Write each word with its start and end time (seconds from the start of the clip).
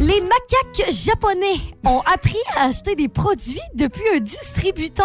Les 0.00 0.20
macaques 0.20 0.92
japonais 0.92 1.60
ont 1.84 2.00
appris 2.12 2.36
à 2.56 2.66
acheter 2.66 2.94
des 2.94 3.08
produits 3.08 3.60
depuis 3.74 4.02
un 4.16 4.20
distributeur. 4.20 5.04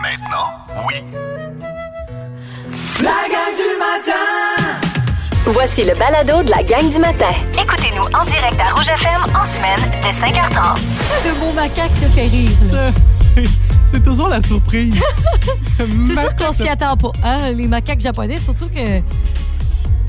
Maintenant, 0.00 0.48
oui. 0.88 0.94
La 3.02 3.28
gang 3.28 3.54
du 3.54 3.78
matin! 3.78 4.80
Voici 5.44 5.84
le 5.84 5.94
balado 5.96 6.42
de 6.44 6.50
la 6.50 6.62
gang 6.62 6.88
du 6.90 6.98
matin. 6.98 7.26
Écoutez-nous 7.60 8.04
en 8.18 8.24
direct 8.24 8.60
à 8.60 8.72
Rouge 8.74 8.88
FM 8.88 9.22
en 9.36 9.44
semaine 9.44 9.80
dès 10.00 10.10
5h30. 10.12 10.78
Le 11.26 11.34
mot 11.40 11.52
macaque 11.52 11.90
te 12.00 12.06
fait 12.14 12.26
rire. 12.28 12.50
Ça, 12.58 12.90
c'est- 13.16 13.44
C'est 13.86 14.02
toujours 14.02 14.28
la 14.28 14.40
surprise. 14.40 14.98
C'est 15.76 15.86
sûr 16.20 16.34
qu'on 16.36 16.52
s'y 16.54 16.66
attend 16.68 16.96
pas, 16.96 17.10
hein, 17.22 17.50
les 17.52 17.68
macaques 17.68 18.00
japonais, 18.00 18.38
surtout 18.38 18.68
que. 18.68 19.00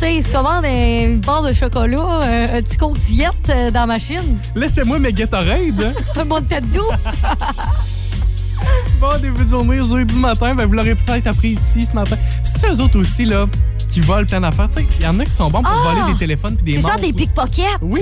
Sais, 0.04 0.16
ils 0.18 0.24
se 0.24 0.34
commandent 0.34 0.66
une 0.66 1.20
barre 1.22 1.44
de 1.44 1.54
chocolat, 1.54 1.98
euh, 2.24 2.58
un 2.58 2.62
petit 2.62 2.76
coke 2.76 3.00
diète 3.08 3.32
euh, 3.50 3.72
dans 3.72 3.80
la 3.82 3.86
machine, 3.86 4.38
Laissez-moi 4.54 5.00
mes 5.00 5.16
hein. 5.18 5.92
un 6.20 6.26
bon 6.26 6.44
tête 6.44 6.70
d'eau. 6.72 6.92
Bon 9.00 9.18
début 9.22 9.46
de 9.46 9.50
journée, 9.50 9.78
jeudi 9.82 10.18
matin, 10.18 10.56
ben 10.56 10.66
vous 10.66 10.74
l'aurez 10.74 10.96
peut-être 10.96 11.28
appris 11.28 11.52
ici 11.52 11.86
ce 11.86 11.96
matin. 11.96 12.18
C'est 12.44 12.70
eux 12.70 12.82
autres 12.82 13.00
aussi, 13.00 13.24
là, 13.24 13.46
qui 13.88 14.02
volent 14.02 14.26
plein 14.26 14.42
d'affaires. 14.42 14.68
Tu 14.76 14.82
sais, 14.82 14.88
il 15.00 15.06
y 15.06 15.08
en 15.08 15.18
a 15.22 15.26
qui 15.26 15.32
sont 15.32 15.50
bons 15.50 15.62
pour 15.62 15.72
Ah! 15.74 15.94
voler 15.94 16.12
des 16.14 16.20
téléphones 16.20 16.58
puis 16.58 16.66
des 16.66 16.74
C'est 16.82 16.88
genre 16.88 16.92
montres. 16.98 17.04
des 17.06 17.14
pickpockets. 17.14 17.64
Oui, 17.82 18.02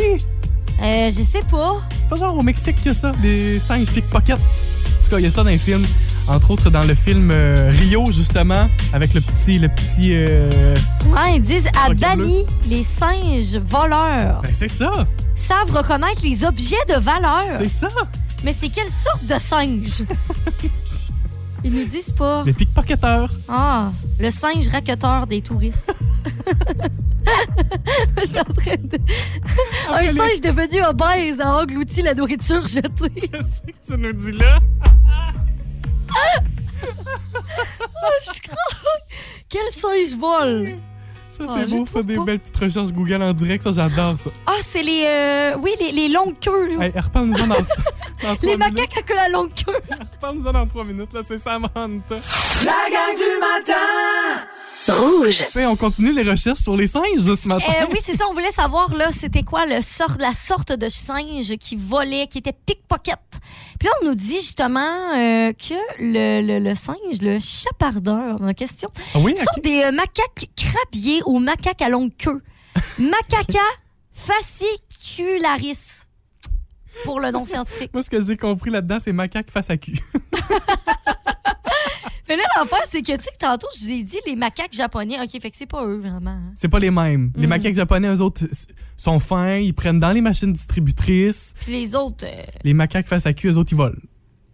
Euh, 0.84 1.12
je 1.16 1.22
sais 1.22 1.44
pas. 1.52 1.82
pas 2.10 2.16
genre 2.16 2.36
au 2.36 2.42
Mexique 2.42 2.84
que 2.84 2.94
ça, 2.94 3.12
des 3.22 3.60
singes 3.60 3.86
pickpockets. 3.92 4.40
En 4.40 5.04
tout 5.04 5.10
cas, 5.12 5.18
il 5.20 5.26
y 5.26 5.28
a 5.28 5.32
ça 5.32 5.44
dans 5.44 5.50
les 5.52 5.60
films. 5.60 5.86
Entre 6.28 6.52
autres, 6.52 6.70
dans 6.70 6.84
le 6.84 6.94
film 6.94 7.32
euh, 7.34 7.70
Rio, 7.72 8.12
justement, 8.12 8.70
avec 8.94 9.14
le 9.14 9.22
petit. 9.22 9.60
Le 9.60 9.68
petit 9.70 10.12
euh, 10.14 10.50
Ouais, 11.08 11.36
ils 11.36 11.42
disent 11.42 11.68
à. 11.80 11.94
Bali, 11.94 12.46
les 12.68 12.84
singes 12.84 13.58
voleurs 13.58 14.42
Ben, 14.42 14.52
c'est 14.54 14.68
ça! 14.68 14.92
savent 15.36 15.72
reconnaître 15.76 16.22
les 16.24 16.44
objets 16.46 16.76
de 16.88 17.00
valeur. 17.00 17.44
C'est 17.58 17.68
ça! 17.68 17.90
Mais 18.44 18.54
c'est 18.54 18.70
quelle 18.70 18.90
sorte 18.90 19.26
de 19.26 19.40
singe? 19.40 20.04
Ils 21.64 21.72
nous 21.74 21.86
disent 21.86 22.12
pas. 22.12 22.44
Les 22.44 22.54
pickpocketeurs. 22.54 23.32
Ah, 23.48 23.92
le 24.20 24.32
singe 24.32 24.68
raqueteur 24.70 25.28
des 25.28 25.42
touristes. 25.42 25.94
Je 28.18 28.26
suis 28.26 28.40
en 28.40 28.44
train 28.44 28.76
de... 28.78 28.98
Un 29.92 30.08
singe 30.08 30.42
devenu 30.42 30.84
obèse 30.84 31.40
a 31.40 31.56
englouti 31.62 32.02
la 32.02 32.16
nourriture 32.16 32.66
jetée. 32.66 33.30
Qu'est-ce 33.30 33.62
que 33.62 33.72
tu 33.86 33.98
nous 33.98 34.12
dis 34.12 34.32
là? 34.32 34.60
Quel 39.50 39.62
singe 39.74 40.18
vole? 40.20 40.78
Ça, 41.30 41.46
Ah, 41.48 41.54
c'est 41.56 41.68
je 41.68 41.76
beau, 41.76 41.86
faire 41.86 42.04
des 42.04 42.16
pas. 42.18 42.24
belles 42.26 42.40
petites 42.40 42.58
recherches 42.58 42.92
Google 42.92 43.22
en 43.22 43.34
direct. 43.34 43.64
Ça, 43.64 43.72
j'adore 43.72 44.18
ça. 44.18 44.30
Ah, 44.46 44.54
c'est 44.62 44.82
les... 44.84 45.04
euh, 45.06 45.56
Oui, 45.62 45.72
les, 45.80 45.92
les 45.92 46.08
longues 46.10 46.38
queues, 46.40 46.78
là. 46.78 46.86
Hey, 46.86 46.92
reparle-nous-en 47.00 47.48
dans, 47.48 47.54
dans 47.56 48.36
trois 48.36 48.36
les 48.44 48.58
minutes. 48.58 48.58
macaques 48.60 48.98
avec 48.98 49.16
la 49.16 49.30
longue 49.30 49.52
queue. 49.54 49.74
Reparle-nous-en 50.14 50.52
dans 50.54 50.68
trois 50.68 50.84
minutes. 50.84 51.14
Là, 51.14 51.22
c'est 51.24 51.38
Samantha. 51.38 52.16
La 52.66 52.90
gang 52.92 53.16
du 53.16 53.40
matin! 53.40 54.44
Rouge. 54.88 55.44
On 55.58 55.76
continue 55.76 56.12
les 56.12 56.24
recherches 56.30 56.60
sur 56.60 56.76
les 56.76 56.88
singes 56.88 57.34
ce 57.36 57.48
matin. 57.48 57.66
Euh, 57.82 57.86
oui, 57.92 58.00
c'est 58.04 58.18
ça. 58.18 58.26
On 58.30 58.34
voulait 58.34 58.50
savoir, 58.52 58.94
là, 58.96 59.10
c'était 59.12 59.44
quoi 59.44 59.66
le 59.66 59.80
sort, 59.82 60.16
la 60.20 60.34
sorte 60.34 60.72
de 60.72 60.90
singe 60.90 61.56
qui 61.58 61.76
volait, 61.76 62.28
qui 62.28 62.40
était 62.40 62.54
pickpocket. 62.66 63.20
Puis 63.80 63.88
là, 63.88 63.94
on 64.02 64.06
nous 64.08 64.16
dit 64.16 64.40
justement 64.40 65.14
euh, 65.16 65.54
que 65.54 65.76
le, 66.00 66.42
le- 66.46 66.60
le 66.60 66.76
singe, 66.76 67.22
le 67.22 67.40
chapardeur 67.40 68.42
en 68.42 68.54
question, 68.54 68.90
Ah 69.16 69.20
oui, 69.20 69.36
sont 69.38 69.44
ok. 69.58 69.64
des 69.64 69.84
euh, 69.84 69.92
macaques 69.92 70.50
crabiers 70.56 71.22
ou 71.26 71.40
macaques 71.40 71.82
à 71.82 71.90
longue 71.90 72.12
queue. 72.18 72.42
Macaca 72.98 73.60
fascicularis, 74.14 75.78
pour 77.06 77.20
le 77.20 77.32
nom 77.32 77.46
scientifique. 77.46 77.92
Moi, 77.94 78.04
ce 78.04 78.10
que 78.10 78.20
j'ai 78.22 78.38
compris 78.38 78.70
là-dedans, 78.72 78.98
c'est 79.00 79.14
macaque 79.14 79.50
face 79.52 79.70
à 79.70 79.78
cul. 79.78 79.94
Mais 82.32 82.38
là, 82.38 82.44
l'affaire, 82.60 82.80
c'est 82.90 83.02
que, 83.02 83.12
tu 83.18 83.24
sais, 83.26 83.32
que 83.32 83.46
tantôt, 83.46 83.68
je 83.78 83.84
vous 83.84 83.92
ai 83.92 84.04
dit 84.04 84.18
les 84.26 84.36
macaques 84.38 84.72
japonais. 84.74 85.18
OK, 85.22 85.42
fait 85.42 85.52
que 85.52 85.58
c'est 85.58 85.66
pas 85.66 85.84
eux, 85.86 85.98
vraiment. 86.00 86.32
hein. 86.32 86.54
C'est 86.56 86.70
pas 86.70 86.80
les 86.80 86.92
mêmes. 86.92 87.32
Les 87.36 87.44
Mhm. 87.44 87.50
macaques 87.50 87.74
japonais, 87.74 88.08
eux 88.08 88.22
autres, 88.22 88.44
sont 88.96 89.20
fins. 89.20 89.58
Ils 89.58 89.74
prennent 89.74 90.00
dans 90.00 90.12
les 90.12 90.22
machines 90.22 90.54
distributrices. 90.54 91.54
Puis 91.60 91.74
les 91.74 91.94
autres, 91.96 92.26
euh, 92.26 92.42
Les 92.64 92.74
macaques 92.74 93.08
face 93.08 93.26
à 93.26 93.34
cul, 93.34 93.50
eux 93.50 93.58
autres, 93.58 93.72
ils 93.74 93.78
volent. 93.78 93.96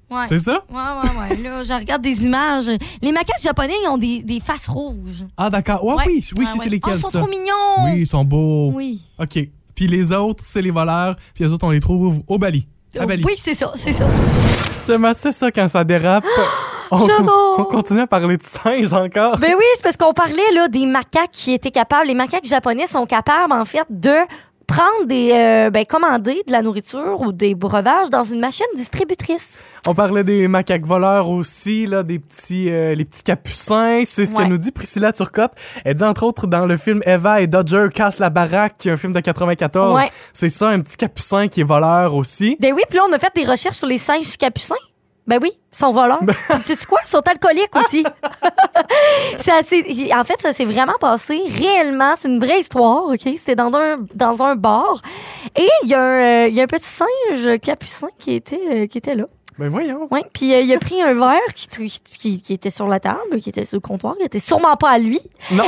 ouais. 0.09 0.25
C'est 0.29 0.39
ça? 0.39 0.59
Ouais, 0.71 0.75
ouais, 0.75 1.35
ouais. 1.35 1.37
Là, 1.43 1.63
je 1.63 1.73
regarde 1.73 2.01
des 2.01 2.23
images. 2.23 2.71
Les 3.01 3.11
macaques 3.11 3.41
japonais, 3.43 3.75
ils 3.83 3.87
ont 3.89 3.97
des, 3.99 4.23
des 4.23 4.39
faces 4.39 4.67
rouges. 4.67 5.25
Ah, 5.37 5.49
d'accord. 5.51 5.83
Ouais, 5.83 5.95
Ouais. 5.97 6.03
oui, 6.07 6.25
oui, 6.37 6.45
je 6.47 6.51
sais 6.53 6.57
c'est 6.63 6.69
lesquels, 6.69 6.93
Oh, 6.95 6.97
ils 6.97 7.01
sont 7.01 7.09
ça. 7.11 7.19
trop 7.19 7.29
mignons. 7.29 7.85
Oui, 7.93 7.99
ils 8.01 8.07
sont 8.07 8.25
beaux. 8.25 8.71
Oui. 8.73 9.01
OK. 9.19 9.37
Puis 9.75 9.85
les 9.87 10.11
autres, 10.11 10.43
c'est 10.43 10.61
les 10.63 10.71
voleurs. 10.71 11.15
Puis 11.35 11.43
les 11.43 11.53
autres, 11.53 11.67
on 11.67 11.69
les 11.71 11.79
trouve 11.79 12.23
au 12.25 12.37
Bali. 12.39 12.65
À 12.99 13.05
Bali. 13.05 13.23
Oui, 13.23 13.33
c'est 13.39 13.53
ça, 13.53 13.71
c'est 13.75 13.93
ça. 13.93 14.07
J'aime 14.87 15.05
assez 15.05 15.31
ça 15.31 15.51
quand 15.51 15.67
ça 15.67 15.83
dérape. 15.83 16.23
on, 16.91 17.63
continue 17.65 18.01
à 18.01 18.07
parler 18.07 18.37
de 18.37 18.43
singes 18.43 18.93
encore. 18.93 19.37
Ben 19.37 19.53
oui, 19.57 19.63
c'est 19.75 19.83
parce 19.83 19.97
qu'on 19.97 20.13
parlait 20.13 20.51
là 20.53 20.67
des 20.67 20.85
macaques 20.85 21.31
qui 21.31 21.53
étaient 21.53 21.71
capables. 21.71 22.07
Les 22.07 22.15
macaques 22.15 22.45
japonais 22.45 22.87
sont 22.87 23.05
capables, 23.05 23.53
en 23.53 23.65
fait, 23.65 23.85
de 23.89 24.15
prendre 24.67 25.05
des, 25.05 25.31
euh, 25.33 25.69
ben, 25.69 25.85
commander 25.85 26.43
de 26.45 26.51
la 26.51 26.61
nourriture 26.61 27.21
ou 27.21 27.31
des 27.31 27.55
breuvages 27.55 28.09
dans 28.09 28.25
une 28.25 28.41
machine 28.41 28.65
distributrice. 28.75 29.61
On 29.87 29.93
parlait 29.93 30.25
des 30.25 30.49
macaques 30.49 30.85
voleurs 30.85 31.29
aussi, 31.29 31.85
là, 31.85 32.03
des 32.03 32.19
petits, 32.19 32.69
euh, 32.69 32.93
les 32.93 33.05
petits 33.05 33.23
capucins. 33.23 34.03
C'est 34.05 34.25
ce 34.25 34.35
Ouais. 34.35 34.43
que 34.43 34.49
nous 34.49 34.57
dit 34.57 34.71
Priscilla 34.71 35.13
Turcotte. 35.13 35.53
Elle 35.85 35.95
dit 35.95 36.03
entre 36.03 36.23
autres 36.23 36.47
dans 36.47 36.65
le 36.65 36.75
film 36.75 37.01
Eva 37.05 37.39
et 37.39 37.47
Dodger 37.47 37.87
casse 37.93 38.19
la 38.19 38.29
baraque, 38.29 38.75
qui 38.79 38.89
est 38.89 38.91
un 38.91 38.97
film 38.97 39.13
de 39.13 39.21
94. 39.21 39.95
Ouais. 39.95 40.11
C'est 40.33 40.49
ça, 40.49 40.67
un 40.67 40.79
petit 40.81 40.97
capucin 40.97 41.47
qui 41.47 41.61
est 41.61 41.67
voleur 41.67 42.13
aussi. 42.13 42.57
Ben 42.59 42.73
oui, 42.73 42.81
puis 42.89 42.97
là, 42.97 43.05
on 43.09 43.13
a 43.13 43.19
fait 43.19 43.31
des 43.35 43.49
recherches 43.49 43.77
sur 43.77 43.87
les 43.87 43.97
singes 43.97 44.35
capucins. 44.37 44.75
Ben 45.27 45.39
oui, 45.41 45.51
ils 45.53 45.77
sont 45.77 45.91
voleurs. 45.91 46.23
Ben 46.23 46.33
tu 46.65 46.73
sais 46.73 46.85
quoi? 46.87 46.99
Ils 47.05 47.09
sont 47.09 47.19
alcooliques 47.27 47.75
aussi. 47.75 48.03
c'est 49.43 49.51
assez- 49.51 50.09
en 50.13 50.23
fait, 50.23 50.39
ça 50.41 50.53
s'est 50.53 50.65
vraiment 50.65 50.97
passé 50.99 51.41
réellement. 51.59 52.13
C'est 52.17 52.29
une 52.29 52.39
vraie 52.39 52.59
histoire, 52.61 53.05
OK? 53.07 53.19
C'était 53.23 53.55
dans 53.55 53.73
un, 53.75 53.97
dans 54.15 54.41
un 54.43 54.55
bar. 54.55 55.01
Et 55.57 55.67
il 55.83 55.89
y, 55.89 55.93
a 55.93 56.01
un, 56.01 56.45
euh, 56.45 56.47
y 56.47 56.59
a 56.59 56.63
un 56.63 56.67
petit 56.67 56.85
singe 56.89 57.59
capucin 57.59 58.07
qui 58.17 58.35
était, 58.35 58.61
euh, 58.71 58.87
qui 58.87 58.97
était 58.99 59.15
là. 59.15 59.25
Ben 59.59 59.69
voyons. 59.69 60.07
Oui, 60.11 60.19
puis 60.33 60.53
euh, 60.53 60.61
il 60.61 60.71
a 60.73 60.77
pris 60.79 61.01
un 61.01 61.13
verre 61.15 61.39
qui, 61.55 61.67
qui, 61.67 61.89
qui- 62.19 62.41
qui 62.41 62.53
était 62.53 62.69
sur 62.69 62.87
la 62.87 62.99
table, 62.99 63.41
qui 63.41 63.49
était 63.49 63.65
sur 63.65 63.75
le 63.75 63.81
comptoir, 63.81 64.13
il 64.19 64.25
était 64.27 64.37
sûrement 64.39 64.77
pas 64.77 64.91
à 64.91 64.97
lui. 64.99 65.19
Non. 65.51 65.63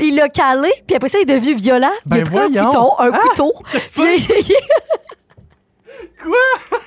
Il 0.00 0.14
l'a, 0.16 0.28
calé, 0.28 0.70
puis 0.86 0.94
après 0.96 1.08
ça, 1.08 1.18
il 1.18 1.22
est 1.28 1.34
devenu 1.34 1.54
violent. 1.54 1.90
il 2.06 2.12
a 2.12 2.16
Ben 2.16 2.24
pris 2.24 2.38
un 2.38 2.48
voyons. 2.48 2.64
couteau, 2.66 2.92
un 2.98 3.10
Ah, 3.12 3.18
couteau. 3.18 3.52
qu'est-ce 3.72 4.00
puis 4.00 4.02
il 4.02 4.32
a 4.32 4.36
essayé- 4.36 4.56
Quoi? 6.22 6.78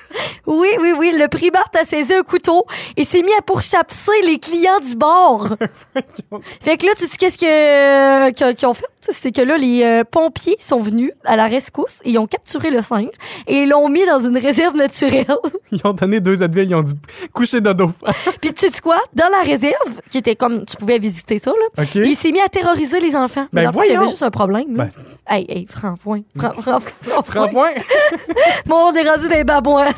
Oui, 0.46 0.68
oui, 0.80 0.92
oui, 0.96 1.12
le 1.16 1.28
primate 1.28 1.74
a 1.76 1.84
saisi 1.84 2.14
un 2.14 2.22
couteau 2.22 2.64
et 2.96 3.04
s'est 3.04 3.22
mis 3.22 3.32
à 3.34 3.42
pourchapser 3.42 4.12
les 4.26 4.38
clients 4.38 4.78
du 4.78 4.94
bar. 4.94 5.48
fait 6.62 6.76
que 6.76 6.86
là, 6.86 6.92
tu 6.96 7.04
sais 7.06 7.16
qu'est-ce 7.18 7.36
que, 7.38 8.30
que- 8.30 8.52
qu'ils 8.52 8.68
ont 8.68 8.74
fait? 8.74 8.84
C'est 9.12 9.32
que 9.32 9.42
là, 9.42 9.56
les 9.56 9.82
euh, 9.84 10.04
pompiers 10.04 10.56
sont 10.60 10.80
venus 10.80 11.12
à 11.24 11.36
la 11.36 11.46
rescousse 11.48 11.98
et 12.04 12.10
ils 12.10 12.18
ont 12.18 12.26
capturé 12.26 12.70
le 12.70 12.82
singe 12.82 13.08
et 13.46 13.58
ils 13.62 13.68
l'ont 13.68 13.88
mis 13.88 14.04
dans 14.06 14.18
une 14.18 14.36
réserve 14.38 14.76
naturelle. 14.76 15.26
Ils 15.72 15.80
ont 15.84 15.92
donné 15.92 16.20
deux 16.20 16.42
Advil, 16.44 16.68
ils 16.68 16.74
ont 16.76 16.82
dit 16.82 16.94
coucher 17.32 17.60
dodo. 17.60 17.90
Puis 18.40 18.52
tu 18.54 18.68
sais 18.68 18.80
quoi? 18.80 18.98
Dans 19.14 19.28
la 19.28 19.42
réserve, 19.42 20.00
qui 20.10 20.18
était 20.18 20.36
comme, 20.36 20.64
tu 20.64 20.76
pouvais 20.76 20.98
visiter 21.00 21.38
ça, 21.40 21.50
là, 21.50 21.82
OK? 21.82 21.94
il 21.96 22.14
s'est 22.14 22.30
mis 22.30 22.40
à 22.40 22.48
terroriser 22.48 23.00
les 23.00 23.16
enfants. 23.16 23.48
Mais 23.52 23.62
Ben 23.62 23.66
l'enfant, 23.66 23.82
il 23.82 23.92
y 23.92 23.96
avait 23.96 24.06
juste 24.06 24.22
un 24.22 24.30
problème. 24.30 24.66
Ben, 24.76 24.88
Hey, 25.26 25.44
hey, 25.48 25.66
point. 25.66 25.96
point. 26.02 26.20
Bon, 28.66 28.76
on 28.90 28.94
est 28.94 29.08
rendu 29.08 29.28
des 29.28 29.42
babouins. 29.44 29.86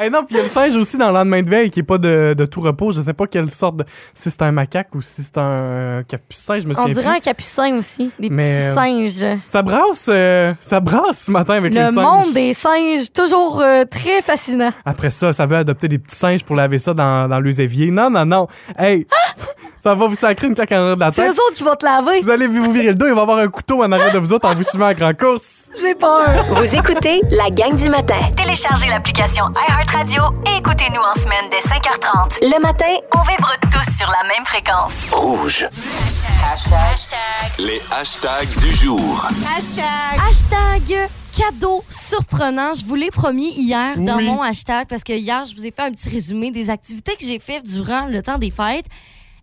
Eh 0.00 0.08
non, 0.10 0.24
puis 0.24 0.34
il 0.34 0.36
y 0.38 0.40
a 0.40 0.42
le 0.44 0.48
singe 0.48 0.74
aussi 0.74 0.96
dans 0.96 1.08
le 1.08 1.14
lendemain 1.14 1.42
de 1.42 1.48
veille 1.50 1.70
qui 1.70 1.80
est 1.80 1.84
pas 1.84 1.98
de, 1.98 2.34
de 2.36 2.46
tout 2.46 2.60
repos. 2.62 2.92
Je 2.92 3.02
sais 3.02 3.12
pas 3.12 3.26
quelle 3.26 3.50
sorte 3.50 3.76
de. 3.76 3.84
Si 4.14 4.30
c'est 4.30 4.42
un 4.42 4.50
macaque 4.50 4.94
ou 4.94 5.02
si 5.02 5.22
c'est 5.22 5.36
un 5.38 6.02
capucin, 6.08 6.58
je 6.58 6.66
me 6.66 6.78
On 6.78 6.86
dirait 6.86 7.02
plus. 7.02 7.16
un 7.16 7.20
capucin 7.20 7.61
aussi. 7.70 8.10
Des 8.18 8.30
Mais, 8.30 8.70
euh, 8.70 8.74
petits 8.74 9.10
singes. 9.10 9.38
Ça 9.46 9.62
brasse, 9.62 10.06
euh, 10.08 10.52
ça 10.60 10.80
brasse 10.80 11.24
ce 11.26 11.30
matin 11.30 11.54
avec 11.54 11.72
les 11.74 11.80
Le 11.80 11.86
singes. 11.92 11.94
monde 12.04 12.32
des 12.34 12.54
singes, 12.54 13.12
toujours 13.12 13.60
euh, 13.60 13.84
très 13.84 14.22
fascinant. 14.22 14.70
Après 14.84 15.10
ça, 15.10 15.32
ça 15.32 15.46
veut 15.46 15.56
adopter 15.56 15.88
des 15.88 15.98
petits 15.98 16.16
singes 16.16 16.44
pour 16.44 16.56
laver 16.56 16.78
ça 16.78 16.94
dans, 16.94 17.28
dans 17.28 17.40
les 17.40 17.60
éviers. 17.60 17.90
Non, 17.90 18.10
non, 18.10 18.24
non. 18.26 18.46
Hey, 18.78 19.06
ça 19.82 19.94
va 19.96 20.06
vous 20.06 20.14
sacrer 20.14 20.46
une 20.46 20.54
claque 20.54 20.70
en 20.70 20.76
arrière 20.76 20.94
de 20.96 21.00
la 21.00 21.10
C'est 21.10 21.22
tête. 21.26 21.30
eux 21.36 21.40
autres 21.48 21.54
qui 21.54 21.64
vont 21.64 21.74
te 21.74 21.84
laver. 21.84 22.20
Vous 22.20 22.30
allez 22.30 22.46
vous 22.46 22.70
virer 22.72 22.88
le 22.88 22.94
dos, 22.94 23.06
il 23.06 23.14
va 23.14 23.18
y 23.18 23.22
avoir 23.22 23.38
un 23.38 23.48
couteau 23.48 23.82
en 23.82 23.90
arrière 23.90 24.12
de 24.12 24.18
vous 24.18 24.32
autres 24.32 24.48
en 24.48 24.54
vous 24.54 24.62
suivant 24.62 24.86
à 24.86 24.94
grand 24.94 25.12
course. 25.18 25.70
J'ai 25.80 25.94
peur. 25.96 26.22
Vous 26.50 26.74
écoutez 26.76 27.20
la 27.30 27.50
gang 27.50 27.74
du 27.76 27.88
matin. 27.88 28.20
Téléchargez 28.36 28.86
l'application 28.88 29.44
iHeartRadio 29.68 30.22
et 30.46 30.58
écoutez-nous 30.58 31.00
en 31.00 31.14
semaine 31.20 31.46
dès 31.50 31.58
5h30. 31.58 32.38
Le 32.42 32.60
matin, 32.62 32.84
on 33.16 33.20
vibre 33.22 33.52
tous 33.72 33.96
sur 33.96 34.08
la 34.08 34.22
même 34.28 34.44
fréquence. 34.46 34.92
Rouge. 35.10 35.66
Les 37.58 37.80
hashtags 37.90 38.56
du 38.60 38.72
jour. 38.76 39.26
Hashtag 39.56 41.08
cadeau 41.36 41.82
surprenant. 41.88 42.74
Je 42.74 42.84
vous 42.84 42.94
l'ai 42.94 43.10
promis 43.10 43.50
hier 43.58 43.94
dans 43.96 44.16
Oui. 44.18 44.26
mon 44.26 44.42
hashtag 44.42 44.86
parce 44.88 45.02
que 45.02 45.12
hier, 45.12 45.44
je 45.44 45.56
vous 45.56 45.66
ai 45.66 45.72
fait 45.72 45.82
un 45.82 45.90
petit 45.90 46.08
résumé 46.08 46.50
des 46.52 46.70
activités 46.70 47.16
que 47.16 47.24
j'ai 47.24 47.38
faites 47.40 47.64
durant 47.66 48.06
le 48.06 48.22
temps 48.22 48.38
des 48.38 48.50
fêtes. 48.52 48.86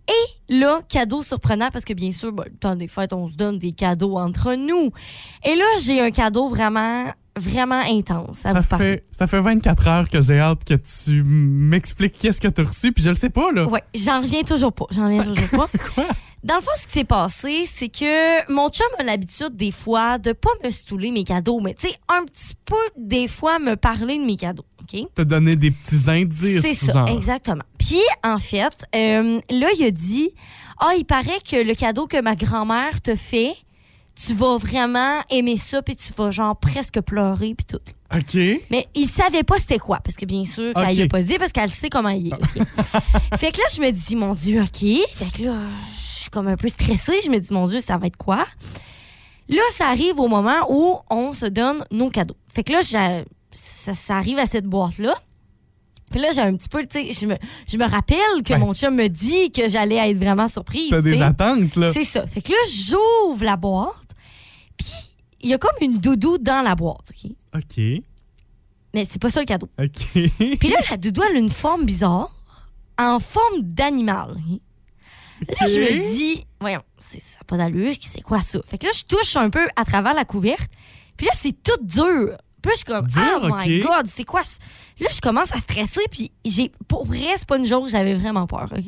Et 0.09 0.55
là, 0.57 0.81
cadeau 0.89 1.21
surprenant, 1.21 1.69
parce 1.71 1.85
que 1.85 1.93
bien 1.93 2.11
sûr, 2.11 2.31
ben, 2.31 2.45
le 2.45 2.57
temps 2.57 2.75
des 2.75 2.87
fêtes, 2.87 3.13
on 3.13 3.27
se 3.29 3.35
donne 3.35 3.59
des 3.59 3.71
cadeaux 3.73 4.17
entre 4.17 4.55
nous. 4.55 4.91
Et 5.45 5.55
là, 5.55 5.65
j'ai 5.83 6.01
un 6.01 6.11
cadeau 6.11 6.49
vraiment, 6.49 7.05
vraiment 7.37 7.81
intense 7.81 8.45
à 8.45 8.53
Ça 8.53 8.59
vous 8.61 8.67
parler. 8.67 8.85
fait, 8.85 9.05
ça 9.11 9.27
fait 9.27 9.39
24 9.39 9.87
heures 9.87 10.09
que 10.09 10.21
j'ai 10.21 10.39
hâte 10.39 10.63
que 10.63 10.73
tu 10.73 11.23
m'expliques 11.23 12.17
qu'est-ce 12.19 12.41
que 12.41 12.47
tu 12.47 12.61
as 12.61 12.63
reçu, 12.63 12.91
puis 12.91 13.03
je 13.03 13.09
le 13.09 13.15
sais 13.15 13.29
pas, 13.29 13.51
là. 13.51 13.65
Ouais, 13.67 13.83
j'en 13.93 14.21
reviens 14.21 14.41
toujours 14.43 14.73
pas. 14.73 14.85
J'en 14.91 15.05
reviens 15.05 15.23
toujours 15.23 15.49
pas. 15.49 15.69
Quoi? 15.95 16.05
Dans 16.41 16.55
le 16.55 16.61
fond, 16.61 16.71
ce 16.77 16.87
qui 16.87 16.93
s'est 16.93 17.03
passé, 17.03 17.67
c'est 17.71 17.89
que 17.89 18.51
mon 18.51 18.69
chum 18.69 18.87
a 18.97 19.03
l'habitude 19.03 19.57
des 19.57 19.71
fois 19.71 20.17
de 20.19 20.31
pas 20.31 20.49
me 20.63 20.71
stouler 20.71 21.11
mes 21.11 21.25
cadeaux, 21.25 21.59
mais 21.59 21.73
tu 21.73 21.89
sais, 21.89 21.95
un 22.07 22.23
petit 22.23 22.55
peu 22.65 22.77
des 22.97 23.27
fois 23.27 23.59
me 23.59 23.75
parler 23.75 24.17
de 24.17 24.23
mes 24.23 24.37
cadeaux, 24.37 24.63
OK? 24.93 25.01
T'as 25.15 25.23
donné 25.25 25.55
des 25.55 25.71
petits 25.71 26.09
indices, 26.09 26.61
C'est 26.61 26.73
ça, 26.73 26.93
genre. 26.93 27.09
exactement. 27.09 27.63
Puis, 27.77 27.99
en 28.23 28.37
fait, 28.37 28.85
euh, 28.95 29.39
là, 29.49 29.67
il 29.77 29.85
a 29.85 29.91
dit 29.91 30.29
Ah, 30.79 30.91
il 30.97 31.05
paraît 31.05 31.39
que 31.49 31.61
le 31.63 31.75
cadeau 31.75 32.07
que 32.07 32.21
ma 32.21 32.35
grand-mère 32.35 33.01
te 33.01 33.15
fait, 33.15 33.55
tu 34.15 34.33
vas 34.33 34.57
vraiment 34.57 35.21
aimer 35.29 35.57
ça, 35.57 35.81
puis 35.81 35.95
tu 35.95 36.11
vas 36.17 36.31
genre 36.31 36.55
presque 36.57 36.99
pleurer, 37.01 37.55
puis 37.55 37.65
tout. 37.65 37.79
OK. 38.13 38.35
Mais 38.71 38.87
il 38.95 39.07
savait 39.07 39.43
pas 39.43 39.57
c'était 39.59 39.77
quoi, 39.79 39.99
parce 40.03 40.15
que 40.17 40.25
bien 40.25 40.43
sûr, 40.45 40.73
qu'elle 40.73 40.87
Ok. 40.89 40.95
lui 40.95 41.01
a 41.03 41.07
pas 41.07 41.21
dit, 41.21 41.37
parce 41.37 41.51
qu'elle 41.51 41.69
sait 41.69 41.89
comment 41.89 42.09
il 42.09 42.27
est. 42.27 42.33
ok? 42.33 42.67
fait 43.39 43.51
que 43.51 43.57
là, 43.59 43.65
je 43.73 43.79
me 43.81 43.91
dis, 43.91 44.15
mon 44.15 44.33
Dieu, 44.33 44.61
OK. 44.61 44.79
Fait 45.13 45.31
que 45.31 45.43
là, 45.43 45.55
je 45.89 46.21
suis 46.21 46.29
comme 46.31 46.47
un 46.47 46.57
peu 46.57 46.67
stressée. 46.67 47.19
Je 47.23 47.29
me 47.29 47.37
dis, 47.39 47.53
mon 47.53 47.67
Dieu, 47.67 47.79
ça 47.81 47.97
va 47.97 48.07
être 48.07 48.17
quoi? 48.17 48.45
Là, 49.47 49.61
ça 49.73 49.87
arrive 49.87 50.19
au 50.19 50.27
moment 50.27 50.65
où 50.69 50.97
on 51.09 51.33
se 51.33 51.45
donne 51.45 51.83
nos 51.91 52.09
cadeaux. 52.09 52.35
Fait 52.53 52.63
que 52.63 52.71
là, 52.73 52.81
j'ai- 52.81 53.23
ça, 53.59 53.93
ça 53.93 54.17
arrive 54.17 54.39
à 54.39 54.45
cette 54.45 54.65
boîte-là. 54.65 55.15
Puis 56.11 56.19
là, 56.19 56.29
j'ai 56.33 56.41
un 56.41 56.55
petit 56.55 56.69
peu, 56.69 56.83
tu 56.87 57.05
sais, 57.05 57.13
je 57.13 57.27
me, 57.27 57.35
je 57.67 57.77
me 57.77 57.85
rappelle 57.87 58.41
que 58.43 58.53
Ben. 58.53 58.59
mon 58.59 58.73
chum 58.73 58.95
me 58.95 59.07
dit 59.07 59.51
que 59.51 59.69
j'allais 59.69 60.09
être 60.09 60.17
vraiment 60.17 60.47
surprise. 60.47 60.89
T'as 60.89 61.01
des 61.01 61.21
attentes, 61.21 61.75
là. 61.75 61.93
C'est 61.93 62.03
ça. 62.03 62.25
Fait 62.25 62.41
que 62.41 62.51
là, 62.51 62.57
j'ouvre 62.73 63.43
la 63.43 63.55
boîte. 63.55 63.93
Puis, 64.75 64.87
il 65.41 65.49
y 65.51 65.53
a 65.53 65.57
comme 65.59 65.75
une 65.81 65.99
doudou 65.99 66.37
dans 66.39 66.63
la 66.63 66.73
boîte, 66.75 67.11
OK? 67.11 67.31
OK. 67.55 67.77
Mais 68.95 69.05
c'est 69.05 69.21
pas 69.21 69.29
ça 69.29 69.39
le 69.39 69.45
cadeau. 69.45 69.69
OK. 69.79 69.89
Puis 70.59 70.69
là, 70.69 70.79
la 70.89 70.97
doudou, 70.97 71.21
elle 71.29 71.35
a 71.35 71.39
une 71.39 71.49
forme 71.49 71.85
bizarre, 71.85 72.31
en 72.97 73.19
forme 73.19 73.61
d'animal. 73.61 74.35
Là, 75.47 75.67
je 75.67 75.79
me 75.79 76.11
dis, 76.13 76.43
voyons, 76.59 76.81
c'est- 76.97 77.19
ça 77.21 77.37
n'a 77.37 77.43
pas 77.45 77.55
d'allure, 77.57 77.93
c'est 78.01 78.21
quoi 78.21 78.41
ça? 78.41 78.59
Fait 78.65 78.77
que 78.79 78.87
là, 78.87 78.91
je 78.95 79.03
touche 79.03 79.35
un 79.37 79.49
peu 79.51 79.65
à 79.75 79.85
travers 79.85 80.13
la 80.15 80.25
couverte, 80.25 80.71
puis 81.15 81.27
là, 81.27 81.31
c'est 81.35 81.55
tout 81.63 81.79
dur. 81.83 82.35
Puis 82.61 82.69
là, 82.69 82.71
je 82.71 82.75
suis 82.77 82.85
comme, 82.85 83.07
Dur, 83.07 83.39
oh 83.43 83.55
my. 83.65 83.79
God, 83.79 84.07
c'est 84.13 84.23
quoi? 84.23 84.41
Là, 84.99 85.07
je 85.13 85.21
commence 85.21 85.53
à 85.53 85.59
stresser, 85.59 86.01
puis 86.11 86.29
j'ai, 86.43 86.71
pour 86.87 87.05
vrai, 87.05 87.27
c'est 87.37 87.47
pas 87.47 87.57
une 87.57 87.65
joke, 87.65 87.87
j'avais 87.87 88.15
vraiment 88.15 88.45
peur, 88.47 88.67
OK? 88.75 88.83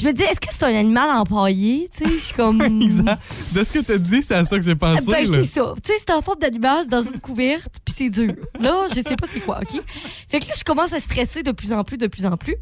Je 0.00 0.06
me 0.06 0.12
dis, 0.12 0.22
est-ce 0.22 0.40
que 0.40 0.46
c'est 0.50 0.64
un 0.64 0.74
animal 0.74 1.10
empaillé? 1.10 1.90
Tu 1.94 2.04
sais, 2.04 2.10
je 2.12 2.18
suis 2.18 2.34
comme. 2.36 2.62
Exact. 2.62 3.20
De 3.54 3.62
ce 3.62 3.72
que 3.78 3.84
t'as 3.84 3.98
dit, 3.98 4.22
c'est 4.22 4.34
à 4.36 4.44
ça 4.44 4.56
que 4.56 4.64
j'ai 4.64 4.74
pensé, 4.74 5.04
Ben, 5.10 5.30
là. 5.30 5.38
c'est 5.44 5.50
ça. 5.60 5.74
Tu 5.84 5.92
sais, 5.92 5.98
c'est 5.98 6.12
en 6.12 6.22
forme 6.22 6.38
d'animal, 6.38 6.78
c'est 6.84 6.88
dans 6.90 7.02
une 7.02 7.18
couverte, 7.20 7.74
puis 7.84 7.94
c'est 7.96 8.08
dur. 8.10 8.34
Là, 8.58 8.86
je 8.88 8.94
sais 8.94 9.02
pas 9.16 9.26
c'est 9.30 9.40
quoi, 9.40 9.60
OK? 9.60 9.80
Fait 10.28 10.40
que 10.40 10.46
là, 10.48 10.54
je 10.56 10.64
commence 10.64 10.92
à 10.94 11.00
stresser 11.00 11.42
de 11.42 11.52
plus 11.52 11.72
en 11.74 11.84
plus, 11.84 11.98
de 11.98 12.06
plus 12.06 12.24
en 12.24 12.36
plus. 12.38 12.56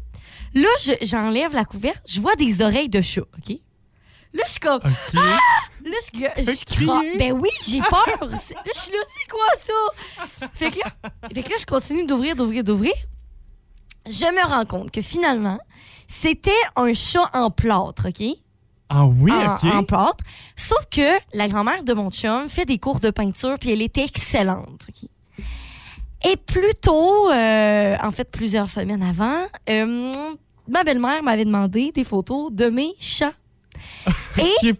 Là, 0.53 0.67
je- 0.83 1.05
j'enlève 1.05 1.53
la 1.53 1.63
couverte, 1.63 2.01
je 2.07 2.19
vois 2.19 2.35
des 2.35 2.61
oreilles 2.61 2.89
de 2.89 2.99
chat, 3.01 3.21
OK? 3.21 3.55
Là, 4.33 4.43
je 4.45 4.51
suis 4.51 4.59
comme. 4.59 4.77
OK. 4.77 5.13
Là, 5.13 5.97
je, 6.13 6.43
je, 6.43 7.17
Ben 7.17 7.31
oui, 7.33 7.49
j'ai 7.67 7.79
peur. 7.79 8.05
Là, 8.29 8.37
je 8.65 8.79
suis 8.79 8.91
là, 8.91 8.99
c'est 9.17 9.29
quoi 9.29 9.47
ça? 9.61 10.49
Fait 10.53 10.71
que 10.71 10.79
là, 10.79 10.91
fait 11.33 11.41
que 11.43 11.49
là, 11.49 11.55
je 11.59 11.65
continue 11.65 12.05
d'ouvrir, 12.05 12.35
d'ouvrir, 12.35 12.63
d'ouvrir. 12.63 12.93
Je 14.05 14.25
me 14.25 14.47
rends 14.47 14.65
compte 14.65 14.91
que 14.91 15.01
finalement, 15.01 15.57
c'était 16.07 16.51
un 16.75 16.93
chat 16.93 17.29
en 17.33 17.49
plâtre, 17.49 18.09
OK? 18.09 18.23
Ah 18.89 19.05
oui, 19.05 19.31
en, 19.31 19.53
OK. 19.53 19.63
en 19.63 19.83
plâtre. 19.83 20.23
Sauf 20.55 20.85
que 20.91 21.17
la 21.33 21.47
grand-mère 21.47 21.83
de 21.83 21.93
mon 21.93 22.09
chum 22.11 22.49
fait 22.49 22.65
des 22.65 22.77
cours 22.79 22.99
de 22.99 23.11
peinture, 23.11 23.57
puis 23.59 23.71
elle 23.71 23.81
était 23.81 24.03
excellente. 24.03 24.85
ok? 24.89 25.09
Et 26.25 26.35
plus 26.35 26.75
tôt, 26.81 27.31
euh, 27.31 27.95
en 28.01 28.11
fait 28.11 28.29
plusieurs 28.29 28.69
semaines 28.69 29.03
avant, 29.03 29.45
euh, 29.69 30.11
ma 30.67 30.83
belle-mère 30.83 31.23
m'avait 31.23 31.45
demandé 31.45 31.91
des 31.93 32.03
photos 32.03 32.51
de 32.51 32.65
mes 32.69 32.93
chats. 32.99 33.33
Et 34.37 34.73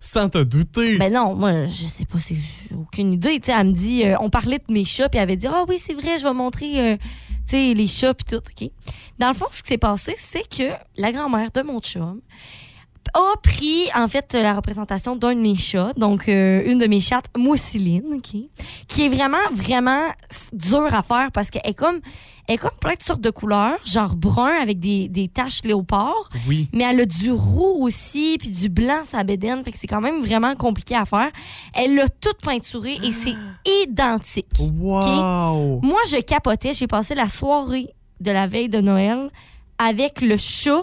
sans 0.00 0.28
te 0.28 0.42
douter. 0.42 0.98
ben 0.98 1.12
non, 1.12 1.34
moi, 1.34 1.66
je 1.66 1.86
sais 1.86 2.04
pas, 2.04 2.18
c'est 2.18 2.34
j'ai 2.34 2.74
aucune 2.74 3.12
idée. 3.12 3.38
Tu 3.40 3.46
sais, 3.46 3.56
elle 3.58 3.68
me 3.68 3.72
dit, 3.72 4.04
euh, 4.04 4.16
on 4.20 4.30
parlait 4.30 4.58
de 4.58 4.72
mes 4.72 4.84
chats, 4.84 5.08
puis 5.08 5.18
elle 5.18 5.24
avait 5.24 5.36
dit, 5.36 5.46
ah 5.46 5.64
oui, 5.68 5.78
c'est 5.78 5.94
vrai, 5.94 6.18
je 6.18 6.24
vais 6.24 6.32
montrer, 6.32 6.92
euh, 6.92 6.96
les 7.52 7.86
chats, 7.86 8.14
puis 8.14 8.24
tout, 8.24 8.36
OK? 8.36 8.70
Dans 9.18 9.28
le 9.28 9.34
fond, 9.34 9.46
ce 9.50 9.62
qui 9.62 9.68
s'est 9.68 9.78
passé, 9.78 10.14
c'est 10.18 10.48
que 10.48 10.72
la 10.96 11.12
grand-mère 11.12 11.50
de 11.52 11.62
mon 11.62 11.80
chum 11.80 12.20
a 13.14 13.36
pris, 13.42 13.88
en 13.94 14.08
fait, 14.08 14.32
la 14.34 14.54
représentation 14.54 15.16
d'un 15.16 15.34
de 15.34 15.40
mes 15.40 15.54
chats, 15.54 15.92
donc 15.96 16.28
euh, 16.28 16.62
une 16.66 16.78
de 16.78 16.86
mes 16.86 17.00
chattes, 17.00 17.26
Mousseline? 17.36 18.20
Qui 18.22 18.50
est 19.04 19.08
vraiment, 19.08 19.36
vraiment 19.52 20.08
dure 20.52 20.94
à 20.94 21.02
faire 21.02 21.30
parce 21.32 21.50
qu'elle 21.50 21.62
est 21.64 21.74
comme, 21.74 22.00
elle 22.46 22.54
est 22.56 22.58
comme 22.58 22.70
plein 22.80 22.94
de 22.94 23.02
sortes 23.02 23.20
de 23.20 23.30
couleurs, 23.30 23.78
genre 23.84 24.14
brun 24.16 24.52
avec 24.60 24.80
des, 24.80 25.08
des 25.08 25.28
taches 25.28 25.62
léopard 25.64 26.28
Oui. 26.48 26.68
mais 26.72 26.84
elle 26.84 27.00
a 27.00 27.04
du 27.06 27.30
roux 27.30 27.84
aussi, 27.84 28.36
puis 28.38 28.50
du 28.50 28.68
blanc 28.68 29.00
sa 29.04 29.22
bédaine, 29.24 29.62
fait 29.62 29.72
que 29.72 29.78
c'est 29.78 29.86
quand 29.86 30.00
même 30.00 30.20
vraiment 30.24 30.54
compliqué 30.56 30.96
à 30.96 31.04
faire. 31.04 31.30
Elle 31.74 31.94
l'a 31.94 32.08
toute 32.08 32.40
peinturée 32.42 32.98
et 33.02 33.12
c'est 33.12 33.34
identique. 33.84 34.46
Wow. 34.58 35.80
Moi, 35.82 36.00
je 36.10 36.20
capotais, 36.20 36.72
j'ai 36.72 36.86
passé 36.86 37.14
la 37.14 37.28
soirée 37.28 37.88
de 38.20 38.30
la 38.30 38.46
veille 38.46 38.68
de 38.68 38.80
Noël 38.80 39.30
avec 39.78 40.20
le 40.20 40.36
chat 40.36 40.82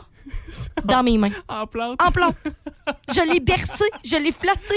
dans 0.83 1.03
mes 1.03 1.17
mains. 1.17 1.31
En 1.47 1.65
plante. 1.65 2.01
En 2.01 2.11
plan. 2.11 2.33
Je 3.09 3.31
l'ai 3.31 3.39
bercé, 3.39 3.85
je 4.03 4.17
l'ai 4.17 4.31
flatté. 4.31 4.75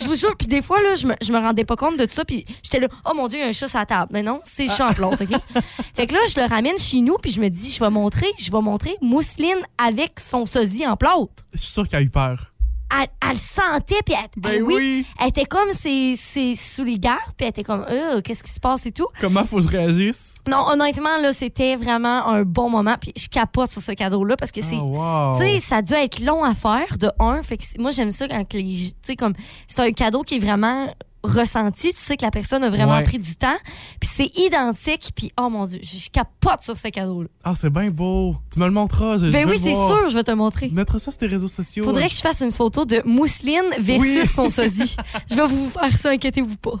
Je 0.00 0.06
vous 0.06 0.16
jure, 0.16 0.36
puis 0.36 0.48
des 0.48 0.60
fois, 0.60 0.82
là, 0.82 0.94
je 0.94 1.06
me, 1.06 1.14
je 1.22 1.32
me 1.32 1.38
rendais 1.38 1.64
pas 1.64 1.76
compte 1.76 1.96
de 1.98 2.06
ça, 2.10 2.24
puis 2.24 2.44
j'étais 2.62 2.80
là, 2.80 2.88
oh 3.08 3.14
mon 3.14 3.28
Dieu, 3.28 3.38
il 3.38 3.42
y 3.42 3.44
a 3.44 3.48
un 3.48 3.52
chat 3.52 3.68
sur 3.68 3.78
la 3.78 3.86
table. 3.86 4.08
Mais 4.12 4.22
non, 4.22 4.40
c'est 4.44 4.66
le 4.66 4.72
chat 4.72 4.88
en 4.88 4.92
plante, 4.92 5.20
OK? 5.20 5.28
Fait 5.94 6.06
que 6.06 6.14
là, 6.14 6.20
je 6.28 6.40
le 6.40 6.46
ramène 6.46 6.78
chez 6.78 7.00
nous, 7.00 7.16
puis 7.16 7.30
je 7.30 7.40
me 7.40 7.48
dis, 7.48 7.70
je 7.70 7.80
vais 7.82 7.90
montrer, 7.90 8.26
je 8.38 8.50
vais 8.50 8.60
montrer 8.60 8.96
Mousseline 9.00 9.58
avec 9.78 10.18
son 10.20 10.46
sosie 10.46 10.86
en 10.86 10.96
plâtre. 10.96 11.44
Je 11.52 11.60
suis 11.60 11.72
sûr 11.72 11.88
qu'elle 11.88 12.00
a 12.00 12.02
eu 12.02 12.10
peur. 12.10 12.53
Elle, 12.92 13.08
elle 13.22 13.30
le 13.30 13.36
sentait, 13.36 14.00
puis 14.04 14.14
elle, 14.16 14.28
Ben 14.40 14.50
elle- 14.56 14.62
oui. 14.62 15.06
elle 15.20 15.28
était 15.28 15.46
comme 15.46 15.68
c'est 15.72 16.14
c'est 16.16 16.54
sous 16.54 16.84
les 16.84 16.98
gardes, 16.98 17.18
puis 17.36 17.44
elle 17.44 17.48
était 17.48 17.62
comme, 17.64 17.84
euh, 17.90 18.20
qu'est-ce 18.20 18.42
qui 18.42 18.52
se 18.52 18.60
passe 18.60 18.86
et 18.86 18.92
tout. 18.92 19.08
Comment 19.20 19.44
faut 19.44 19.56
que 19.56 19.62
je 19.62 19.68
réagisse? 19.68 20.36
Non, 20.48 20.64
honnêtement, 20.70 21.16
là, 21.20 21.32
c'était 21.32 21.74
vraiment 21.76 22.26
un 22.28 22.42
bon 22.44 22.70
moment, 22.70 22.94
puis 23.00 23.12
je 23.16 23.26
capote 23.28 23.72
sur 23.72 23.82
ce 23.82 23.92
cadeau-là 23.92 24.36
parce 24.36 24.52
que 24.52 24.62
c'est. 24.62 24.76
Ah, 24.78 25.32
wow. 25.34 25.38
Tu 25.40 25.44
sais, 25.46 25.60
ça 25.60 25.76
a 25.76 25.82
dû 25.82 25.94
être 25.94 26.20
long 26.20 26.44
à 26.44 26.54
faire, 26.54 26.96
de 26.98 27.10
un. 27.18 27.42
Fait 27.42 27.56
que 27.56 27.64
c'est- 27.64 27.78
moi, 27.78 27.90
j'aime 27.90 28.10
ça 28.12 28.28
quand 28.28 28.52
les. 28.52 28.62
Tu 28.62 28.90
sais, 29.02 29.16
comme. 29.16 29.34
C'est 29.66 29.80
un 29.80 29.90
cadeau 29.92 30.22
qui 30.22 30.36
est 30.36 30.40
vraiment 30.40 30.86
ressenti. 31.24 31.92
Tu 31.92 31.98
sais 32.00 32.16
que 32.16 32.24
la 32.24 32.30
personne 32.30 32.62
a 32.64 32.70
vraiment 32.70 32.96
Ouais. 32.96 33.02
pris 33.04 33.18
du 33.18 33.34
temps. 33.36 33.56
Puis 34.00 34.10
c'est 34.14 34.30
identique. 34.38 35.10
Puis, 35.16 35.32
oh 35.40 35.48
mon 35.50 35.66
Dieu, 35.66 35.80
je, 35.82 35.96
je 35.98 36.10
capote 36.10 36.62
sur 36.62 36.76
ce 36.76 36.88
cadeau-là. 36.88 37.28
Ah, 37.42 37.54
c'est 37.56 37.70
bien 37.70 37.88
beau. 37.90 38.36
Tu 38.52 38.60
me 38.60 38.66
le 38.66 38.70
montreras. 38.72 39.18
Je, 39.18 39.26
Ben 39.30 39.48
oui, 39.48 39.56
c'est 39.60 39.74
sûr, 39.74 40.08
je 40.10 40.14
vais 40.14 40.22
te 40.22 40.30
le 40.30 40.36
montrer. 40.36 40.68
Mettre 40.70 40.98
ça 40.98 41.10
sur 41.10 41.18
tes 41.18 41.26
réseaux 41.26 41.48
sociaux. 41.48 41.84
Faudrait 41.84 42.08
que 42.08 42.14
je 42.14 42.20
fasse 42.20 42.40
une 42.40 42.52
photo 42.52 42.84
de 42.84 43.00
Mousseline 43.04 43.64
versus 43.78 44.20
Oui. 44.22 44.26
son 44.26 44.50
sosie. 44.50 44.96
je 45.30 45.34
vais 45.34 45.46
vous 45.46 45.70
faire 45.70 45.96
ça, 45.96 46.10
inquiétez-vous 46.10 46.56
pas. 46.56 46.78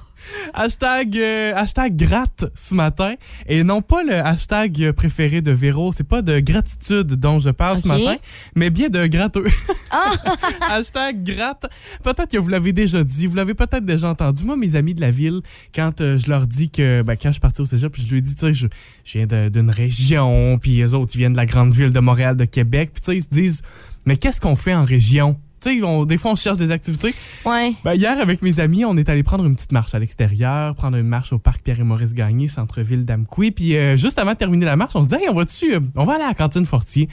Hashtag, 0.52 1.16
euh, 1.18 1.54
hashtag 1.56 1.96
gratte 1.96 2.44
ce 2.54 2.74
matin. 2.74 3.14
Et 3.46 3.64
non 3.64 3.82
pas 3.82 4.02
le 4.02 4.14
hashtag 4.14 4.92
préféré 4.92 5.40
de 5.40 5.50
Véro. 5.52 5.92
C'est 5.92 6.04
pas 6.08 6.22
de 6.22 6.40
gratitude 6.40 7.14
dont 7.14 7.38
je 7.38 7.50
parle 7.50 7.78
ce 7.80 7.88
matin, 7.88 8.16
mais 8.54 8.70
bien 8.70 8.88
de 8.88 9.06
gratteux. 9.06 9.46
Ah! 9.90 10.12
hashtag 10.70 11.22
gratte. 11.24 11.66
Peut-être 12.02 12.30
que 12.30 12.38
vous 12.38 12.48
l'avez 12.48 12.72
déjà 12.72 13.02
dit, 13.02 13.26
vous 13.26 13.36
l'avez 13.36 13.54
peut-être 13.54 13.84
déjà 13.84 14.08
entendu. 14.10 14.33
Moi, 14.42 14.56
mes 14.56 14.76
amis 14.76 14.94
de 14.94 15.00
la 15.00 15.10
ville, 15.10 15.40
quand 15.74 16.00
euh, 16.00 16.18
je 16.18 16.28
leur 16.28 16.46
dis 16.46 16.70
que, 16.70 17.02
ben, 17.02 17.16
quand 17.16 17.28
je 17.28 17.34
suis 17.34 17.40
parti 17.40 17.60
au 17.60 17.64
cégep, 17.64 17.92
puis 17.92 18.02
je 18.02 18.12
lui 18.12 18.22
dit, 18.22 18.34
tu 18.34 18.40
sais, 18.40 18.52
je, 18.52 18.66
viens 19.04 19.26
d'une 19.50 19.70
région, 19.70 20.58
puis 20.58 20.76
les 20.76 20.94
autres, 20.94 21.12
ils 21.14 21.18
viennent 21.18 21.32
de 21.32 21.36
la 21.38 21.46
grande 21.46 21.72
ville 21.72 21.90
de 21.90 22.00
Montréal, 22.00 22.36
de 22.36 22.44
Québec, 22.44 22.90
puis 22.92 23.02
tu 23.02 23.06
sais, 23.12 23.16
ils 23.16 23.22
se 23.22 23.28
disent, 23.28 23.62
mais 24.06 24.16
qu'est-ce 24.16 24.40
qu'on 24.40 24.56
fait 24.56 24.74
en 24.74 24.84
région? 24.84 25.38
Tu 25.64 25.78
sais, 25.78 25.82
on- 25.82 26.04
des 26.04 26.18
fois, 26.18 26.32
on 26.32 26.34
cherche 26.36 26.58
des 26.58 26.70
activités. 26.70 27.14
Ouais. 27.46 27.72
Ben, 27.84 27.94
hier, 27.94 28.18
avec 28.20 28.42
mes 28.42 28.60
amis, 28.60 28.84
on 28.84 28.96
est 28.96 29.08
allé 29.08 29.22
prendre 29.22 29.44
une 29.44 29.54
petite 29.54 29.72
marche 29.72 29.94
à 29.94 29.98
l'extérieur, 29.98 30.74
prendre 30.74 30.96
une 30.96 31.06
marche 31.06 31.32
au 31.32 31.38
parc 31.38 31.62
Pierre 31.62 31.80
et 31.80 31.84
Maurice 31.84 32.12
Gagné, 32.14 32.46
centre-ville 32.48 33.04
d'Amqui. 33.04 33.50
Puis 33.50 33.76
euh, 33.76 33.96
juste 33.96 34.18
avant 34.18 34.32
de 34.32 34.36
terminer 34.36 34.66
la 34.66 34.76
marche, 34.76 34.94
on 34.94 35.02
se 35.02 35.08
dit, 35.08 35.14
hey, 35.14 35.28
on 35.28 35.34
va 35.34 35.44
dessus, 35.44 35.74
on 35.96 36.04
va 36.04 36.14
aller 36.14 36.24
à 36.24 36.28
la 36.28 36.34
cantine 36.34 36.66
Fortier. 36.66 37.08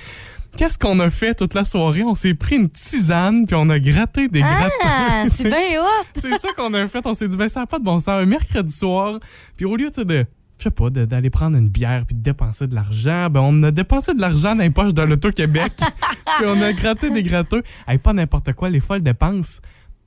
Qu'est-ce 0.58 0.78
qu'on 0.78 1.00
a 1.00 1.10
fait 1.10 1.34
toute 1.34 1.54
la 1.54 1.64
soirée? 1.64 2.04
On 2.04 2.14
s'est 2.14 2.34
pris 2.34 2.58
une 2.58 2.70
tisane, 2.70 3.46
puis 3.46 3.56
on 3.58 3.70
a 3.70 3.80
gratté 3.80 4.28
des 4.28 4.42
Ah, 4.44 5.24
c'est 5.30 5.46
bien! 5.48 5.58
C'est 6.16 6.38
ça 6.38 6.50
qu'on 6.58 6.74
a 6.74 6.86
fait. 6.88 7.06
On 7.06 7.14
s'est 7.14 7.30
dit, 7.30 7.38
ben, 7.38 7.48
ça 7.48 7.62
n'a 7.62 7.66
pas 7.68 7.80
de 7.80 7.86
bon 7.86 8.00
sens. 8.00 8.10
Un 8.10 8.26
mercredi 8.26 8.74
soir, 8.74 9.20
puis 9.56 9.66
au 9.66 9.78
lieu 9.78 9.90
de, 9.90 10.26
je 10.62 10.66
sais 10.66 10.72
pas, 10.72 10.90
d'aller 10.90 11.30
prendre 11.30 11.58
une 11.58 11.70
bière 11.70 12.06
puis 12.06 12.16
de 12.16 12.22
dépenser 12.22 12.68
de 12.68 12.76
l'argent, 12.76 13.30
ben, 13.30 13.42
on 13.42 13.64
a 13.64 13.72
dépensé 13.72 14.14
de 14.14 14.22
l'argent 14.22 14.56
dans 14.56 14.64
les 14.64 14.70
poches 14.70 14.94
de 14.94 15.02
l'Auto-Québec. 15.02 15.74
puis 16.38 16.46
on 16.48 16.62
a 16.62 16.72
gratté 16.74 17.10
des 17.10 17.24
gratteux. 17.24 17.64
Hey, 17.88 17.98
pas 17.98 18.14
n'importe 18.14 18.54
quoi, 18.54 18.70
les 18.70 18.80
folles 18.80 19.02
dépenses. 19.02 19.60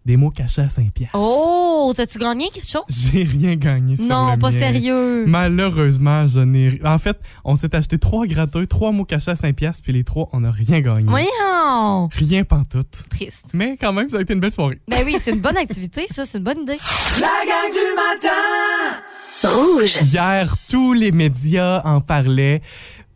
des 0.06 0.16
mots 0.18 0.30
cachés 0.30 0.60
à 0.62 0.68
5 0.68 0.92
piastres. 0.92 1.16
Oh, 1.18 1.92
t'as-tu 1.96 2.18
gagné 2.18 2.50
quelque 2.50 2.68
chose? 2.68 2.82
J'ai 2.88 3.24
rien 3.24 3.56
gagné 3.56 3.96
sur 3.96 4.08
non, 4.14 4.32
le 4.32 4.38
pas 4.38 4.50
mien. 4.50 4.58
sérieux. 4.58 5.24
Malheureusement, 5.26 6.26
je 6.26 6.40
n'ai. 6.40 6.78
En 6.84 6.98
fait, 6.98 7.16
on 7.42 7.56
s'est 7.56 7.74
acheté 7.74 7.98
trois 7.98 8.26
gratteux, 8.26 8.66
trois 8.66 8.92
mots 8.92 9.04
cachés 9.06 9.30
à 9.30 9.34
5 9.34 9.56
piastres, 9.56 9.82
puis 9.82 9.92
les 9.94 10.04
trois, 10.04 10.28
on 10.32 10.40
n'a 10.40 10.50
rien 10.50 10.80
gagné. 10.80 11.06
Voyons. 11.08 12.08
Rien 12.12 12.44
pantoute. 12.44 13.04
Triste. 13.10 13.46
Mais 13.54 13.76
quand 13.80 13.92
même, 13.94 14.08
ça 14.10 14.18
a 14.18 14.20
été 14.20 14.34
une 14.34 14.40
belle 14.40 14.50
soirée. 14.50 14.78
Ben 14.88 15.00
oui, 15.06 15.16
c'est 15.22 15.32
une 15.32 15.40
bonne 15.40 15.56
activité, 15.56 16.06
ça, 16.08 16.26
c'est 16.26 16.36
une 16.38 16.44
bonne 16.44 16.60
idée. 16.62 16.78
La 17.20 17.26
gang 17.46 17.72
du 17.72 17.94
matin 17.96 19.00
Rouge. 19.42 19.98
Hier, 20.02 20.54
tous 20.70 20.92
les 20.92 21.12
médias 21.12 21.82
en 21.84 22.00
parlaient. 22.00 22.62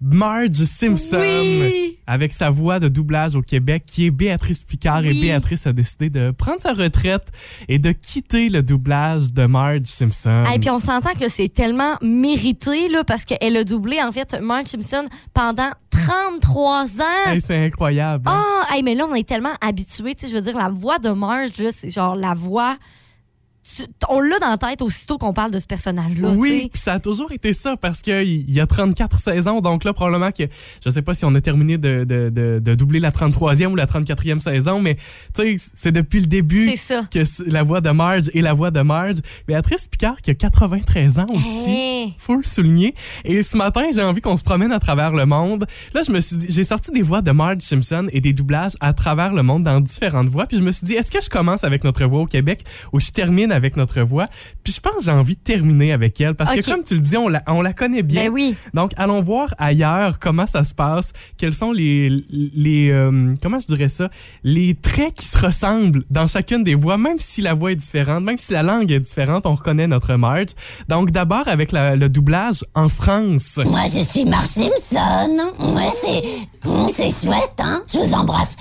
Marge 0.00 0.62
Simpson, 0.64 1.18
Oui. 1.20 1.98
avec 2.06 2.32
sa 2.32 2.50
voix 2.50 2.78
de 2.78 2.88
doublage 2.88 3.34
au 3.34 3.42
Québec, 3.42 3.82
qui 3.86 4.06
est 4.06 4.10
Béatrice 4.12 4.62
Picard. 4.62 5.04
Et. 5.04 5.12
Béatrice 5.14 5.66
a 5.66 5.72
décidé 5.72 6.08
de 6.08 6.30
prendre 6.30 6.60
sa 6.60 6.72
retraite 6.72 7.26
et 7.66 7.78
de 7.80 7.90
quitter 7.90 8.48
le 8.48 8.62
doublage 8.62 9.32
de 9.32 9.46
Marge 9.46 9.84
Simpson. 9.86 10.44
Et 10.54 10.58
puis 10.60 10.70
on 10.70 10.78
s'entend 10.78 11.14
que 11.18 11.28
c'est 11.28 11.48
tellement 11.52 11.96
mérité 12.02 12.88
là 12.88 13.02
parce 13.02 13.24
qu'elle 13.24 13.56
a 13.56 13.64
doublé 13.64 14.00
en 14.02 14.12
fait 14.12 14.36
Marge 14.40 14.66
Simpson 14.66 15.06
pendant 15.34 15.70
33 15.90 16.84
ans. 17.00 17.04
Hey, 17.32 17.40
c'est 17.40 17.64
incroyable. 17.66 18.28
hein? 18.28 18.44
Ah, 18.70 18.76
hey, 18.76 18.82
mais 18.84 18.94
là 18.94 19.04
on 19.10 19.14
est 19.16 19.26
tellement 19.28 19.54
habitués, 19.60 20.14
tu 20.14 20.26
sais, 20.26 20.32
je 20.32 20.36
veux 20.36 20.42
dire 20.42 20.56
la 20.56 20.68
voix 20.68 20.98
de 21.00 21.10
Marge 21.10 21.58
là, 21.58 21.70
c'est 21.72 21.90
genre 21.90 22.14
la 22.14 22.34
voix 22.34 22.76
tu- 23.76 23.84
on 24.08 24.20
l'a 24.20 24.38
dans 24.38 24.50
la 24.50 24.58
tête 24.58 24.82
aussitôt 24.82 25.18
qu'on 25.18 25.32
parle 25.32 25.50
de 25.50 25.58
ce 25.58 25.66
personnage 25.66 26.18
là, 26.18 26.28
Oui, 26.30 26.70
ça 26.74 26.94
a 26.94 26.98
toujours 27.00 27.32
été 27.32 27.52
ça 27.52 27.76
parce 27.76 28.00
qu'il 28.02 28.50
y 28.50 28.60
a 28.60 28.66
34 28.66 29.18
saisons. 29.18 29.60
Donc 29.60 29.84
là, 29.84 29.92
probablement 29.92 30.32
que 30.32 30.44
je 30.84 30.90
sais 30.90 31.02
pas 31.02 31.14
si 31.14 31.24
on 31.24 31.34
a 31.34 31.40
terminé 31.40 31.76
de, 31.78 32.04
de, 32.04 32.30
de, 32.30 32.60
de 32.62 32.74
doubler 32.74 33.00
la 33.00 33.10
33e 33.10 33.66
ou 33.66 33.76
la 33.76 33.86
34e 33.86 34.38
saison, 34.40 34.80
mais 34.80 34.96
tu 35.34 35.58
sais, 35.58 35.70
c'est 35.74 35.92
depuis 35.92 36.20
le 36.20 36.26
début 36.26 36.66
que 37.10 37.50
la 37.50 37.62
voix 37.62 37.80
de 37.80 37.90
Marge 37.90 38.30
est 38.34 38.40
la 38.40 38.54
voix 38.54 38.70
de 38.70 38.80
Marge. 38.80 39.18
Béatrice 39.46 39.86
Picard 39.88 40.20
qui 40.22 40.30
a 40.30 40.34
93 40.34 41.18
ans 41.18 41.26
aussi. 41.30 41.70
Hey. 41.70 42.14
Faut 42.18 42.36
le 42.36 42.42
souligner. 42.44 42.94
Et 43.24 43.42
ce 43.42 43.56
matin, 43.56 43.82
j'ai 43.94 44.02
envie 44.02 44.20
qu'on 44.20 44.36
se 44.36 44.44
promène 44.44 44.72
à 44.72 44.78
travers 44.80 45.12
le 45.12 45.26
monde. 45.26 45.66
Là, 45.94 46.02
je 46.06 46.12
me 46.12 46.20
suis 46.20 46.36
dit, 46.36 46.46
j'ai 46.50 46.64
sorti 46.64 46.90
des 46.90 47.02
voix 47.02 47.20
de 47.22 47.30
Marge 47.30 47.60
Simpson 47.60 48.06
et 48.12 48.20
des 48.20 48.32
doublages 48.32 48.72
à 48.80 48.92
travers 48.92 49.32
le 49.34 49.42
monde 49.42 49.64
dans 49.64 49.80
différentes 49.80 50.28
voix. 50.28 50.46
Puis 50.46 50.56
je 50.58 50.62
me 50.62 50.70
suis 50.72 50.86
dit, 50.86 50.94
est-ce 50.94 51.10
que 51.10 51.22
je 51.22 51.28
commence 51.28 51.64
avec 51.64 51.84
notre 51.84 52.04
voix 52.06 52.20
au 52.20 52.26
Québec 52.26 52.62
ou 52.92 53.00
je 53.00 53.10
termine 53.10 53.52
avec 53.52 53.57
notre 53.76 54.00
voix? 54.02 54.26
Puis 54.64 54.72
je 54.72 54.80
pense 54.80 54.96
que 54.98 55.02
j'ai 55.04 55.10
envie 55.10 55.34
de 55.36 55.40
terminer 55.40 55.92
avec 55.92 56.20
elle 56.20 56.34
parce 56.34 56.50
que 56.52 56.60
comme 56.70 56.84
tu 56.84 56.94
le 56.94 57.00
dis, 57.00 57.16
on 57.16 57.28
la, 57.28 57.42
on 57.46 57.62
la 57.62 57.72
connaît 57.72 58.02
bien. 58.02 58.24
Ben 58.26 58.32
oui. 58.32 58.56
Donc, 58.74 58.92
allons 58.96 59.20
voir 59.22 59.54
ailleurs 59.58 60.18
comment 60.18 60.46
ça 60.46 60.64
se 60.64 60.74
passe, 60.74 61.12
quels 61.36 61.52
sont 61.54 61.72
les, 61.72 62.08
les 62.30 62.90
euh, 62.90 63.34
comment 63.42 63.58
je 63.58 63.66
dirais 63.66 63.88
ça, 63.88 64.10
les 64.44 64.74
traits 64.74 65.14
qui 65.14 65.26
se 65.26 65.38
ressemblent 65.38 66.04
dans 66.10 66.26
chacune 66.26 66.64
des 66.64 66.74
voix, 66.74 66.98
même 66.98 67.18
si 67.18 67.42
la 67.42 67.54
voix 67.54 67.72
est 67.72 67.76
différente, 67.76 68.24
même 68.24 68.38
si 68.38 68.52
la 68.52 68.62
langue 68.62 68.90
est 68.92 69.00
différente, 69.00 69.46
on 69.46 69.54
reconnaît 69.54 69.86
notre 69.86 70.14
Marge. 70.16 70.48
Donc, 70.88 71.10
d'abord 71.10 71.46
avec 71.48 71.72
la- 71.72 71.96
le 71.96 72.08
doublage 72.08 72.64
en 72.74 72.88
France. 72.88 73.58
Moi, 73.66 73.82
je 73.86 74.00
suis 74.02 74.24
Marge 74.24 74.46
Simpson. 74.48 75.38
Ouais, 75.74 75.90
c'est, 76.00 76.92
c'est 76.92 77.26
chouette, 77.26 77.54
hein. 77.58 77.82
Je 77.92 77.98
vous 77.98 78.14
embrasse. 78.14 78.56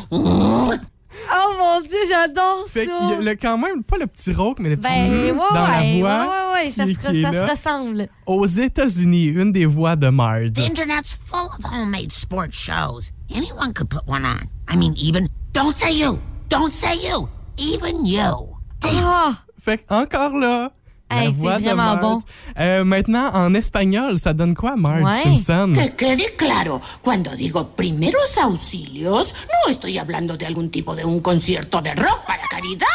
Oh 1.33 1.53
mon 1.57 1.81
dieu, 1.81 1.97
j'adore 2.07 2.65
Fait 2.69 2.86
ça. 2.86 2.91
qu'il 3.00 3.09
y 3.09 3.13
a 3.13 3.21
le, 3.21 3.36
quand 3.36 3.57
même, 3.57 3.83
pas 3.83 3.97
le 3.97 4.07
petit 4.07 4.33
rauque, 4.33 4.59
mais 4.59 4.69
le 4.69 4.77
petit 4.77 4.88
Ben 4.89 5.09
ouais, 5.12 5.31
ouais, 5.31 5.38
dans 5.38 5.67
la 5.67 5.77
ouais, 5.79 6.00
voix 6.00 6.21
ouais, 6.21 6.27
ouais, 6.27 6.53
ouais, 6.65 6.71
ça, 6.71 6.86
qui- 6.86 6.95
se, 6.95 7.09
qui 7.12 7.19
est 7.19 7.24
ça 7.24 7.31
là. 7.31 7.47
se 7.47 7.51
ressemble. 7.51 8.07
Aux 8.25 8.45
États-Unis, 8.45 9.25
une 9.25 9.51
des 9.51 9.65
voix 9.65 9.95
de 9.95 10.09
Marge. 10.09 10.53
The 10.53 10.59
internet's 10.62 11.15
full 11.19 11.47
of 11.59 11.65
homemade 11.71 12.12
sports 12.12 12.51
shows. 12.51 13.12
Anyone 13.33 13.74
could 13.74 13.89
put 13.89 14.01
one 14.07 14.25
on. 14.25 14.39
I 14.74 14.77
mean, 14.77 14.93
even, 14.97 15.27
don't 15.53 15.77
say 15.77 15.91
you. 15.93 16.19
Don't 16.50 16.71
say 16.74 16.95
you. 16.95 17.27
Even 17.57 18.05
you. 18.05 18.50
Ah, 18.83 19.36
Fait 19.59 19.79
que 19.79 19.93
encore 19.93 20.38
là. 20.38 20.71
La 21.10 21.18
Hey, 21.24 21.26
c'est 21.28 21.32
voix 21.40 21.58
de 21.58 21.64
vraiment 21.64 21.84
Marge. 21.96 22.02
bon. 22.02 22.18
Euh, 22.60 22.84
maintenant, 22.84 23.30
en 23.34 23.54
espagnol, 23.54 24.20
ça 24.20 24.34
donne 24.34 24.56
quoi, 24.56 24.76
Marge 24.76 25.04
Ouais. 25.04 25.24
Simpson? 25.24 25.74
Que 25.74 25.90
quede 25.96 26.36
claro, 26.38 26.82
cuando 27.02 27.32
digo 27.36 27.64
primeros 27.76 28.38
auxilios, 28.46 29.34
no 29.48 29.72
estoy 29.72 29.98
hablando 29.98 30.36
de 30.36 30.46
algún 30.46 30.70
tipo 30.70 30.96
de 30.96 31.04
un 31.04 31.20
concierto 31.22 31.82
de 31.82 31.90
rock 31.92 32.26
para 32.28 32.42
caridad. 32.50 32.88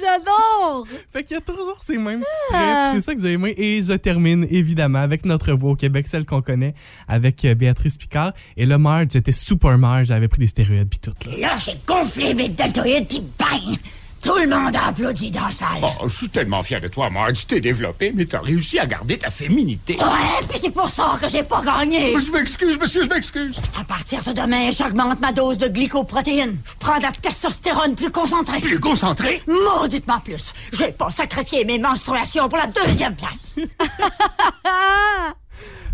j'adore. 0.00 0.86
Fait 1.12 1.24
qu'il 1.24 1.34
y 1.34 1.38
a 1.38 1.40
toujours 1.40 1.76
ces 1.80 1.98
mêmes 1.98 2.20
petits 2.20 2.54
Ah. 2.54 2.90
c'est 2.94 3.00
ça 3.00 3.14
que 3.14 3.20
j'ai 3.20 3.32
aimé. 3.32 3.54
Et 3.56 3.82
je 3.82 3.92
termine 3.94 4.46
évidemment 4.50 5.00
avec 5.00 5.24
notre 5.24 5.52
voix 5.52 5.72
au 5.72 5.76
Québec, 5.76 6.06
celle 6.08 6.24
qu'on 6.26 6.42
connaît, 6.42 6.74
avec 7.08 7.44
euh, 7.44 7.54
Béatrice 7.54 7.96
Picard. 7.96 8.32
Et 8.56 8.66
là, 8.66 8.78
Marge, 8.78 9.08
j'étais 9.12 9.32
super 9.32 9.78
Marge, 9.78 10.06
j'avais 10.08 10.28
pris 10.28 10.40
des 10.40 10.46
stéroïdes 10.46 10.88
puis 10.88 10.98
tout. 11.00 11.12
Là. 11.28 11.36
Là, 11.48 11.58
j'ai 11.58 11.76
gonflé 11.86 12.34
mes 12.34 12.48
deltoïdes, 12.48 13.08
puis 13.08 13.22
bang! 13.38 13.76
Tout 14.22 14.36
le 14.36 14.46
monde 14.46 14.76
a 14.76 14.86
applaudi 14.86 15.32
dans 15.32 15.46
la 15.46 15.50
salle. 15.50 15.66
Oh, 15.82 16.04
je 16.04 16.14
suis 16.14 16.28
tellement 16.28 16.62
fier 16.62 16.80
de 16.80 16.86
toi, 16.86 17.10
Marge. 17.10 17.44
T'es 17.46 17.60
développé, 17.60 18.12
mais 18.14 18.24
t'as 18.24 18.40
réussi 18.40 18.78
à 18.78 18.86
garder 18.86 19.18
ta 19.18 19.30
féminité. 19.30 19.96
Ouais, 19.98 20.46
puis 20.48 20.60
c'est 20.60 20.70
pour 20.70 20.88
ça 20.88 21.16
que 21.20 21.28
j'ai 21.28 21.42
pas 21.42 21.60
gagné. 21.60 22.16
Je 22.16 22.30
m'excuse, 22.30 22.78
monsieur, 22.78 23.02
je 23.02 23.08
m'excuse. 23.08 23.60
À 23.80 23.82
partir 23.82 24.22
de 24.22 24.32
demain, 24.32 24.70
j'augmente 24.70 25.18
ma 25.18 25.32
dose 25.32 25.58
de 25.58 25.66
glycoprotéines. 25.66 26.56
Je 26.64 26.72
prends 26.78 26.98
de 26.98 27.02
la 27.02 27.10
testostérone 27.10 27.96
plus 27.96 28.12
concentrée. 28.12 28.60
Plus 28.60 28.78
concentré. 28.78 29.42
Mauditement 29.48 30.20
plus. 30.20 30.54
J'ai 30.72 30.92
pas 30.92 31.10
sacrifié 31.10 31.64
mes 31.64 31.80
menstruations 31.80 32.48
pour 32.48 32.58
la 32.58 32.68
deuxième 32.68 33.16
place. 33.16 33.56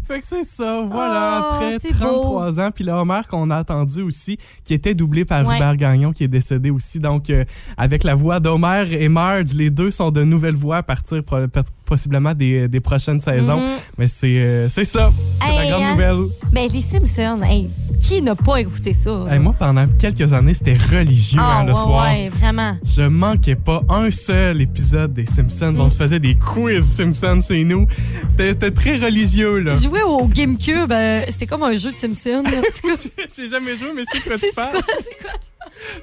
Fait 0.07 0.21
que 0.21 0.27
c'est 0.27 0.45
ça, 0.45 0.83
voilà, 0.91 1.41
Oh, 1.43 1.55
après 1.55 1.77
c'est 1.83 1.93
33 1.99 2.61
ans. 2.61 2.71
Puis 2.75 2.83
le 2.83 2.93
Homer 2.93 3.21
qu'on 3.29 3.51
a 3.51 3.57
attendu 3.59 4.01
aussi, 4.01 4.39
qui 4.65 4.73
était 4.73 4.95
doublé 4.95 5.27
par 5.27 5.47
Ouais. 5.47 5.57
Hubert 5.57 5.77
Gagnon, 5.77 6.13
qui 6.13 6.25
est 6.25 6.29
décédé 6.29 6.71
aussi. 6.71 6.99
Donc, 6.99 7.29
euh, 7.29 7.45
avec 7.77 8.05
la 8.05 8.15
voix 8.15 8.41
d'Homer 8.41 8.85
et 8.91 9.09
Marge, 9.11 9.53
les 9.55 9.69
deux 9.71 9.91
sont 9.91 10.11
de 10.11 10.25
nouvelles 10.25 10.55
voix 10.55 10.79
à 10.79 10.83
partir 10.83 11.23
pro- 11.23 11.47
possiblement 11.85 12.33
des, 12.35 12.69
des 12.69 12.81
prochaines 12.81 13.21
saisons. 13.21 13.61
Mhm. 13.61 13.77
Mais 13.99 14.09
c'est 14.09 14.39
euh, 14.39 14.69
ça, 14.69 14.83
c'est 14.85 14.99
la 14.99 15.63
Hey, 15.65 15.71
grande 15.71 15.83
hein? 15.83 15.91
nouvelle. 15.93 16.25
Ben, 16.53 16.69
les 16.73 16.81
Simpsons, 16.81 17.43
hey, 17.43 17.69
qui 18.01 18.23
n'a 18.23 18.35
pas 18.35 18.61
écouté 18.61 18.95
ça? 18.95 19.25
Hey, 19.31 19.39
moi, 19.39 19.55
pendant 19.59 19.87
quelques 19.89 20.33
années, 20.33 20.55
c'était 20.55 20.75
religieux 20.75 21.41
hein, 21.43 21.65
le 21.65 21.73
ouais, 21.73 21.79
soir. 21.79 22.05
ouais, 22.07 22.29
vraiment. 22.31 22.77
Je 22.83 23.03
manquais 23.03 23.57
pas 23.57 23.83
un 23.91 24.11
seul 24.11 24.63
épisode 24.63 25.13
des 25.13 25.27
Simpsons. 25.27 25.75
On 25.79 25.89
se 25.91 25.97
faisait 25.99 26.21
des 26.21 26.35
quiz 26.35 26.83
Simpsons 26.85 27.41
chez 27.47 27.65
nous. 27.65 27.87
C'était 28.29 28.71
très 28.71 28.97
religieux, 28.97 29.48
là. 29.57 29.73
Jouer 29.73 30.03
au 30.03 30.27
GameCube, 30.27 30.93
euh, 30.93 31.25
c'était 31.29 31.47
comme 31.47 31.63
un 31.63 31.77
jeu 31.77 31.91
de 31.91 31.97
Simpsons. 31.97 32.45
J'ai 33.37 33.47
jamais 33.49 33.77
joué, 33.77 33.93
mais 33.95 34.03
c'est 34.05 34.21
quoi 34.21 34.35
tu 34.39 34.47
C'est 34.47 34.55
parles. 34.55 34.81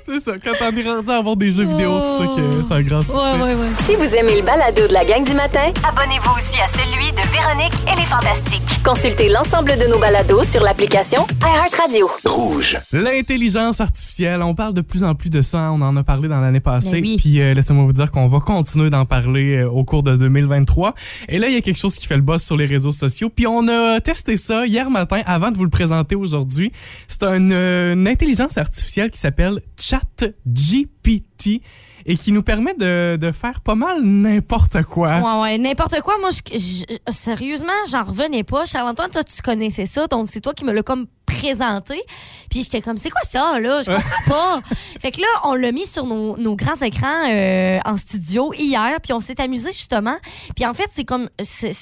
C'est 0.04 0.20
ça, 0.20 0.34
quand 0.44 0.54
on 0.62 0.78
est 0.78 0.88
rendu 0.88 1.10
à 1.10 1.18
avoir 1.18 1.36
des 1.36 1.52
jeux 1.52 1.66
vidéo, 1.66 2.00
tu 2.02 2.24
sais 2.24 2.28
que 2.36 2.68
c'est 2.68 2.74
un 2.74 2.82
grand 2.82 3.02
succès. 3.02 3.16
Ouais, 3.18 3.44
ouais, 3.44 3.56
ouais. 3.56 3.68
Si 3.86 3.96
vous 3.96 4.16
aimez 4.16 4.38
le 4.40 4.46
balado 4.46 4.88
de 4.88 4.94
la 4.94 5.06
gang 5.06 5.24
du 5.24 5.34
matin, 5.34 5.72
abonnez-vous 5.88 6.32
aussi 6.38 6.60
à 6.60 6.68
celui 6.68 7.12
de 7.12 7.22
Véronique 7.32 7.74
et 7.92 7.96
les 8.00 8.06
Fantastiques. 8.06 8.62
Consultez 8.84 9.30
l'ensemble 9.30 9.72
de 9.78 9.90
nos 9.90 9.98
balados 10.00 10.44
sur 10.44 10.62
l'application 10.62 11.26
iHeartRadio. 11.42 12.10
Rouge. 12.26 12.78
L'intelligence 12.92 13.82
artificielle, 13.82 14.42
on 14.44 14.54
parle 14.54 14.74
de 14.74 14.82
plus 14.82 15.04
en 15.04 15.16
plus 15.16 15.30
de 15.30 15.42
ça. 15.42 15.72
On 15.72 15.82
en 15.82 15.96
a 15.98 16.04
parlé 16.04 16.28
dans 16.28 16.40
l'année 16.40 16.60
passée. 16.60 17.00
Oui. 17.02 17.18
Puis 17.18 17.42
euh, 17.42 17.54
laissez-moi 17.54 17.84
vous 17.84 17.94
dire 17.94 18.12
qu'on 18.12 18.28
va 18.28 18.40
continuer 18.40 18.90
d'en 18.90 19.06
parler 19.06 19.58
euh, 19.58 19.70
au 19.70 19.84
cours 19.84 20.04
de 20.04 20.16
2023. 20.16 20.94
Et 21.30 21.40
là, 21.40 21.48
il 21.48 21.54
y 21.54 21.58
a 21.58 21.62
quelque 21.62 21.80
chose 21.80 21.96
qui 21.96 22.06
fait 22.06 22.16
le 22.16 22.22
buzz 22.22 22.44
sur 22.44 22.56
les 22.58 22.66
réseaux 22.66 22.92
sociaux. 22.92 23.30
Puis 23.36 23.48
on 23.48 23.68
a 23.68 24.00
testé 24.02 24.38
ça 24.38 24.66
hier 24.66 24.90
matin 24.90 25.22
avant 25.26 25.52
de 25.52 25.58
vous 25.58 25.64
le 25.64 25.70
présenter 25.70 26.16
aujourd'hui. 26.16 26.72
C'est 27.08 27.24
une, 27.24 27.52
euh, 27.52 27.94
une 27.94 28.08
intelligence 28.08 28.58
artificielle 28.58 29.10
qui 29.12 29.20
s'appelle 29.20 29.55
ChatGPT 29.80 31.62
et 32.06 32.16
qui 32.18 32.32
nous 32.32 32.44
permet 32.44 32.74
de, 32.76 33.32
faire 33.32 33.62
pas 33.62 33.76
mal 33.76 34.02
n'importe 34.04 34.84
quoi. 34.84 35.20
Ouais, 35.20 35.42
ouais, 35.42 35.58
n'importe 35.58 36.00
quoi. 36.02 36.18
Moi, 36.20 36.30
je- 36.32 36.84
sérieusement, 37.12 37.72
j'en 37.90 38.04
revenais 38.04 38.44
pas. 38.44 38.66
Charles-Antoine, 38.66 39.12
toi, 39.12 39.24
tu 39.24 39.42
connaissais 39.42 39.86
ça, 39.86 40.08
donc 40.08 40.30
c'est 40.30 40.42
toi 40.42 40.54
qui 40.54 40.66
me 40.66 40.72
l'as 40.72 40.84
comme 40.84 41.08
présenté. 41.38 42.02
Puis 42.50 42.64
j'étais 42.64 42.82
comme, 42.82 42.98
c'est 42.98 43.10
quoi 43.10 43.22
ça, 43.30 43.60
là? 43.60 43.82
Je 43.82 43.92
comprends 43.92 44.30
pas. 44.30 44.60
fait 45.02 45.12
que 45.12 45.22
là, 45.22 45.28
on 45.44 45.56
l'a 45.56 45.72
mis 45.72 45.86
sur 45.86 46.06
nos, 46.06 46.38
nos 46.38 46.56
grands 46.56 46.80
écrans 46.82 47.28
euh, 47.28 47.80
en 47.86 47.98
studio 47.98 48.54
hier, 48.54 49.00
puis 49.02 49.14
on 49.14 49.20
s'est 49.20 49.40
amusé 49.42 49.72
justement. 49.72 50.16
Puis 50.56 50.66
en 50.66 50.74
fait, 50.74 50.90
c'est 50.94 51.04
comme, 51.04 51.28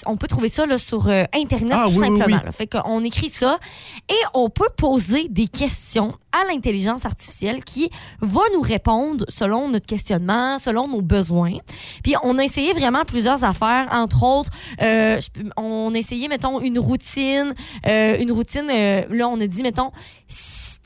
on 0.05 0.15
peut 0.17 0.27
trouver 0.27 0.50
ça 0.50 0.65
là, 0.65 0.77
sur 0.77 1.07
euh, 1.07 1.24
Internet 1.36 1.74
Ah, 1.74 1.86
tout 1.88 2.00
oui, 2.00 2.00
simplement. 2.00 2.41
oui. 2.45 2.53
Fait 2.57 2.67
qu'on 2.67 3.03
écrit 3.03 3.29
ça 3.29 3.60
et 4.10 4.19
on 4.33 4.50
peut 4.50 4.69
poser 4.75 5.27
des 5.29 5.48
questions 5.48 6.13
à 6.31 6.51
l'intelligence 6.51 7.05
artificielle 7.05 7.63
qui 7.63 7.91
va 8.19 8.41
nous 8.55 8.62
répondre 8.62 9.25
selon 9.29 9.69
notre 9.69 9.86
questionnement, 9.86 10.57
selon 10.57 10.88
nos 10.88 11.01
besoins. 11.01 11.57
Puis 12.03 12.15
on 12.24 12.39
a 12.39 12.43
essayé 12.43 12.74
vraiment 12.74 13.03
plusieurs 13.05 13.43
affaires, 13.43 13.88
entre 13.91 14.24
autres, 14.24 14.50
euh, 14.81 15.19
on 15.57 15.93
a 15.93 15.98
essayé, 15.98 16.27
mettons, 16.27 16.60
une 16.60 16.79
routine, 16.79 17.53
une 17.86 18.31
routine, 18.31 18.65
là, 18.67 19.29
on 19.29 19.39
a 19.39 19.42
dit, 19.47 19.63
mettons, 19.63 19.91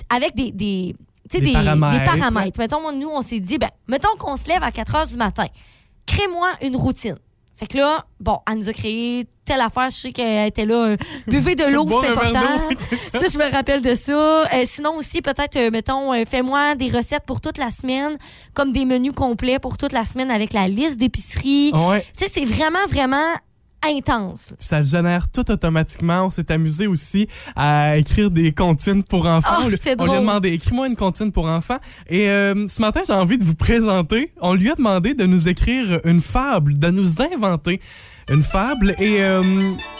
avec 0.09 0.35
des... 0.35 0.51
des 0.51 0.95
tu 1.29 1.39
sais, 1.39 1.41
Des 1.43 1.47
des, 1.47 1.53
paramètres. 1.53 1.99
des 1.99 2.05
paramètres. 2.05 2.59
Mettons, 2.59 2.79
moi, 2.81 2.93
nous, 2.93 3.09
on 3.09 3.21
s'est 3.21 3.41
dit, 3.41 3.57
ben, 3.57 3.69
mettons 3.89 4.15
qu'on 4.17 4.37
se 4.37 4.47
lève 4.47 4.63
à 4.63 4.71
4 4.71 4.95
heures 4.95 5.07
du 5.07 5.17
matin. 5.17 5.45
Crée-moi 6.05 6.49
une 6.61 6.77
routine. 6.77 7.17
Fait 7.53 7.67
que 7.67 7.75
là, 7.77 8.05
bon, 8.19 8.39
elle 8.49 8.59
nous 8.59 8.69
a 8.69 8.73
créé 8.73 9.25
telle 9.43 9.59
affaire. 9.59 9.89
Je 9.89 9.95
sais 9.95 10.11
qu'elle 10.13 10.47
était 10.47 10.63
là. 10.63 10.75
euh, 10.75 10.97
buvez 11.27 11.55
de 11.55 11.65
l'eau, 11.65 11.89
c'est 12.01 12.09
important. 12.11 12.39
ça. 12.77 13.19
Ça, 13.19 13.25
je 13.33 13.37
me 13.37 13.51
rappelle 13.51 13.81
de 13.81 13.93
ça. 13.95 14.13
Euh, 14.45 14.63
sinon 14.71 14.95
aussi, 14.95 15.21
peut-être, 15.21 15.55
euh, 15.57 15.69
mettons, 15.71 16.13
euh, 16.13 16.23
fais-moi 16.25 16.75
des 16.75 16.89
recettes 16.89 17.23
pour 17.25 17.41
toute 17.41 17.57
la 17.57 17.71
semaine, 17.71 18.17
comme 18.53 18.71
des 18.71 18.85
menus 18.85 19.11
complets 19.13 19.59
pour 19.59 19.75
toute 19.75 19.91
la 19.91 20.05
semaine 20.05 20.29
avec 20.31 20.53
la 20.53 20.67
liste 20.69 20.97
d'épicerie. 20.97 21.71
Ouais. 21.73 22.05
Tu 22.17 22.25
sais, 22.25 22.31
c'est 22.33 22.45
vraiment, 22.45 22.85
vraiment 22.87 23.33
intense. 23.87 24.53
Ça 24.59 24.81
génère 24.81 25.29
tout 25.29 25.49
automatiquement. 25.51 26.25
On 26.25 26.29
s'est 26.29 26.51
amusé 26.51 26.87
aussi 26.87 27.27
à 27.55 27.97
écrire 27.97 28.29
des 28.31 28.51
comptines 28.51 29.03
pour 29.03 29.25
enfants. 29.25 29.49
Ah, 29.51 29.61
on, 29.65 29.69
lui- 29.69 29.77
on 29.99 30.05
lui 30.05 30.11
a 30.13 30.19
demandé, 30.19 30.49
écris-moi 30.49 30.87
une 30.87 30.95
comptine 30.95 31.31
pour 31.31 31.45
enfants. 31.45 31.77
Et 32.09 32.29
euh, 32.29 32.67
ce 32.67 32.81
matin, 32.81 33.01
j'ai 33.05 33.13
envie 33.13 33.37
de 33.37 33.43
vous 33.43 33.55
présenter. 33.55 34.31
On 34.41 34.53
lui 34.53 34.69
a 34.71 34.75
demandé 34.75 35.13
de 35.13 35.25
nous 35.25 35.47
écrire 35.47 35.99
une 36.03 36.21
fable, 36.21 36.77
de 36.77 36.89
nous 36.89 37.21
inventer 37.21 37.79
une 38.29 38.43
fable. 38.43 38.95
Et 38.99 39.21
euh, 39.21 39.43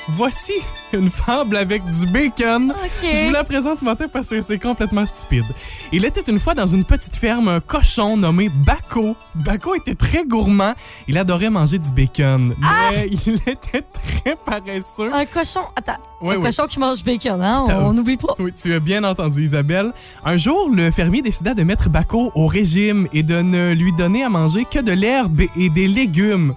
voici 0.10 0.54
une 0.94 1.10
fable 1.10 1.58
avec 1.58 1.84
du 1.90 2.06
bacon. 2.08 2.74
Je 3.02 3.26
vous 3.26 3.32
la 3.32 3.44
présente 3.44 3.80
ce 3.80 3.86
matin 3.86 4.08
parce 4.12 4.30
que 4.30 4.42
c'est 4.42 4.60
complètement 4.60 5.06
stupide. 5.06 5.46
Il 5.92 6.06
était 6.06 6.22
une 6.22 6.40
fois 6.40 6.54
dans 6.54 6.68
une 6.68 6.84
petite 6.84 7.16
ferme 7.16 7.48
un 7.48 7.60
cochon 7.60 8.18
nommé 8.18 8.50
Baco. 8.50 9.16
Baco 9.36 9.76
était 9.76 9.96
très 9.96 10.26
gourmand. 10.26 10.74
Il 11.08 11.18
adorait 11.18 11.50
manger 11.50 11.80
du 11.80 11.92
bacon. 11.92 12.56
Mais 12.60 13.08
il 13.12 13.36
était 13.46 13.82
très 13.82 14.36
paresseux. 14.46 15.14
Un 15.14 15.26
cochon. 15.26 15.62
Attends. 15.76 16.02
Un 16.22 16.40
cochon 16.40 16.66
qui 16.68 16.80
mange 16.80 17.04
bacon, 17.04 17.42
hein? 17.42 17.66
On 17.70 17.94
n'oublie 17.94 18.18
pas. 18.18 18.34
Oui, 18.40 18.52
tu 18.54 18.74
as 18.74 18.80
bien 18.80 19.04
entendu, 19.04 19.44
Isabelle. 19.44 19.92
Un 20.24 20.38
jour, 20.38 20.70
le 20.74 20.90
fermier 20.92 21.22
décida 21.22 21.54
de 21.54 21.64
mettre 21.64 21.90
Baco 21.90 22.32
au 22.36 22.48
régime 22.48 23.08
et 23.14 23.24
de 23.24 23.42
ne 23.42 23.74
lui 23.74 23.92
donner 23.98 24.24
à 24.24 24.30
manger 24.30 24.66
que 24.66 24.80
de 24.80 24.92
l'herbe 24.92 25.42
et 25.58 25.70
des 25.70 25.88
légumes. 25.88 26.54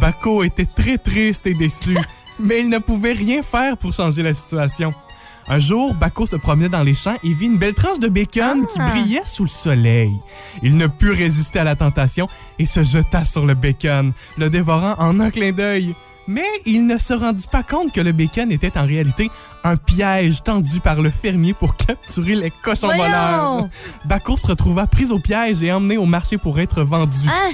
Baco 0.00 0.42
était 0.42 0.64
très 0.64 0.98
triste 0.98 1.46
et 1.46 1.54
déçu, 1.54 1.96
mais 2.40 2.60
il 2.60 2.68
ne 2.68 2.78
pouvait 2.78 3.12
rien 3.12 3.42
faire 3.42 3.76
pour 3.76 3.92
changer 3.92 4.22
la 4.22 4.32
situation. 4.32 4.92
Un 5.46 5.58
jour, 5.58 5.94
Baco 5.94 6.24
se 6.24 6.36
promenait 6.36 6.70
dans 6.70 6.82
les 6.82 6.94
champs 6.94 7.16
et 7.22 7.32
vit 7.32 7.46
une 7.46 7.58
belle 7.58 7.74
tranche 7.74 8.00
de 8.00 8.08
bacon 8.08 8.66
qui 8.66 8.78
Ah. 8.80 8.90
brillait 8.90 9.24
sous 9.24 9.42
le 9.44 9.48
soleil. 9.50 10.12
Il 10.62 10.76
ne 10.78 10.86
put 10.86 11.10
résister 11.10 11.58
à 11.58 11.64
la 11.64 11.76
tentation 11.76 12.26
et 12.58 12.64
se 12.64 12.82
jeta 12.82 13.24
sur 13.26 13.44
le 13.44 13.52
bacon, 13.54 14.12
le 14.38 14.48
dévorant 14.48 14.94
en 14.98 15.20
un 15.20 15.30
clin 15.30 15.52
d'œil. 15.52 15.94
Mais 16.26 16.46
il 16.64 16.86
ne 16.86 16.96
se 16.96 17.12
rendit 17.12 17.46
pas 17.52 17.62
compte 17.62 17.92
que 17.92 18.00
le 18.00 18.12
bacon 18.12 18.50
était 18.50 18.78
en 18.78 18.86
réalité 18.86 19.30
un 19.62 19.76
piège 19.76 20.42
tendu 20.42 20.80
par 20.80 21.02
le 21.02 21.10
fermier 21.10 21.52
pour 21.52 21.76
capturer 21.76 22.34
les 22.36 22.50
cochons 22.50 22.86
Voyons! 22.86 23.02
voleurs. 23.04 23.68
Baco 24.06 24.34
se 24.38 24.46
retrouva 24.46 24.86
pris 24.86 25.10
au 25.10 25.18
piège 25.18 25.62
et 25.62 25.70
emmené 25.70 25.98
au 25.98 26.06
marché 26.06 26.38
pour 26.38 26.58
être 26.58 26.82
vendu. 26.82 27.28
Hein? 27.28 27.52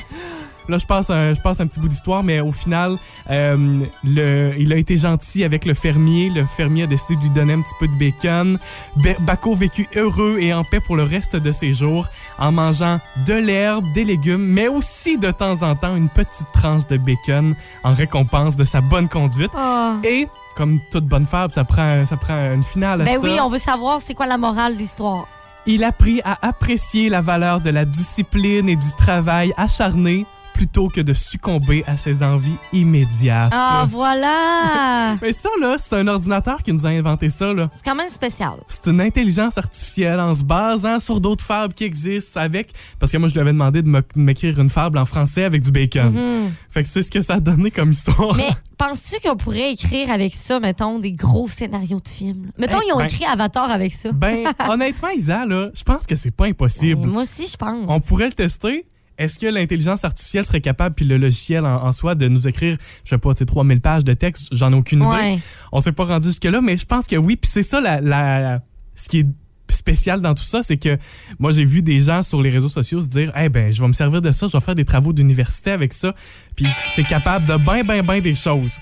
Là, 0.68 0.78
je 0.78 0.86
passe 0.86 1.10
un, 1.10 1.34
je 1.34 1.40
passe 1.40 1.60
un 1.60 1.66
petit 1.66 1.80
bout 1.80 1.88
d'histoire, 1.88 2.22
mais 2.22 2.40
au 2.40 2.52
final, 2.52 2.96
euh, 3.30 3.80
le, 4.04 4.54
il 4.58 4.72
a 4.72 4.76
été 4.76 4.96
gentil 4.96 5.42
avec 5.44 5.64
le 5.64 5.74
fermier. 5.74 6.30
Le 6.30 6.44
fermier 6.46 6.84
a 6.84 6.86
décidé 6.86 7.16
de 7.16 7.20
lui 7.22 7.30
donner 7.30 7.54
un 7.54 7.60
petit 7.62 7.74
peu 7.80 7.88
de 7.88 7.96
bacon. 7.96 8.58
Be- 8.98 9.20
Baco 9.24 9.54
vécut 9.54 9.88
heureux 9.96 10.38
et 10.40 10.54
en 10.54 10.62
paix 10.64 10.80
pour 10.80 10.96
le 10.96 11.02
reste 11.02 11.36
de 11.36 11.50
ses 11.52 11.72
jours 11.72 12.06
en 12.38 12.52
mangeant 12.52 13.00
de 13.26 13.34
l'herbe, 13.34 13.84
des 13.94 14.04
légumes, 14.04 14.44
mais 14.44 14.68
aussi 14.68 15.18
de 15.18 15.30
temps 15.30 15.62
en 15.62 15.74
temps 15.74 15.96
une 15.96 16.08
petite 16.08 16.46
tranche 16.52 16.86
de 16.88 16.98
bacon 16.98 17.54
en 17.84 17.92
récompense 17.94 18.56
de 18.56 18.64
sa 18.64 18.80
bonne 18.80 19.08
conduite. 19.08 19.50
Ah. 19.56 19.96
Et, 20.04 20.26
comme 20.56 20.78
toute 20.90 21.06
bonne 21.06 21.26
fable, 21.26 21.52
ça 21.52 21.64
prend, 21.64 22.04
ça 22.06 22.16
prend 22.16 22.52
une 22.52 22.62
finale 22.64 23.02
à 23.02 23.04
Ben 23.04 23.14
ça. 23.14 23.20
oui, 23.20 23.38
on 23.42 23.48
veut 23.48 23.58
savoir 23.58 24.00
c'est 24.00 24.14
quoi 24.14 24.26
la 24.26 24.38
morale 24.38 24.74
de 24.74 24.78
l'histoire. 24.78 25.26
Il 25.66 25.84
apprit 25.84 26.20
à 26.24 26.38
apprécier 26.46 27.08
la 27.08 27.20
valeur 27.20 27.60
de 27.60 27.70
la 27.70 27.84
discipline 27.84 28.68
et 28.68 28.76
du 28.76 28.92
travail 28.96 29.52
acharné 29.56 30.26
plutôt 30.54 30.88
que 30.88 31.00
de 31.00 31.12
succomber 31.12 31.84
à 31.86 31.96
ses 31.96 32.22
envies 32.22 32.56
immédiates. 32.72 33.50
Ah, 33.52 33.86
voilà! 33.90 35.16
Mais 35.22 35.32
ça, 35.32 35.48
là, 35.60 35.76
c'est 35.78 35.94
un 35.96 36.06
ordinateur 36.08 36.62
qui 36.62 36.72
nous 36.72 36.86
a 36.86 36.90
inventé 36.90 37.28
ça, 37.28 37.52
là. 37.52 37.68
C'est 37.72 37.84
quand 37.84 37.94
même 37.94 38.08
spécial. 38.08 38.52
C'est 38.66 38.86
une 38.90 39.00
intelligence 39.00 39.58
artificielle 39.58 40.20
en 40.20 40.34
se 40.34 40.44
basant 40.44 40.98
sur 40.98 41.20
d'autres 41.20 41.44
fables 41.44 41.74
qui 41.74 41.84
existent 41.84 42.40
avec... 42.40 42.72
Parce 42.98 43.10
que 43.12 43.18
moi, 43.18 43.28
je 43.28 43.34
lui 43.34 43.40
avais 43.40 43.52
demandé 43.52 43.82
de 43.82 44.02
m'écrire 44.16 44.58
une 44.60 44.68
fable 44.70 44.98
en 44.98 45.04
français 45.04 45.44
avec 45.44 45.62
du 45.62 45.70
bacon. 45.70 46.12
Mhm. 46.12 46.52
Fait 46.68 46.82
que 46.82 46.88
c'est 46.88 47.02
ce 47.02 47.10
que 47.10 47.20
ça 47.20 47.34
a 47.34 47.40
donné 47.40 47.70
comme 47.70 47.90
histoire. 47.90 48.34
Mais 48.36 48.48
penses-tu 48.78 49.16
qu'on 49.26 49.36
pourrait 49.36 49.72
écrire 49.72 50.10
avec 50.10 50.34
ça, 50.34 50.60
mettons, 50.60 50.98
des 50.98 51.12
gros 51.12 51.48
scénarios 51.48 52.00
de 52.00 52.08
films? 52.08 52.44
là? 52.46 52.50
Mettons, 52.58 52.78
Eh, 52.82 52.88
ils 52.88 52.92
ont 52.92 52.98
ben- 52.98 53.04
écrit 53.06 53.24
Avatar 53.24 53.70
avec 53.70 53.92
ça. 53.94 54.12
Ben, 54.12 54.44
honnêtement, 54.68 55.08
Isa, 55.10 55.44
là, 55.46 55.70
je 55.74 55.82
pense 55.82 56.06
que 56.06 56.16
c'est 56.16 56.34
pas 56.34 56.46
impossible. 56.46 57.02
Ben, 57.02 57.08
moi 57.10 57.22
aussi, 57.22 57.46
je 57.50 57.56
pense. 57.56 57.84
On 57.88 58.00
pourrait 58.00 58.26
le 58.26 58.32
tester. 58.34 58.86
Est-ce 59.20 59.38
que 59.38 59.46
l'intelligence 59.46 60.04
artificielle 60.04 60.44
serait 60.44 60.60
capable, 60.62 60.94
puis 60.96 61.04
le 61.04 61.16
logiciel 61.18 61.64
en, 61.66 61.84
en 61.84 61.92
soi, 61.92 62.14
de 62.14 62.26
nous 62.26 62.48
écrire, 62.48 62.76
je 63.04 63.10
sais 63.10 63.18
pas, 63.18 63.32
tu 63.34 63.40
sais, 63.40 63.44
3000 63.46 63.80
pages 63.80 64.02
de 64.02 64.14
texte? 64.14 64.48
J'en 64.52 64.72
ai 64.72 64.76
aucune 64.76 65.02
Ouais. 65.02 65.34
idée. 65.34 65.42
On 65.72 65.80
s'est 65.80 65.92
pas 65.92 66.04
rendu 66.06 66.28
jusque-là, 66.28 66.60
mais 66.60 66.76
je 66.76 66.86
pense 66.86 67.06
que 67.06 67.16
oui. 67.16 67.36
Puis 67.36 67.50
c'est 67.52 67.62
ça, 67.62 67.80
la, 67.80 68.00
la- 68.00 68.60
ce 68.94 69.08
qui 69.08 69.18
est 69.20 69.26
spécial 69.70 70.20
dans 70.20 70.34
tout 70.34 70.42
ça, 70.42 70.62
c'est 70.64 70.78
que 70.78 70.98
moi, 71.38 71.52
j'ai 71.52 71.64
vu 71.64 71.80
des 71.82 72.00
gens 72.00 72.22
sur 72.24 72.42
les 72.42 72.50
réseaux 72.50 72.68
sociaux 72.68 73.00
se 73.00 73.06
dire, 73.06 73.30
eh 73.36 73.48
ben, 73.48 73.70
je 73.72 73.80
vais 73.80 73.86
me 73.88 73.92
servir 73.92 74.20
de 74.20 74.32
ça, 74.32 74.48
je 74.48 74.52
vais 74.56 74.60
faire 74.64 74.74
des 74.74 74.84
travaux 74.84 75.12
d'université 75.12 75.70
avec 75.70 75.92
ça. 75.92 76.12
Puis 76.56 76.66
c'est 76.94 77.04
capable 77.04 77.46
de 77.46 77.56
ben, 77.56 77.82
ben, 77.86 78.02
ben 78.04 78.20
des 78.20 78.34
choses. 78.34 78.78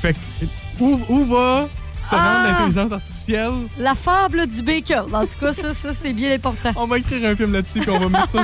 Fait 0.00 0.14
que, 0.14 0.46
où, 0.80 0.98
où 1.10 1.24
va 1.26 1.68
se 2.04 2.14
rendre 2.14 2.24
Ah! 2.44 2.46
l'intelligence 2.52 2.92
artificielle? 2.92 3.52
La 3.78 3.94
fable 3.94 4.46
du 4.46 4.62
bacon. 4.62 5.14
En 5.14 5.26
tout 5.26 5.38
cas, 5.40 5.52
ça, 5.52 5.72
ça 5.74 5.90
c'est 5.92 6.12
bien 6.12 6.32
important. 6.34 6.70
On 6.76 6.86
va 6.86 6.98
écrire 6.98 7.28
un 7.28 7.34
film 7.34 7.52
là-dessus, 7.52 7.80
puis 7.80 7.90
on 7.90 7.98
va 7.98 8.08
mettre 8.08 8.30
ça 8.30 8.38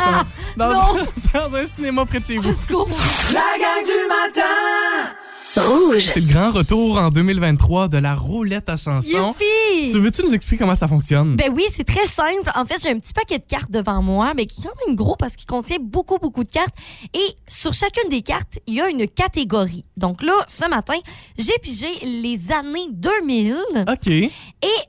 dans, 0.57 0.64
dans, 0.68 0.73
Non! 0.96 1.05
dans 1.35 1.57
un 1.57 1.64
cinéma 1.64 2.05
près 2.07 2.20
de 2.20 2.27
chez 2.27 2.38
vous. 2.38 2.53
Go! 2.68 2.88
La 3.33 3.40
gang 3.59 3.85
du 3.85 4.09
matin 4.09 5.11
Rouge. 5.57 6.05
C'est 6.15 6.21
le 6.21 6.33
grand 6.33 6.53
retour 6.53 6.99
en 6.99 7.11
2023 7.11 7.89
de 7.89 7.99
la 7.99 8.15
roulette 8.15 8.69
à 8.69 8.77
chansons. 8.77 9.09
Youpi! 9.09 9.91
Tu 9.91 9.99
veux-tu 9.99 10.23
nous 10.23 10.33
expliquer 10.33 10.63
comment 10.63 10.77
ça 10.77 10.87
fonctionne? 10.87 11.35
Ben 11.35 11.51
oui, 11.53 11.65
c'est 11.75 11.83
très 11.83 12.07
simple. 12.07 12.53
En 12.55 12.65
fait, 12.65 12.77
j'ai 12.81 12.91
un 12.91 12.99
petit 12.99 13.13
paquet 13.13 13.39
de 13.39 13.45
cartes 13.45 13.71
devant 13.71 14.01
moi, 14.01 14.33
mais 14.37 14.47
qui 14.47 14.61
est 14.61 14.65
quand 14.65 14.87
même 14.87 14.95
gros 14.95 15.17
parce 15.17 15.35
qu'il 15.35 15.47
contient 15.47 15.79
beaucoup, 15.81 16.19
beaucoup 16.19 16.45
de 16.45 16.51
cartes. 16.51 16.75
Et 17.15 17.35
sur 17.49 17.73
chacune 17.73 18.09
des 18.11 18.23
cartes, 18.23 18.61
il 18.69 18.75
y 18.75 18.81
a 18.81 18.89
une 18.89 19.09
catégorie. 19.09 19.85
Donc 19.97 20.23
là, 20.23 20.35
ce 20.47 20.69
matin, 20.69 20.95
j'ai 21.37 21.59
pigé 21.61 21.89
les 22.03 22.53
années 22.53 22.87
2000. 22.93 23.57
OK. 23.89 24.07
Et 24.07 24.31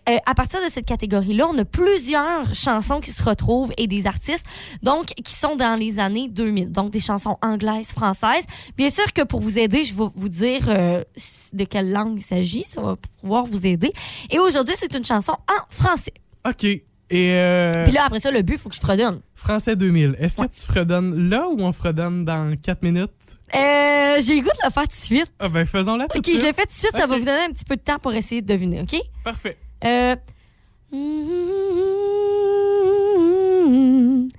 euh, 0.10 0.18
à 0.28 0.36
partir 0.36 0.60
de 0.64 0.70
cette 0.70 0.86
catégorie-là, 0.86 1.48
on 1.48 1.58
a 1.58 1.66
plusieurs 1.66 2.54
chansons 2.54 3.00
qui 3.00 3.12
se 3.12 3.24
retrouvent 3.24 3.72
et 3.78 3.88
des 3.88 4.06
artistes 4.06 4.46
donc 4.84 5.06
qui 5.06 5.34
sont 5.34 5.56
dans 5.56 5.80
les 5.80 5.98
années 5.98 6.28
2000. 6.30 6.72
Donc 6.72 6.92
des 6.92 7.00
chansons 7.00 7.38
anglaises, 7.42 7.94
françaises. 7.94 8.44
Bien 8.78 8.90
sûr 8.92 9.12
que 9.14 9.24
pour 9.24 9.40
vous 9.40 9.58
aider, 9.58 9.84
je 9.84 9.96
vais 9.96 10.06
vous 10.14 10.30
dire 10.30 10.51
euh, 10.68 11.04
de 11.54 11.64
quelle 11.64 11.92
langue 11.92 12.20
il 12.20 12.24
s'agit. 12.24 12.64
Ça 12.66 12.82
va 12.82 12.96
pouvoir 13.22 13.46
vous 13.46 13.66
aider. 13.66 13.92
Et 14.30 14.40
aujourd'hui, 14.40 14.76
c'est 14.78 14.94
une 14.96 15.06
chanson 15.06 15.34
en 15.34 15.74
français. 15.74 16.14
OK. 16.48 16.64
Et 16.64 16.84
euh, 17.34 17.72
Puis 17.84 17.92
là, 17.94 18.06
après 18.06 18.22
ça, 18.22 18.32
le 18.32 18.42
but, 18.42 18.54
il 18.54 18.60
faut 18.60 18.70
que 18.70 18.76
je 18.76 18.80
fredonne. 18.80 19.20
Français 19.36 19.76
2000, 19.76 20.16
est-ce 20.18 20.38
que 20.38 20.48
tu 20.48 20.62
fredonnes 20.62 21.30
là 21.30 21.46
ou 21.50 21.60
on 21.62 21.74
fredonne 21.74 22.24
dans 22.24 22.56
4 22.56 22.84
minutes? 22.84 23.12
Euh, 23.54 24.18
j'ai 24.22 24.36
le 24.36 24.42
goût 24.42 24.48
de 24.48 24.66
le 24.66 24.72
faire 24.72 24.84
tout 24.84 24.88
de 24.88 24.94
suite. 24.94 25.34
Ah 25.40 25.50
ben 25.50 25.66
faisons-la 25.66 26.08
tout 26.08 26.20
OK, 26.20 26.24
de 26.24 26.32
je 26.32 26.38
suite. 26.38 26.48
le 26.48 26.54
fais 26.54 26.62
tout 26.62 26.68
de 26.70 26.74
suite. 26.74 26.92
Ça 26.96 27.06
va 27.08 27.16
Ok. 27.16 27.20
vous 27.20 27.26
donner 27.26 27.44
un 27.50 27.52
petit 27.52 27.66
peu 27.66 27.76
de 27.76 27.82
temps 27.82 28.00
pour 28.00 28.14
essayer 28.14 28.42
de 28.42 28.48
deviner, 28.48 28.82
OK? 28.82 28.96
Parfait. 29.26 29.58
Euh... 29.84 30.16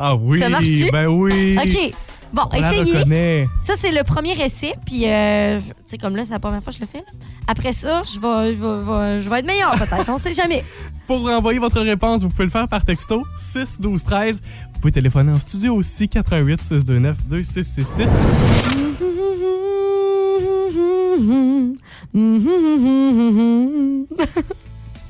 Ah 0.00 0.14
oui, 0.14 0.38
Ça 0.38 0.48
marche-tu? 0.48 0.90
ben 0.92 1.06
oui. 1.08 1.56
OK. 1.58 1.92
Bon, 2.32 2.42
On 2.52 2.56
essayez. 2.56 2.92
Ça, 3.64 3.74
c'est 3.78 3.90
le 3.90 4.02
premier 4.04 4.32
essai. 4.42 4.74
Puis, 4.84 5.04
euh, 5.06 5.58
tu 5.58 5.72
sais, 5.86 5.98
comme 5.98 6.14
là, 6.16 6.24
c'est 6.24 6.30
la 6.32 6.38
première 6.38 6.62
fois 6.62 6.72
que 6.72 6.76
je 6.78 6.82
le 6.82 6.86
fais. 6.86 6.98
là. 6.98 7.04
Après 7.46 7.72
ça, 7.72 8.02
je 8.02 8.20
vais, 8.20 8.52
je 8.54 8.60
vais, 8.60 8.68
je 8.84 8.90
vais- 8.90 9.20
je 9.20 9.28
vais 9.30 9.38
être 9.38 9.46
meilleur 9.46 9.72
peut-être. 9.72 10.08
On 10.10 10.18
sait 10.18 10.32
jamais. 10.34 10.62
Pour 11.06 11.26
envoyer 11.28 11.58
votre 11.58 11.80
réponse, 11.80 12.20
vous 12.22 12.28
pouvez 12.28 12.44
le 12.44 12.50
faire 12.50 12.68
par 12.68 12.84
texto 12.84 13.24
6 13.36 13.80
12 13.80 14.04
13. 14.04 14.42
Vous 14.72 14.80
pouvez 14.80 14.92
téléphoner 14.92 15.32
en 15.32 15.38
studio 15.38 15.74
aussi 15.74 16.08
88 16.08 16.60
629 16.60 17.26
2666. 17.28 18.10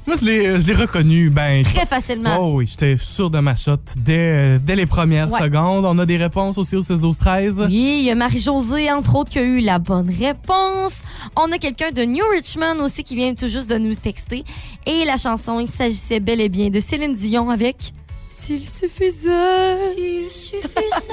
Moi, 0.08 0.16
je 0.18 0.24
l'ai 0.24 0.58
je 0.58 0.66
l'ai 0.66 0.72
reconnu. 0.72 1.28
Ben, 1.28 1.62
Très 1.62 1.84
facilement. 1.84 2.38
Oh 2.40 2.52
oui, 2.54 2.66
j'étais 2.66 2.96
sûr 2.96 3.28
de 3.28 3.40
ma 3.40 3.54
shot 3.54 3.76
dès, 3.98 4.58
dès 4.58 4.74
les 4.74 4.86
premières 4.86 5.30
Ouais. 5.30 5.38
secondes. 5.38 5.84
On 5.84 5.98
a 5.98 6.06
des 6.06 6.16
réponses 6.16 6.56
aussi 6.56 6.76
au 6.76 6.82
6 6.82 6.98
12 7.00 7.18
13. 7.18 7.54
Oui, 7.68 7.98
il 8.00 8.04
y 8.06 8.10
a 8.10 8.14
Marie-Josée, 8.14 8.90
entre 8.90 9.16
autres, 9.16 9.30
qui 9.30 9.38
a 9.38 9.42
eu 9.42 9.60
la 9.60 9.78
bonne 9.78 10.08
réponse. 10.10 11.02
On 11.36 11.52
a 11.52 11.58
quelqu'un 11.58 11.90
de 11.90 12.02
New 12.06 12.24
Richmond 12.32 12.82
aussi 12.82 13.04
qui 13.04 13.16
vient 13.16 13.34
tout 13.34 13.48
juste 13.48 13.68
de 13.68 13.76
nous 13.76 13.94
texter. 13.94 14.44
Et 14.86 15.04
la 15.04 15.18
chanson, 15.18 15.60
il 15.60 15.68
s'agissait 15.68 16.20
bel 16.20 16.40
et 16.40 16.48
bien 16.48 16.70
de 16.70 16.80
Céline 16.80 17.14
Dion 17.14 17.50
avec 17.50 17.92
S'il 18.30 18.64
suffisait. 18.64 19.76
S'il 19.94 20.30
suffisait 20.30 21.12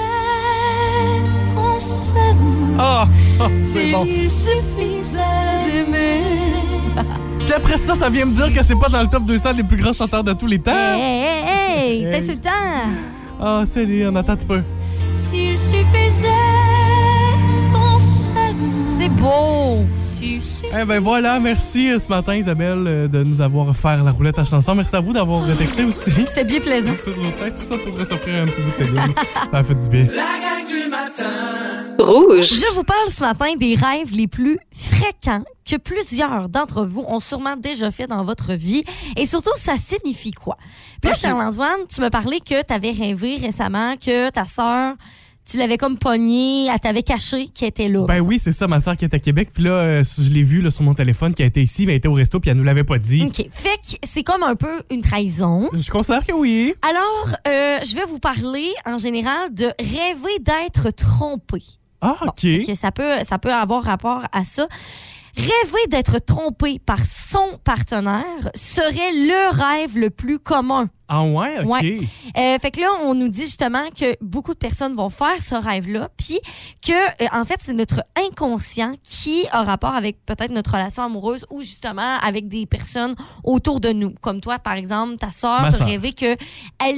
qu'on 1.53 1.77
s'aime. 1.79 2.79
C'est 3.58 3.91
bon. 3.91 4.03
suffisait 4.03 5.19
d'aimer. 5.65 6.21
Puis 7.45 7.53
après 7.53 7.77
ça, 7.77 7.95
ça 7.95 8.10
vient 8.10 8.25
me 8.25 8.34
dire 8.34 8.53
que 8.53 8.63
c'est 8.65 8.75
pas 8.79 8.89
dans 8.89 9.01
le 9.01 9.08
top 9.08 9.23
200 9.25 9.53
des 9.53 9.63
plus 9.63 9.77
grands 9.77 9.93
chanteurs 9.93 10.23
de 10.23 10.34
tous 10.34 10.47
les 10.47 10.60
temps. 10.60 10.71
Hey, 10.71 11.01
hey, 11.01 11.23
hey, 11.23 11.45
hey, 11.47 12.05
c'est 12.05 12.12
Hey. 12.12 12.17
insultant. 12.17 12.49
Ah, 13.39 13.63
Céline, 13.65 14.17
attends 14.17 14.31
un 14.34 14.36
petit 14.36 14.45
peu. 14.45 14.63
S'il 15.15 15.58
suffisait. 15.58 16.27
C'est 19.05 19.11
beau. 19.21 19.85
Eh 20.81 20.83
ben 20.83 20.99
voilà, 20.99 21.39
merci 21.39 21.91
euh, 21.91 21.99
ce 21.99 22.07
matin 22.07 22.35
Isabelle 22.35 22.85
euh, 22.87 23.07
de 23.07 23.23
nous 23.23 23.39
avoir 23.39 23.67
offert 23.67 24.03
la 24.03 24.09
roulette 24.09 24.39
à 24.39 24.45
chanson. 24.45 24.73
Merci 24.73 24.95
à 24.95 24.99
vous 24.99 25.13
d'avoir 25.13 25.45
texté 25.57 25.83
aussi. 25.83 26.09
C'était 26.25 26.43
bien 26.43 26.59
plaisant. 26.59 26.89
Merci. 26.89 27.37
Tout 27.37 27.55
ça 27.55 27.77
pour 27.77 28.03
s'offrir 28.03 28.41
un 28.41 28.47
petit 28.47 28.61
bout 28.61 28.71
de 28.71 28.75
Céline. 28.75 29.13
Ça 29.51 29.57
a 29.59 29.63
fait 29.63 29.75
du 29.75 29.89
bien. 29.89 30.05
La 30.05 30.39
gang 30.41 30.67
du 30.67 30.89
matin. 30.89 31.23
Rouge. 31.99 32.49
Je 32.49 32.73
vous 32.73 32.83
parle 32.83 33.07
ce 33.09 33.21
matin 33.21 33.53
des 33.55 33.75
rêves 33.75 34.11
les 34.11 34.27
plus 34.27 34.57
fréquents 34.73 35.43
que 35.69 35.75
plusieurs 35.75 36.49
d'entre 36.49 36.83
vous 36.83 37.05
ont 37.07 37.19
sûrement 37.19 37.57
déjà 37.57 37.91
fait 37.91 38.07
dans 38.07 38.23
votre 38.23 38.53
vie 38.53 38.83
et 39.17 39.27
surtout 39.27 39.53
ça 39.55 39.77
signifie 39.77 40.31
quoi? 40.31 40.57
Puis 41.01 41.11
là. 41.11 41.15
Charles-Antoine, 41.15 41.85
tu 41.93 42.01
me 42.01 42.09
parlais 42.09 42.39
que 42.39 42.65
tu 42.65 42.73
avais 42.73 42.89
rêvé 42.89 43.37
récemment 43.37 43.97
que 43.97 44.31
ta 44.31 44.45
sœur, 44.45 44.95
tu 45.49 45.58
l'avais 45.58 45.77
comme 45.77 45.97
pognée, 45.97 46.67
elle 46.67 46.79
t'avait 46.79 47.03
caché 47.03 47.47
qu'elle 47.49 47.69
était 47.69 47.88
là. 47.88 48.05
Ben 48.08 48.19
oui, 48.19 48.39
c'est 48.39 48.51
ça, 48.51 48.67
ma 48.67 48.79
soeur 48.79 48.97
qui 48.97 49.05
est 49.05 49.13
à 49.13 49.19
Québec. 49.19 49.49
Puis 49.53 49.63
là, 49.63 49.71
euh, 49.71 50.03
je 50.03 50.29
l'ai 50.29 50.41
vue 50.43 50.62
là, 50.62 50.71
sur 50.71 50.84
mon 50.84 50.93
téléphone, 50.93 51.34
qui 51.34 51.43
a 51.43 51.45
été 51.45 51.62
ici, 51.62 51.86
mais 51.86 51.93
elle 51.93 51.97
était 51.97 52.08
au 52.08 52.13
resto, 52.13 52.39
puis 52.39 52.49
elle 52.49 52.58
nous 52.58 52.63
l'avait 52.63 52.84
pas 52.84 52.97
dit. 52.97 53.23
OK. 53.23 53.45
Fait 53.51 53.77
que 53.77 53.97
c'est 54.08 54.23
comme 54.23 54.43
un 54.43 54.55
peu 54.55 54.81
une 54.89 55.01
trahison. 55.01 55.69
Je 55.73 55.89
considère 55.91 56.25
que 56.25 56.34
oui. 56.34 56.73
Alors, 56.81 57.38
euh, 57.47 57.77
je 57.88 57.95
vais 57.95 58.05
vous 58.05 58.19
parler 58.19 58.69
en 58.86 58.97
général 58.97 59.53
de 59.53 59.65
rêver 59.79 60.39
d'être 60.41 60.89
trompé. 60.95 61.60
Ah, 62.01 62.15
Bon, 62.21 62.27
OK. 62.29 62.39
fait 62.41 62.63
que 62.67 62.75
ça 62.75 62.91
peut, 62.91 63.23
ça 63.27 63.38
peut 63.39 63.53
avoir 63.53 63.84
rapport 63.84 64.23
à 64.31 64.43
ça. 64.43 64.67
Rêver 65.37 65.87
d'être 65.89 66.19
trompé 66.19 66.79
par 66.79 66.99
son 67.05 67.57
partenaire 67.63 68.23
serait 68.55 69.11
le 69.11 69.49
rêve 69.51 69.97
le 69.97 70.09
plus 70.09 70.39
commun. 70.39 70.89
Ah 71.07 71.23
ouais, 71.23 71.59
OK. 71.59 71.67
Ouais. 71.69 71.99
Euh, 72.37 72.57
fait 72.59 72.71
que 72.71 72.79
là, 72.81 72.87
on 73.03 73.13
nous 73.13 73.27
dit 73.27 73.41
justement 73.43 73.83
que 73.95 74.15
beaucoup 74.21 74.53
de 74.53 74.57
personnes 74.59 74.95
vont 74.95 75.09
faire 75.09 75.41
ce 75.43 75.53
rêve-là, 75.53 76.09
puis 76.17 76.39
que, 76.81 76.93
euh, 76.93 77.27
en 77.33 77.43
fait, 77.43 77.57
c'est 77.61 77.73
notre 77.73 78.01
inconscient 78.17 78.93
qui 79.03 79.45
a 79.51 79.63
rapport 79.63 79.93
avec 79.93 80.25
peut-être 80.25 80.51
notre 80.51 80.71
relation 80.71 81.03
amoureuse 81.03 81.45
ou 81.51 81.61
justement 81.61 82.17
avec 82.23 82.47
des 82.47 82.65
personnes 82.65 83.13
autour 83.43 83.79
de 83.79 83.89
nous. 83.89 84.13
Comme 84.21 84.41
toi, 84.41 84.57
par 84.57 84.73
exemple, 84.73 85.17
ta 85.17 85.31
sœur, 85.31 85.71
sœur. 85.71 85.85
rêvé 85.85 86.13
que 86.13 86.35
elle, 86.83 86.97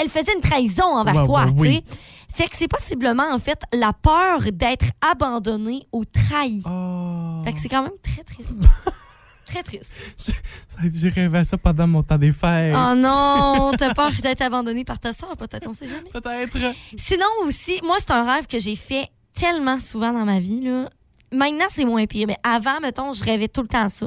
elle 0.00 0.08
faisait 0.08 0.32
une 0.34 0.40
trahison 0.40 0.84
envers 0.86 1.16
Ouais, 1.16 1.22
toi, 1.22 1.44
ouais, 1.44 1.52
tu 1.54 1.60
oui. 1.60 1.84
sais. 1.86 1.98
Fait 2.32 2.48
que 2.48 2.56
c'est 2.56 2.66
possiblement, 2.68 3.30
en 3.32 3.38
fait, 3.38 3.60
la 3.72 3.92
peur 3.92 4.40
d'être 4.52 4.86
abandonné 5.08 5.86
ou 5.92 6.04
trahi. 6.04 6.62
Oh. 6.66 7.23
Fait 7.44 7.52
que 7.52 7.60
c'est 7.60 7.68
quand 7.68 7.82
même 7.82 7.98
très 8.02 8.24
triste. 8.24 8.62
très 9.46 9.62
triste. 9.62 10.34
J'ai 10.82 11.08
rêvé 11.08 11.38
à 11.38 11.44
ça 11.44 11.58
pendant 11.58 11.86
mon 11.86 12.02
temps 12.02 12.18
des 12.18 12.32
fêtes. 12.32 12.74
Oh 12.76 12.94
non, 12.94 13.72
t'as 13.78 13.94
peur 13.94 14.10
d'être 14.22 14.42
abandonné 14.42 14.84
par 14.84 14.98
ta 14.98 15.12
soeur, 15.12 15.36
peut-être, 15.36 15.68
on 15.68 15.72
sait 15.72 15.86
jamais. 15.86 16.10
Peut-être. 16.10 16.58
Sinon 16.96 17.26
aussi, 17.44 17.80
moi, 17.84 17.96
c'est 17.98 18.12
un 18.12 18.24
rêve 18.24 18.46
que 18.46 18.58
j'ai 18.58 18.76
fait 18.76 19.08
tellement 19.34 19.80
souvent 19.80 20.12
dans 20.12 20.24
ma 20.24 20.40
vie. 20.40 20.60
Là. 20.60 20.88
Maintenant, 21.34 21.66
c'est 21.74 21.84
moins 21.84 22.06
pire, 22.06 22.26
mais 22.28 22.36
avant, 22.42 22.80
mettons, 22.80 23.12
je 23.12 23.24
rêvais 23.24 23.48
tout 23.48 23.62
le 23.62 23.68
temps 23.68 23.88
ça. 23.88 24.06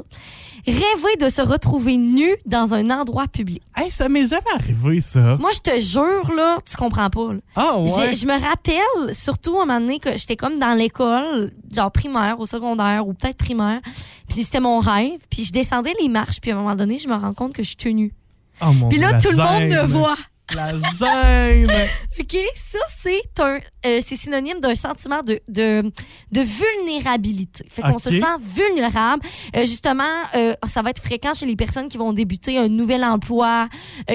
Rêver 0.66 1.16
de 1.22 1.30
se 1.30 1.42
retrouver 1.42 1.98
nu 1.98 2.28
dans 2.46 2.74
un 2.74 2.90
endroit 2.90 3.28
public. 3.28 3.62
Hey, 3.76 3.90
ça 3.90 4.10
m'est 4.10 4.26
jamais 4.26 4.52
arrivé, 4.54 5.00
ça. 5.00 5.38
Moi, 5.38 5.52
je 5.54 5.60
te 5.60 5.80
jure, 5.80 6.34
là, 6.36 6.58
tu 6.70 6.76
comprends 6.76 7.10
pas. 7.10 7.34
là. 7.34 7.40
Ah 7.56 7.78
ouais. 7.80 8.14
Je 8.14 8.26
me 8.26 8.40
rappelle, 8.40 9.14
surtout 9.14 9.58
à 9.60 9.64
un 9.64 9.66
moment 9.66 9.80
donné, 9.80 10.00
que 10.00 10.18
j'étais 10.18 10.36
comme 10.36 10.60
dans 10.60 10.74
l'école, 10.74 11.52
genre 11.74 11.92
primaire 11.92 12.40
ou 12.40 12.46
secondaire 12.46 13.08
ou 13.08 13.14
peut-être 13.14 13.38
primaire. 13.38 13.80
Puis 14.28 14.44
c'était 14.44 14.60
mon 14.60 14.80
rêve. 14.80 15.20
Puis 15.30 15.46
je 15.46 15.54
descendais 15.54 15.94
les 16.02 16.10
marches. 16.10 16.42
Puis 16.42 16.52
à 16.52 16.56
un 16.56 16.62
moment 16.62 16.76
donné, 16.76 16.98
je 16.98 17.08
me 17.08 17.16
rends 17.16 17.34
compte 17.34 17.54
que 17.54 17.64
je 17.64 17.68
suis 17.70 17.78
tenue 17.78 17.94
nue. 17.94 18.14
Oh 18.62 18.74
mon 18.74 18.90
Puis 18.90 18.98
là, 18.98 19.14
tout 19.20 19.30
le 19.32 19.38
monde 19.38 19.70
me 19.70 19.86
voit. 19.86 20.18
La 20.56 20.72
gêne. 20.72 21.70
OK? 22.20 22.36
Ça, 22.56 22.80
c'est 22.98 23.40
un 23.40 23.60
euh, 23.86 24.00
c'est 24.06 24.16
synonyme 24.16 24.60
d'un 24.62 24.76
sentiment 24.76 25.22
de, 25.22 25.40
de, 25.50 25.92
de 26.32 26.42
vulnérabilité. 26.42 27.66
Fait 27.70 27.82
qu'on 27.82 27.98
se 27.98 28.10
sent 28.10 28.26
vulnérable. 28.42 29.24
Euh, 29.56 29.62
justement, 29.62 30.04
euh, 30.36 30.54
ça 30.68 30.82
va 30.82 30.92
être 30.92 31.02
fréquent 31.02 31.34
chez 31.34 31.46
les 31.46 31.56
personnes 31.56 31.90
qui 31.90 31.98
vont 31.98 32.14
débuter 32.14 32.58
un 32.58 32.70
nouvel 32.70 33.04
emploi, 33.04 33.68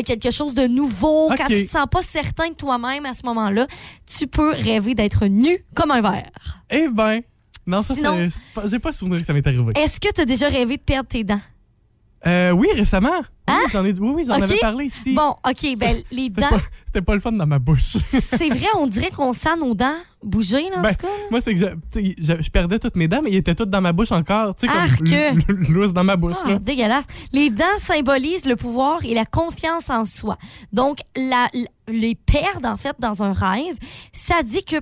quelque 0.06 0.30
chose 0.30 0.54
de 0.54 0.66
nouveau. 0.66 1.28
Quand 1.36 1.46
tu 1.48 1.66
te 1.66 1.70
sens 1.70 1.86
pas 1.90 2.02
certain 2.02 2.48
de 2.48 2.54
toi-même 2.54 3.04
à 3.06 3.14
ce 3.14 3.24
moment-là, 3.26 3.66
tu 4.06 4.26
peux 4.26 4.52
rêver 4.52 4.94
d'être 4.94 5.26
nu 5.26 5.58
comme 5.74 5.90
un 5.90 6.00
verre. 6.00 6.30
Eh 6.70 6.88
ben. 6.88 7.20
Non, 7.66 7.82
ça, 7.82 7.94
Sinon- 7.94 8.28
c'est- 8.28 8.68
j'ai 8.68 8.78
pas 8.80 8.90
souvenir 8.90 9.20
que 9.20 9.26
ça 9.26 9.32
m'est 9.32 9.46
arrivé. 9.46 9.72
Est-ce 9.76 10.00
que 10.00 10.12
tu 10.12 10.20
as 10.22 10.24
déjà 10.24 10.48
rêvé 10.48 10.78
de 10.78 10.82
perdre 10.82 11.08
tes 11.08 11.22
dents? 11.24 11.40
Oui, 12.24 12.68
récemment. 12.74 13.20
Oui, 13.48 13.54
j'en 13.72 13.84
ai, 13.84 13.92
oui, 13.98 14.10
oui, 14.14 14.24
j'en 14.26 14.34
Hein? 14.34 14.42
Avais 14.42 14.58
parlé 14.58 14.84
ici. 14.86 15.14
Bon, 15.14 15.36
OK, 15.48 15.76
ben 15.76 15.96
les 16.12 16.28
C'était 16.28 16.40
dents, 16.42 16.48
pas, 16.50 16.60
c'était 16.86 17.02
pas 17.02 17.14
le 17.14 17.20
fun 17.20 17.32
dans 17.32 17.46
ma 17.46 17.58
bouche. 17.58 17.96
c'est 18.06 18.48
vrai, 18.48 18.66
on 18.78 18.86
dirait 18.86 19.10
qu'on 19.10 19.32
sent 19.32 19.56
nos 19.58 19.74
dents 19.74 19.96
bouger, 20.22 20.70
là, 20.70 20.78
en 20.78 20.82
Ben, 20.82 20.90
tout 20.94 21.06
cas. 21.06 21.12
Moi, 21.30 21.40
c'est 21.40 21.54
que 21.54 21.60
je, 21.60 21.66
je, 22.22 22.42
je 22.42 22.50
perdais 22.50 22.78
toutes 22.78 22.96
mes 22.96 23.08
dents, 23.08 23.20
mais 23.22 23.30
ils 23.30 23.36
étaient 23.36 23.54
toutes 23.54 23.70
dans 23.70 23.80
ma 23.80 23.92
bouche 23.92 24.12
encore. 24.12 24.54
Tu 24.54 24.68
sais, 24.68 24.72
comme 24.72 25.92
dans 25.92 26.04
ma 26.04 26.16
bouche. 26.16 26.36
Ah, 26.44 26.50
là. 26.50 26.58
dégueulasse. 26.58 27.04
Les 27.32 27.50
dents 27.50 27.64
symbolisent 27.78 28.46
le 28.46 28.56
pouvoir 28.56 29.04
et 29.04 29.14
la 29.14 29.24
confiance 29.24 29.90
en 29.90 30.04
soi. 30.04 30.38
Donc, 30.72 30.98
la, 31.16 31.48
les 31.88 32.14
perdre, 32.14 32.68
en 32.68 32.76
fait, 32.76 32.94
dans 32.98 33.22
un 33.22 33.32
rêve, 33.32 33.76
ça 34.12 34.42
dit 34.42 34.64
que 34.64 34.76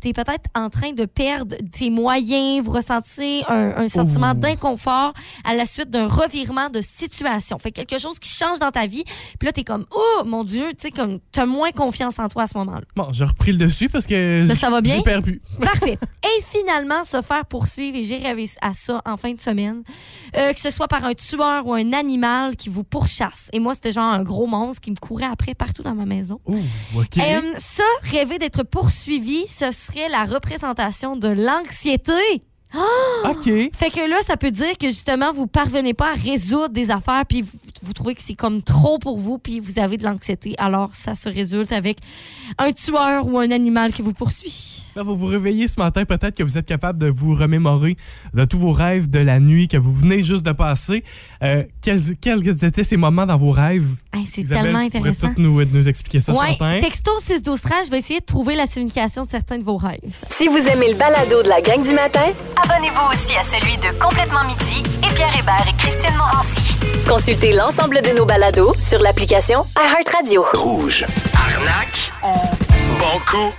tu 0.00 0.08
es 0.08 0.12
peut-être 0.12 0.46
en 0.54 0.70
train 0.70 0.92
de 0.92 1.04
perdre 1.04 1.56
tes 1.72 1.90
moyens, 1.90 2.64
vous 2.64 2.72
ressentez 2.72 3.44
un, 3.48 3.76
un 3.76 3.88
sentiment 3.88 4.34
d'inconfort 4.34 5.12
à 5.44 5.54
la 5.54 5.66
suite 5.66 5.90
d'un 5.90 6.06
revirement 6.06 6.70
de 6.70 6.80
situation. 6.80 7.58
Fait 7.58 7.70
quelque 7.72 7.98
chose 7.98 8.05
qui 8.14 8.28
change 8.30 8.58
dans 8.58 8.70
ta 8.70 8.86
vie. 8.86 9.04
Puis 9.38 9.46
là, 9.46 9.52
tu 9.52 9.60
es 9.60 9.64
comme, 9.64 9.84
oh 9.90 10.22
mon 10.24 10.44
Dieu, 10.44 10.66
tu 10.78 10.82
sais, 10.86 10.90
comme, 10.90 11.18
tu 11.32 11.40
as 11.40 11.46
moins 11.46 11.70
confiance 11.72 12.18
en 12.18 12.28
toi 12.28 12.42
à 12.44 12.46
ce 12.46 12.56
moment-là. 12.58 12.82
Bon, 12.96 13.08
j'ai 13.12 13.24
repris 13.24 13.52
le 13.52 13.58
dessus 13.58 13.88
parce 13.88 14.06
que 14.06 14.44
Ça, 14.48 14.54
j- 14.54 14.60
ça 14.60 14.70
va 14.70 14.80
bien? 14.80 14.96
j'ai 14.96 15.02
perdu. 15.02 15.40
Parfait. 15.60 15.98
Et 16.24 16.42
finalement, 16.42 17.04
se 17.04 17.20
faire 17.22 17.44
poursuivre, 17.46 17.96
et 17.96 18.02
j'ai 18.04 18.18
rêvé 18.18 18.48
à 18.62 18.74
ça 18.74 19.02
en 19.06 19.16
fin 19.16 19.32
de 19.32 19.40
semaine, 19.40 19.82
euh, 20.36 20.52
que 20.52 20.60
ce 20.60 20.70
soit 20.70 20.88
par 20.88 21.04
un 21.04 21.14
tueur 21.14 21.66
ou 21.66 21.74
un 21.74 21.92
animal 21.92 22.56
qui 22.56 22.68
vous 22.68 22.84
pourchasse. 22.84 23.48
Et 23.52 23.60
moi, 23.60 23.74
c'était 23.74 23.92
genre 23.92 24.10
un 24.12 24.22
gros 24.22 24.46
monstre 24.46 24.80
qui 24.80 24.90
me 24.90 24.96
courait 24.96 25.26
après 25.26 25.54
partout 25.54 25.82
dans 25.82 25.94
ma 25.94 26.06
maison. 26.06 26.40
Ouh, 26.46 26.56
OK. 26.96 27.18
Euh, 27.18 27.40
ça, 27.58 27.82
rêver 28.02 28.38
d'être 28.38 28.62
poursuivi, 28.62 29.46
ce 29.48 29.72
serait 29.72 30.08
la 30.08 30.24
représentation 30.24 31.16
de 31.16 31.28
l'anxiété. 31.28 32.12
OK. 33.24 33.44
Fait 33.44 33.90
que 33.90 34.08
là, 34.08 34.16
ça 34.22 34.36
peut 34.36 34.50
dire 34.50 34.76
que 34.78 34.88
justement, 34.88 35.32
vous 35.32 35.46
parvenez 35.46 35.94
pas 35.94 36.12
à 36.12 36.14
résoudre 36.14 36.70
des 36.70 36.90
affaires, 36.90 37.24
puis 37.26 37.42
vous, 37.42 37.58
vous 37.82 37.92
trouvez 37.92 38.14
que 38.14 38.22
c'est 38.22 38.34
comme 38.34 38.62
trop 38.62 38.98
pour 38.98 39.18
vous, 39.18 39.38
puis 39.38 39.60
vous 39.60 39.78
avez 39.78 39.96
de 39.96 40.04
l'anxiété. 40.04 40.54
Alors, 40.58 40.94
ça 40.94 41.14
se 41.14 41.28
résulte 41.28 41.72
avec 41.72 41.98
un 42.58 42.72
tueur 42.72 43.26
ou 43.26 43.38
un 43.38 43.50
animal 43.50 43.92
qui 43.92 44.02
vous 44.02 44.12
poursuit. 44.12 44.85
Là, 44.96 45.02
vous 45.02 45.14
vous 45.14 45.26
réveillez 45.26 45.68
ce 45.68 45.78
matin, 45.78 46.06
peut-être 46.06 46.34
que 46.34 46.42
vous 46.42 46.56
êtes 46.56 46.64
capable 46.64 46.98
de 46.98 47.08
vous 47.10 47.34
remémorer 47.34 47.98
de 48.32 48.46
tous 48.46 48.58
vos 48.58 48.72
rêves 48.72 49.10
de 49.10 49.18
la 49.18 49.40
nuit 49.40 49.68
que 49.68 49.76
vous 49.76 49.92
venez 49.92 50.22
juste 50.22 50.42
de 50.42 50.52
passer. 50.52 51.04
Euh, 51.42 51.64
quels, 51.82 52.00
quels 52.18 52.64
étaient 52.64 52.82
ces 52.82 52.96
moments 52.96 53.26
dans 53.26 53.36
vos 53.36 53.50
rêves? 53.50 53.84
Hey, 54.14 54.22
c'est 54.22 54.40
Isabelle, 54.40 54.64
tellement 54.64 54.80
tu 54.80 54.86
intéressant. 54.96 55.34
tout 55.34 55.42
nous, 55.42 55.62
nous 55.66 55.88
expliquer 55.90 56.18
ça 56.18 56.32
ce 56.32 56.38
Ouais, 56.38 56.52
matin. 56.58 56.78
texto 56.80 57.10
6 57.18 57.42
12 57.42 57.60
13, 57.60 57.86
je 57.86 57.90
vais 57.90 57.98
essayer 57.98 58.20
de 58.20 58.24
trouver 58.24 58.54
la 58.56 58.64
signification 58.64 59.26
de 59.26 59.28
certains 59.30 59.58
de 59.58 59.64
vos 59.64 59.76
rêves. 59.76 60.00
Si 60.30 60.48
vous 60.48 60.56
aimez 60.66 60.90
le 60.92 60.96
balado 60.96 61.42
de 61.42 61.48
la 61.50 61.60
gang 61.60 61.82
du 61.86 61.92
matin, 61.92 62.28
abonnez-vous 62.64 63.12
aussi 63.12 63.36
à 63.36 63.42
celui 63.42 63.76
de 63.76 63.92
Complètement 64.02 64.44
Midi 64.44 64.82
et 65.06 65.14
Pierre 65.14 65.38
Hébert 65.38 65.66
et 65.68 65.76
Christine 65.76 66.16
Morancy. 66.16 66.74
Consultez 67.06 67.52
l'ensemble 67.52 68.00
de 68.00 68.16
nos 68.16 68.24
balados 68.24 68.72
sur 68.80 69.00
l'application 69.02 69.66
iHeartRadio. 69.76 70.42
Rouge. 70.54 71.04
Arnaque. 71.34 72.10
Bon 72.22 73.18
coup. 73.30 73.52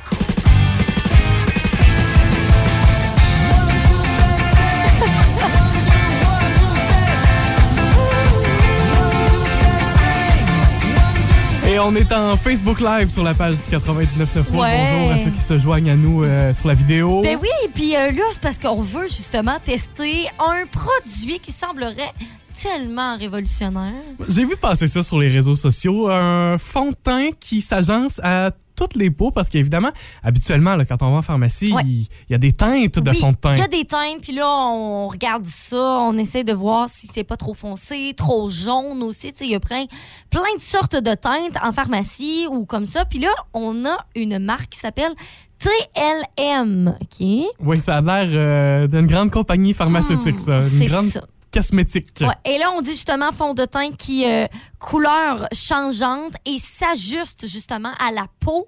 Et 11.78 11.80
on 11.80 11.94
est 11.94 12.12
en 12.12 12.36
Facebook 12.36 12.80
Live 12.80 13.12
sur 13.12 13.24
la 13.24 13.36
page 13.36 13.54
du 13.54 13.62
99.9 13.62 14.50
Rouge. 14.50 14.60
Ouais. 14.60 14.98
Bonjour 14.98 15.12
à 15.12 15.20
ceux 15.20 15.30
qui 15.30 15.42
se 15.42 15.60
joignent 15.60 15.92
à 15.92 15.96
nous 15.96 16.24
euh, 16.24 16.52
sur 16.52 16.68
la 16.68 16.74
vidéo. 16.74 17.22
Ben 17.22 17.38
oui, 17.40 17.50
puis 17.76 17.96
euh, 17.96 18.10
là, 18.13 18.24
c'est 18.32 18.42
parce 18.42 18.58
qu'on 18.58 18.82
veut 18.82 19.04
justement 19.04 19.60
tester 19.63 20.26
un 20.40 20.66
produit 20.72 21.40
qui 21.40 21.52
semblerait 21.52 22.13
tellement 22.60 23.16
révolutionnaire. 23.16 23.94
J'ai 24.28 24.44
vu 24.44 24.58
passer 24.58 24.88
ça 24.88 25.04
sur 25.04 25.20
les 25.20 25.30
réseaux 25.30 25.56
sociaux. 25.56 26.10
Un 26.10 26.58
fond 26.58 26.90
de 26.90 26.96
teint 26.96 27.30
qui 27.40 27.62
s'agence 27.62 28.20
à 28.24 28.50
toutes 28.78 28.96
les 28.96 29.12
peaux 29.12 29.32
parce 29.32 29.50
qu'évidemment, 29.50 29.92
habituellement, 30.24 30.76
là, 30.78 30.86
quand 30.86 31.02
on 31.02 31.12
va 31.12 31.18
en 31.18 31.22
pharmacie, 31.22 31.74
Ouais. 31.74 31.82
il 31.86 32.08
il 32.30 32.32
y 32.32 32.36
a 32.36 32.38
des 32.38 32.54
teintes 32.54 33.00
de 33.00 33.12
oui, 33.12 33.20
fond 33.20 33.32
de 33.32 33.38
teint. 33.38 33.54
il 33.54 33.60
y 33.60 33.62
a 33.62 33.68
des 33.68 33.84
teintes, 33.84 34.22
puis 34.22 34.32
là, 34.34 34.46
on 34.48 35.08
regarde 35.10 35.46
ça, 35.46 35.76
on 36.02 36.18
essaie 36.18 36.44
de 36.46 36.54
voir 36.54 36.88
si 36.88 37.08
c'est 37.08 37.24
pas 37.26 37.36
trop 37.38 37.54
foncé, 37.54 38.13
trop 38.16 38.50
jaune 38.50 39.04
aussi. 39.04 39.34
Tu 39.34 39.40
sais, 39.40 39.46
il 39.46 39.52
y 39.52 39.56
a 39.56 39.60
plein, 39.60 39.84
plein 40.30 40.42
de 40.56 40.62
sortes 40.62 40.96
de 40.96 41.13
teintes 41.16 41.58
en 41.63 41.72
pharmacie 41.74 42.46
ou 42.52 42.66
comme 42.66 42.86
ça. 42.86 43.04
Puis 43.06 43.20
là, 43.20 43.30
on 43.54 43.84
a 43.86 43.98
une 44.16 44.38
marque 44.40 44.70
qui 44.70 44.80
s'appelle 44.80 45.12
TLM, 45.60 46.96
OK? 47.02 47.28
Oui, 47.60 47.80
ça 47.80 47.98
a 47.98 48.02
l'air 48.02 48.30
euh, 48.32 48.88
d'une 48.88 49.08
grande 49.08 49.32
compagnie 49.32 49.74
pharmaceutique, 49.74 50.40
ça. 50.40 50.56
Une 50.58 50.62
C'est 50.62 50.86
grande 50.86 51.06
ça. 51.08 51.22
Cosmétique. 51.58 52.08
Ouais. 52.22 52.28
Et 52.46 52.58
là, 52.60 52.72
on 52.76 52.82
dit 52.82 52.91
justement 52.91 53.32
fond 53.32 53.54
de 53.54 53.65
teint 53.65 53.91
qui 53.91 54.26
euh, 54.26 54.46
couleur 54.80 55.48
changeante 55.54 56.34
et 56.46 56.58
s'ajuste 56.60 57.48
justement 57.48 57.91
à 58.00 58.12
la 58.12 58.28
peau. 58.39 58.67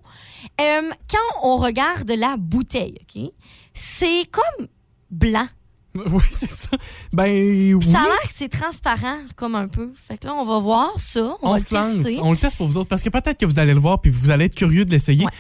Euh, 0.59 0.89
quand 1.09 1.43
on 1.43 1.57
regarde 1.57 2.09
la 2.11 2.35
bouteille, 2.37 2.95
OK, 3.01 3.31
c'est 3.73 4.23
comme 4.31 4.67
blanc. 5.11 5.47
Oui, 5.95 6.21
c'est 6.31 6.49
ça. 6.49 6.77
Ben 7.11 7.31
oui. 7.31 7.75
Ça 7.81 8.01
a 8.01 8.03
l'air 8.03 8.21
que 8.21 8.33
c'est 8.33 8.47
transparent, 8.47 9.17
comme 9.35 9.55
un 9.55 9.67
peu. 9.67 9.91
Fait 9.99 10.19
que 10.19 10.27
là, 10.27 10.35
on 10.35 10.45
va 10.45 10.59
voir 10.59 10.91
ça. 10.97 11.35
On, 11.41 11.49
On 11.49 11.51
va 11.53 11.57
se 11.57 11.73
le 11.73 11.81
lance, 11.81 12.07
on 12.21 12.31
le 12.31 12.37
teste 12.37 12.57
pour 12.57 12.67
vous 12.67 12.77
autres 12.77 12.89
parce 12.89 13.01
que 13.01 13.09
peut-être 13.09 13.39
que 13.39 13.45
vous 13.47 13.57
allez 13.57 13.73
le 13.73 13.79
voir 13.79 13.99
puis 13.99 14.11
vous 14.11 14.29
allez 14.29 14.45
être 14.45 14.55
curieux 14.55 14.85
de 14.85 14.91
l'essayer. 14.91 15.25
Ouais. 15.25 15.31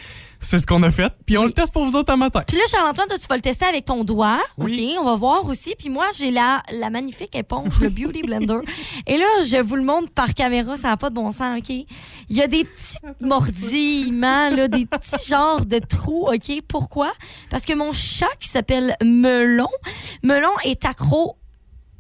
C'est 0.41 0.57
ce 0.57 0.65
qu'on 0.65 0.81
a 0.83 0.91
fait. 0.91 1.11
Puis 1.25 1.37
on 1.37 1.41
Oui. 1.41 1.47
le 1.47 1.53
teste 1.53 1.73
pour 1.73 1.83
vous 1.83 1.95
autres 1.97 2.13
un 2.13 2.17
matin. 2.17 2.43
Puis 2.47 2.55
là, 2.55 2.63
Charles-Antoine, 2.71 3.07
toi, 3.09 3.17
tu 3.19 3.27
vas 3.27 3.35
le 3.35 3.41
tester 3.41 3.65
avec 3.65 3.83
ton 3.85 4.03
doigt. 4.05 4.39
Oui. 4.57 4.93
OK, 4.95 5.01
on 5.01 5.05
va 5.05 5.15
voir 5.17 5.45
aussi. 5.47 5.75
Puis 5.77 5.89
moi, 5.89 6.05
j'ai 6.17 6.31
la, 6.31 6.63
la 6.71 6.89
magnifique 6.89 7.35
éponge, 7.35 7.79
le 7.81 7.89
Beauty 7.89 8.21
Blender. 8.25 8.59
Et 9.05 9.17
là, 9.17 9.25
je 9.45 9.57
vous 9.57 9.75
le 9.75 9.83
montre 9.83 10.09
par 10.11 10.33
caméra, 10.33 10.77
ça 10.77 10.87
n'a 10.89 10.97
pas 10.97 11.09
de 11.09 11.15
bon 11.15 11.31
sens, 11.33 11.57
OK? 11.59 11.69
Il 11.69 11.85
y 12.37 12.41
a 12.41 12.47
des 12.47 12.63
petits 12.63 12.97
mordillements, 13.21 14.49
là, 14.49 14.67
des 14.67 14.85
petits 14.85 15.27
genres 15.27 15.65
de 15.65 15.79
trous, 15.79 16.27
OK? 16.29 16.61
Pourquoi? 16.67 17.11
Parce 17.49 17.65
que 17.65 17.73
mon 17.73 17.91
chat 17.91 18.29
qui 18.39 18.47
s'appelle 18.47 18.95
Melon, 19.03 19.67
Melon 20.23 20.51
est 20.63 20.85
accro 20.85 21.35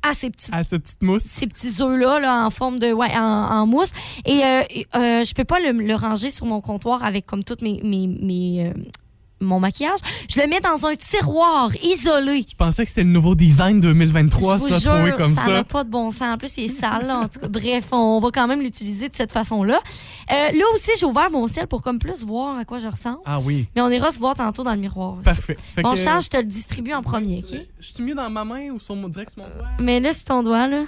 à 0.01 0.13
ces 0.13 0.29
petits 0.29 0.49
À 0.51 0.63
cette 0.63 0.83
petite 0.83 1.01
mousse. 1.03 1.23
ces 1.23 1.47
petits 1.47 1.81
œufs-là 1.81 2.19
là, 2.19 2.45
en 2.45 2.49
forme 2.49 2.79
de. 2.79 2.91
Ouais, 2.91 3.11
en, 3.15 3.21
en 3.21 3.65
mousse. 3.67 3.91
Et 4.25 4.43
euh, 4.43 4.61
euh, 4.95 5.23
je 5.25 5.33
peux 5.33 5.43
pas 5.43 5.59
le, 5.59 5.71
le 5.71 5.95
ranger 5.95 6.29
sur 6.29 6.45
mon 6.45 6.61
comptoir 6.61 7.03
avec 7.03 7.25
comme 7.25 7.43
toutes 7.43 7.61
mes. 7.61 7.81
mes, 7.83 8.07
mes, 8.07 8.67
euh, 8.67 8.73
mon 9.41 9.59
maquillage. 9.59 9.99
Je 10.29 10.39
le 10.39 10.47
mets 10.47 10.59
dans 10.59 10.85
un 10.85 10.93
tiroir 10.95 11.71
isolé. 11.83 12.45
Je 12.49 12.55
pensais 12.55 12.83
que 12.83 12.89
c'était 12.89 13.03
le 13.03 13.09
nouveau 13.11 13.35
design 13.35 13.79
2023, 13.79 14.57
je 14.57 14.75
ça, 14.79 14.79
trouvé 14.95 15.11
comme 15.13 15.35
ça 15.35 15.45
ça. 15.45 15.51
n'a 15.51 15.63
pas 15.63 15.83
de 15.83 15.89
bon 15.89 16.11
sens. 16.11 16.21
En 16.33 16.37
plus, 16.37 16.57
il 16.57 16.65
est 16.65 16.67
sale. 16.79 17.07
là. 17.07 17.19
En 17.19 17.27
tout 17.27 17.39
cas, 17.39 17.47
bref, 17.47 17.87
on 17.91 18.19
va 18.19 18.29
quand 18.31 18.47
même 18.47 18.61
l'utiliser 18.61 19.09
de 19.09 19.15
cette 19.15 19.31
façon-là. 19.31 19.79
Euh, 20.31 20.33
là 20.51 20.65
aussi, 20.73 20.91
j'ai 20.99 21.05
ouvert 21.05 21.31
mon 21.31 21.47
ciel 21.47 21.67
pour 21.67 21.81
comme 21.81 21.99
plus 21.99 22.23
voir 22.23 22.57
à 22.57 22.65
quoi 22.65 22.79
je 22.79 22.87
ressemble. 22.87 23.19
Ah 23.25 23.39
oui, 23.39 23.67
Mais 23.75 23.81
on 23.81 23.89
ira 23.89 24.11
se 24.11 24.19
voir 24.19 24.35
tantôt 24.35 24.63
dans 24.63 24.73
le 24.73 24.79
miroir. 24.79 25.13
aussi. 25.13 25.23
parfait. 25.23 25.57
Fait 25.75 25.81
Mon 25.83 25.93
que, 25.93 25.99
charge, 25.99 26.25
je 26.25 26.29
te 26.29 26.37
le 26.37 26.43
distribue 26.43 26.93
en 26.93 27.01
premier, 27.01 27.39
OK? 27.39 27.57
Je 27.79 27.87
suis 27.87 28.03
mieux 28.03 28.15
dans 28.15 28.29
ma 28.29 28.43
main 28.45 28.69
ou 28.71 28.79
sur 28.79 28.95
mon 28.95 29.07
direct 29.09 29.31
sur 29.31 29.43
mon 29.43 29.49
doigt? 29.49 29.67
Mais 29.79 29.99
là, 29.99 30.11
c'est 30.13 30.25
ton 30.25 30.43
doigt, 30.43 30.67
là. 30.67 30.83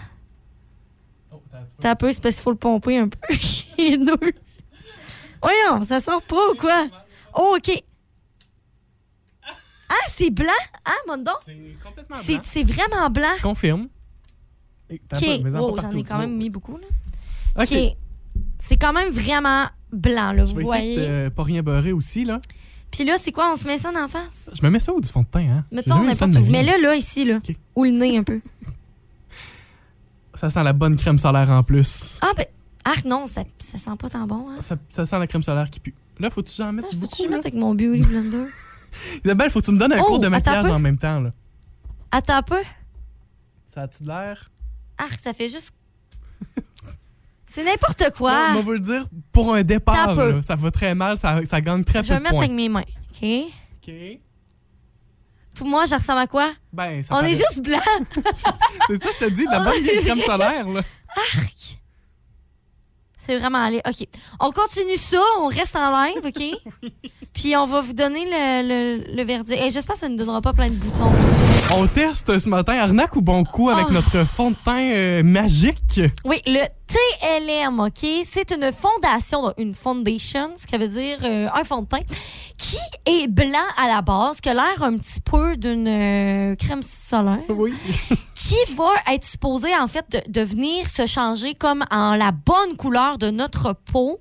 Oh, 1.34 1.42
t'as- 1.80 1.96
peu, 1.96 2.12
c'est 2.12 2.22
parce 2.22 2.36
qu'il 2.36 2.44
faut 2.44 2.52
le 2.52 2.58
pomper 2.58 2.98
un 2.98 3.08
peu. 3.08 3.18
Voyons, 5.42 5.86
ça 5.88 6.00
sort 6.00 6.22
pas 6.22 6.50
ou 6.52 6.56
quoi? 6.56 6.88
Oh, 7.36 7.56
OK. 7.58 7.84
Ah, 9.94 10.08
c'est 10.08 10.30
blanc? 10.30 10.48
Ah, 10.86 10.92
mon 11.08 11.18
don? 11.18 11.32
C'est 11.46 11.58
complètement 11.84 12.16
C'est 12.22 12.34
blanc. 12.34 12.42
c'est 12.46 12.64
vraiment 12.64 13.10
blanc. 13.10 13.28
Je 13.38 13.42
confirme. 13.42 13.88
T'as 15.10 15.18
OK. 15.18 15.42
Wow, 15.54 15.80
j'en 15.82 15.92
ai 15.92 16.04
quand 16.04 16.18
même 16.18 16.36
mis 16.38 16.50
beaucoup, 16.50 16.78
là. 16.78 17.64
OK. 17.64 17.76
C'est 18.58 18.78
quand 18.78 18.94
même 18.94 19.10
vraiment 19.10 19.66
blanc, 19.92 20.32
là, 20.32 20.46
Je 20.46 20.52
vous 20.52 20.58
vais 20.58 20.64
essayer 20.64 20.96
voyez. 20.96 20.96
de 20.98 21.02
euh, 21.12 21.30
pas 21.30 21.44
rien 21.44 21.62
beurrer 21.62 21.92
aussi, 21.92 22.24
là. 22.24 22.40
Puis 22.92 23.04
là, 23.06 23.16
c'est 23.20 23.32
quoi? 23.32 23.52
On 23.52 23.56
se 23.56 23.66
met 23.68 23.78
ça 23.78 23.92
d'en 23.92 24.08
face? 24.08 24.52
Je 24.54 24.66
me 24.66 24.70
mets 24.70 24.80
ça 24.80 24.94
ou 24.94 25.02
du 25.02 25.10
fond 25.10 25.22
de 25.22 25.28
teint, 25.28 25.48
hein? 25.50 25.66
Mettons 25.72 26.02
n'importe 26.04 26.36
où. 26.36 26.46
Mais 26.52 26.64
là, 26.64 26.78
là, 26.78 26.96
ici, 26.96 27.26
là. 27.26 27.38
OK. 27.38 27.56
Ou 27.76 27.84
le 27.86 27.92
nez 27.92 28.18
un 28.18 28.24
peu. 28.24 28.40
Ça 30.34 30.50
sent 30.50 30.64
la 30.64 30.74
bonne 30.74 30.96
crème 30.96 31.18
solaire 31.18 31.50
en 31.50 31.64
plus. 31.64 32.20
Ah, 32.22 32.32
ben. 32.36 32.46
Ah, 32.84 32.94
non, 33.06 33.28
ça, 33.28 33.44
ça 33.60 33.78
sent 33.78 33.92
pas 34.00 34.10
tant 34.10 34.26
bon, 34.26 34.50
hein. 34.50 34.56
Ça, 34.62 34.76
ça 34.90 35.06
sent 35.06 35.20
la 35.20 35.28
crème 35.28 35.44
solaire 35.44 35.70
qui 35.70 35.80
pue. 35.80 35.94
Là, 36.20 36.30
faut-tu 36.32 36.50
que 36.52 36.58
j'en 36.58 36.76
Ah, 36.78 36.82
Faut-tu 36.82 36.96
que 36.96 37.02
beaucoup, 37.02 37.16
je 37.20 37.24
là? 37.30 37.30
mette 37.36 37.46
avec 37.46 37.54
mon 37.54 37.76
Beauty 37.76 38.02
Blender? 38.02 38.46
Isabelle, 39.24 39.50
faut 39.50 39.60
que 39.62 39.66
tu 39.66 39.72
me 39.72 39.78
donnes 39.80 39.94
un 39.94 40.00
Oh, 40.02 40.06
cours 40.06 40.20
de 40.20 40.28
attends 40.28 40.36
un 40.36 40.40
maquillage 40.40 40.70
en 40.72 40.80
même 40.80 40.98
temps, 40.98 41.20
là. 41.20 41.32
Attends 42.12 42.36
un 42.36 42.42
peu. 42.44 42.62
Ça 43.68 43.84
a-tu 43.84 44.04
de 44.04 44.08
l'air? 44.10 44.52
Ah, 44.98 45.06
ça 45.22 45.34
fait 45.34 45.50
juste. 45.50 45.72
C'est 47.46 47.64
n'importe 47.66 48.12
quoi. 48.18 48.34
On 48.56 48.62
va 48.62 48.74
le 48.74 48.80
dire, 48.80 49.06
pour 49.32 49.54
un 49.54 49.64
départ, 49.64 50.16
là, 50.16 50.42
ça 50.42 50.56
va 50.56 50.72
très 50.72 50.96
mal, 50.96 51.18
ça, 51.18 51.40
ça 51.44 51.60
gagne 51.60 51.84
très 51.84 52.02
Je 52.02 52.08
peu 52.08 52.14
vais 52.14 52.20
de 52.20 52.24
mettre 52.24 52.36
points. 52.36 52.44
avec 52.46 52.56
mes 52.56 52.70
mains. 52.70 52.84
OK? 53.12 53.28
OK. 53.88 53.94
Tout 55.54 55.66
moi, 55.66 55.86
je 55.86 55.96
ressemble 55.96 56.20
à 56.20 56.28
quoi? 56.28 56.54
Ben, 56.72 57.04
ça 57.04 57.14
On 57.14 57.18
paraît. 57.18 57.32
est 57.32 57.36
juste 57.36 57.62
blanc. 57.62 57.80
C'est 58.88 59.04
ça, 59.04 59.10
je 59.20 59.26
te 59.26 59.30
dis, 59.32 59.46
de 59.46 59.52
la 59.52 59.60
bonne 59.66 59.84
vieille 59.84 60.02
crème 60.04 60.22
solaire, 60.22 60.68
là. 60.68 60.82
Arc. 61.10 61.81
C'est 63.28 63.38
vraiment 63.38 63.64
allé. 63.64 63.82
OK. 63.88 64.08
On 64.40 64.52
continue 64.52 64.96
ça. 64.98 65.20
On 65.40 65.48
reste 65.48 65.76
en 65.76 65.92
live, 66.04 66.26
OK? 66.26 66.92
Puis 67.34 67.56
on 67.56 67.66
va 67.66 67.82
vous 67.82 67.94
donner 67.94 68.26
le, 68.26 68.68
le, 68.68 69.16
le 69.16 69.24
verdict. 69.24 69.62
Et 69.62 69.70
j'espère 69.70 69.96
que 69.96 70.02
ça 70.02 70.10
ne 70.10 70.18
donnera 70.18 70.42
pas 70.42 70.54
plein 70.54 70.70
de 70.70 70.76
boutons. 70.76 71.12
On 71.74 71.88
teste 71.88 72.38
ce 72.38 72.50
matin 72.50 72.78
arnaque 72.78 73.16
ou 73.16 73.22
bon 73.22 73.44
coup 73.46 73.70
avec 73.70 73.86
Oh. 73.90 73.94
notre 73.94 74.26
fond 74.26 74.52
de 74.52 74.56
teint 74.66 74.92
euh, 74.92 75.24
magique. 75.24 76.02
Oui, 76.26 76.42
le 76.46 76.66
TLM, 76.88 77.80
OK? 77.80 78.06
C'est 78.30 78.52
une 78.52 78.72
fondation, 78.74 79.42
donc 79.44 79.54
une 79.58 79.74
foundation, 79.74 80.50
ce 80.62 80.68
qui 80.68 80.78
veut 80.78 80.88
dire 80.90 81.20
euh, 81.24 81.48
un 81.54 81.64
fond 81.64 81.84
de 81.84 81.88
teint, 81.88 82.00
qui 82.62 82.78
est 83.08 83.28
blanc 83.28 83.58
à 83.76 83.88
la 83.88 84.04
base, 84.04 84.40
qui 84.40 84.48
a 84.48 84.54
l'air 84.54 84.84
un 84.84 84.96
petit 84.96 85.20
peu 85.20 85.58
d'une 85.58 85.88
euh, 85.88 86.56
crème 86.56 86.84
solaire. 86.84 87.40
Oui. 87.50 87.74
qui 88.36 88.56
va 88.76 88.92
être 89.12 89.26
supposé 89.26 89.76
en 89.76 89.88
fait 89.88 90.06
de, 90.12 90.32
de 90.32 90.46
venir 90.46 90.88
se 90.88 91.08
changer 91.08 91.56
comme 91.56 91.84
en 91.90 92.16
la 92.16 92.32
bonne 92.32 92.78
couleur 92.78 93.18
de 93.18 93.32
notre 93.32 93.74
peau. 93.74 94.20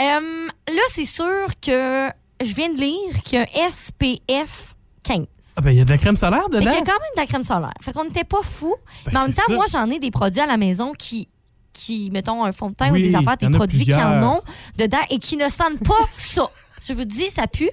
Euh, 0.00 0.02
là, 0.02 0.82
c'est 0.88 1.04
sûr 1.04 1.46
que 1.62 2.08
je 2.42 2.54
viens 2.54 2.70
de 2.74 2.78
lire 2.80 3.22
qu'il 3.24 3.38
y 3.38 3.42
a 3.42 3.46
un 3.64 3.70
SPF 3.70 4.74
15. 5.04 5.26
Ah 5.56 5.60
ben, 5.60 5.70
il 5.70 5.78
y 5.78 5.80
a 5.80 5.84
de 5.84 5.90
la 5.90 5.98
crème 5.98 6.16
solaire 6.16 6.48
dedans. 6.48 6.58
qu'il 6.58 6.70
y 6.70 6.74
a 6.74 6.78
quand 6.78 6.86
même 6.86 7.14
de 7.14 7.20
la 7.20 7.26
crème 7.26 7.44
solaire. 7.44 7.72
Fait 7.82 7.92
qu'on 7.92 8.04
n'était 8.04 8.24
pas 8.24 8.42
fous. 8.42 8.74
Ben, 9.04 9.12
mais 9.12 9.18
en 9.20 9.22
même 9.22 9.34
temps, 9.34 9.42
ça. 9.46 9.54
moi, 9.54 9.66
j'en 9.70 9.88
ai 9.90 10.00
des 10.00 10.10
produits 10.10 10.40
à 10.40 10.46
la 10.46 10.56
maison 10.56 10.92
qui, 10.92 11.28
qui 11.72 12.10
mettons, 12.12 12.42
un 12.44 12.50
fond 12.50 12.68
de 12.68 12.74
teint 12.74 12.90
Oui, 12.90 12.98
ou 12.98 13.10
des 13.10 13.14
affaires, 13.14 13.36
il 13.40 13.48
des 13.48 13.56
produits 13.56 13.84
qui 13.84 13.94
en 13.94 14.20
ont 14.24 14.40
dedans 14.76 14.98
et 15.08 15.20
qui 15.20 15.36
ne 15.36 15.48
sentent 15.48 15.84
pas 15.86 15.94
ça. 16.16 16.50
Je 16.80 16.92
vous 16.92 17.04
dis, 17.04 17.28
ça 17.30 17.46
pue. 17.46 17.70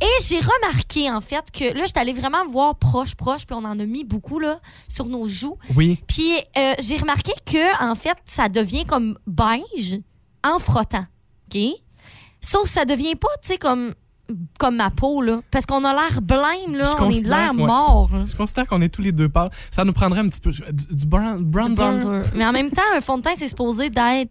Et 0.00 0.22
j'ai 0.28 0.40
remarqué, 0.40 1.10
en 1.10 1.20
fait, 1.20 1.44
que 1.52 1.64
là, 1.74 1.82
je 1.82 1.86
suis 1.86 1.98
allée 1.98 2.12
vraiment 2.12 2.46
voir 2.46 2.76
proche, 2.76 3.14
proche, 3.14 3.46
puis 3.46 3.54
on 3.54 3.64
en 3.64 3.78
a 3.78 3.84
mis 3.84 4.04
beaucoup, 4.04 4.38
là, 4.38 4.58
sur 4.88 5.06
nos 5.06 5.26
joues. 5.26 5.56
Oui. 5.76 6.00
Puis 6.06 6.32
euh, 6.58 6.74
j'ai 6.80 6.96
remarqué 6.96 7.32
que 7.46 7.84
en 7.84 7.94
fait, 7.94 8.16
ça 8.26 8.48
devient 8.48 8.84
comme 8.84 9.16
beige 9.26 10.00
en 10.44 10.58
frottant. 10.58 11.06
OK? 11.52 11.60
Sauf 12.40 12.62
que 12.64 12.68
ça 12.68 12.84
devient 12.84 13.14
pas, 13.14 13.28
tu 13.42 13.48
sais, 13.50 13.58
comme, 13.58 13.94
comme 14.58 14.76
ma 14.76 14.90
peau, 14.90 15.20
là. 15.22 15.40
Parce 15.52 15.66
qu'on 15.66 15.84
a 15.84 15.92
l'air 15.92 16.20
blême, 16.22 16.74
là. 16.76 16.94
Je 16.98 17.04
On 17.04 17.10
est 17.10 17.22
de 17.22 17.28
l'air 17.28 17.50
ouais. 17.54 17.66
mort, 17.66 18.10
là. 18.12 18.24
Je 18.24 18.34
considère 18.34 18.66
qu'on 18.66 18.80
est 18.82 18.88
tous 18.88 19.02
les 19.02 19.12
deux 19.12 19.28
pâles. 19.28 19.50
Ça 19.70 19.84
nous 19.84 19.92
prendrait 19.92 20.20
un 20.20 20.28
petit 20.28 20.40
peu 20.40 20.50
du, 20.50 20.62
du 20.96 21.06
brown- 21.06 21.36
Du 21.38 21.44
bronzer. 21.44 22.22
Mais 22.34 22.46
en 22.46 22.52
même 22.52 22.70
temps, 22.70 22.82
un 22.96 23.00
fond 23.00 23.18
de 23.18 23.22
teint, 23.22 23.34
c'est 23.36 23.48
supposé 23.48 23.90
d'être. 23.90 24.30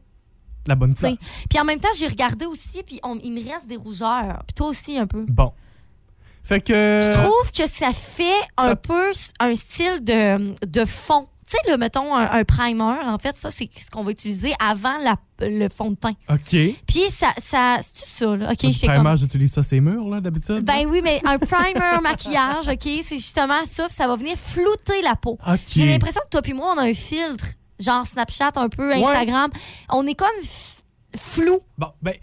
La 0.67 0.75
bonne 0.75 0.95
sais. 0.95 1.01
couleur. 1.07 1.17
Puis 1.49 1.59
en 1.59 1.63
même 1.65 1.79
temps, 1.79 1.89
j'ai 1.97 2.07
regardé 2.07 2.45
aussi, 2.45 2.83
puis 2.83 2.99
on- 3.03 3.17
il 3.23 3.31
me 3.31 3.43
reste 3.51 3.67
des 3.67 3.77
rougeurs. 3.77 4.43
Puis 4.47 4.53
toi 4.55 4.67
aussi, 4.67 4.97
un 4.97 5.07
peu. 5.07 5.25
Bon. 5.27 5.51
Fait 6.43 6.61
que. 6.61 6.99
Je 7.03 7.11
trouve 7.11 7.51
que 7.51 7.67
ça 7.69 7.91
fait 7.93 8.31
un 8.57 8.75
peu 8.75 9.11
un 9.39 9.55
style 9.55 10.03
de, 10.03 10.55
de 10.65 10.85
fond. 10.85 11.27
Tu 11.47 11.57
sais, 11.57 11.71
le, 11.71 11.77
mettons, 11.77 12.15
un, 12.15 12.23
un 12.31 12.43
primer, 12.45 12.81
en 13.03 13.17
fait, 13.17 13.35
ça, 13.37 13.51
c'est 13.51 13.69
ce 13.77 13.91
qu'on 13.91 14.03
va 14.03 14.11
utiliser 14.11 14.53
avant 14.59 14.97
la- 14.99 15.17
le 15.41 15.67
fond 15.67 15.91
de 15.91 15.95
teint. 15.97 16.13
OK. 16.29 16.49
Puis 16.87 17.09
ça, 17.09 17.27
ça 17.37 17.79
c'est 17.93 18.07
ça, 18.07 18.37
là? 18.37 18.51
OK, 18.53 18.57
du 18.61 18.71
j'étais 18.71 18.87
primer, 18.87 19.03
comme... 19.03 19.17
j'utilise 19.17 19.51
ça, 19.51 19.61
ces 19.61 19.81
murs, 19.81 20.07
là, 20.07 20.21
d'habitude. 20.21 20.61
Ben 20.63 20.85
oui, 20.87 21.01
mais 21.03 21.19
un 21.25 21.37
primer 21.37 21.99
maquillage, 22.01 22.69
OK, 22.69 22.83
c'est 23.05 23.15
justement 23.17 23.65
ça, 23.65 23.87
ça 23.89 24.07
va 24.07 24.15
venir 24.15 24.37
flouter 24.37 25.01
la 25.03 25.15
peau. 25.15 25.37
OK. 25.45 25.59
J'ai 25.75 25.85
l'impression 25.87 26.21
que 26.23 26.29
toi 26.29 26.41
puis 26.41 26.53
moi, 26.53 26.73
on 26.73 26.79
a 26.79 26.83
un 26.83 26.93
filtre, 26.93 27.45
genre 27.81 28.05
Snapchat 28.05 28.51
un 28.55 28.69
peu, 28.69 28.91
Instagram. 28.93 29.51
On 29.89 30.05
est 30.07 30.15
comme 30.15 30.27
flou. 31.17 31.59
Bon, 31.77 31.87
ben, 32.01 32.13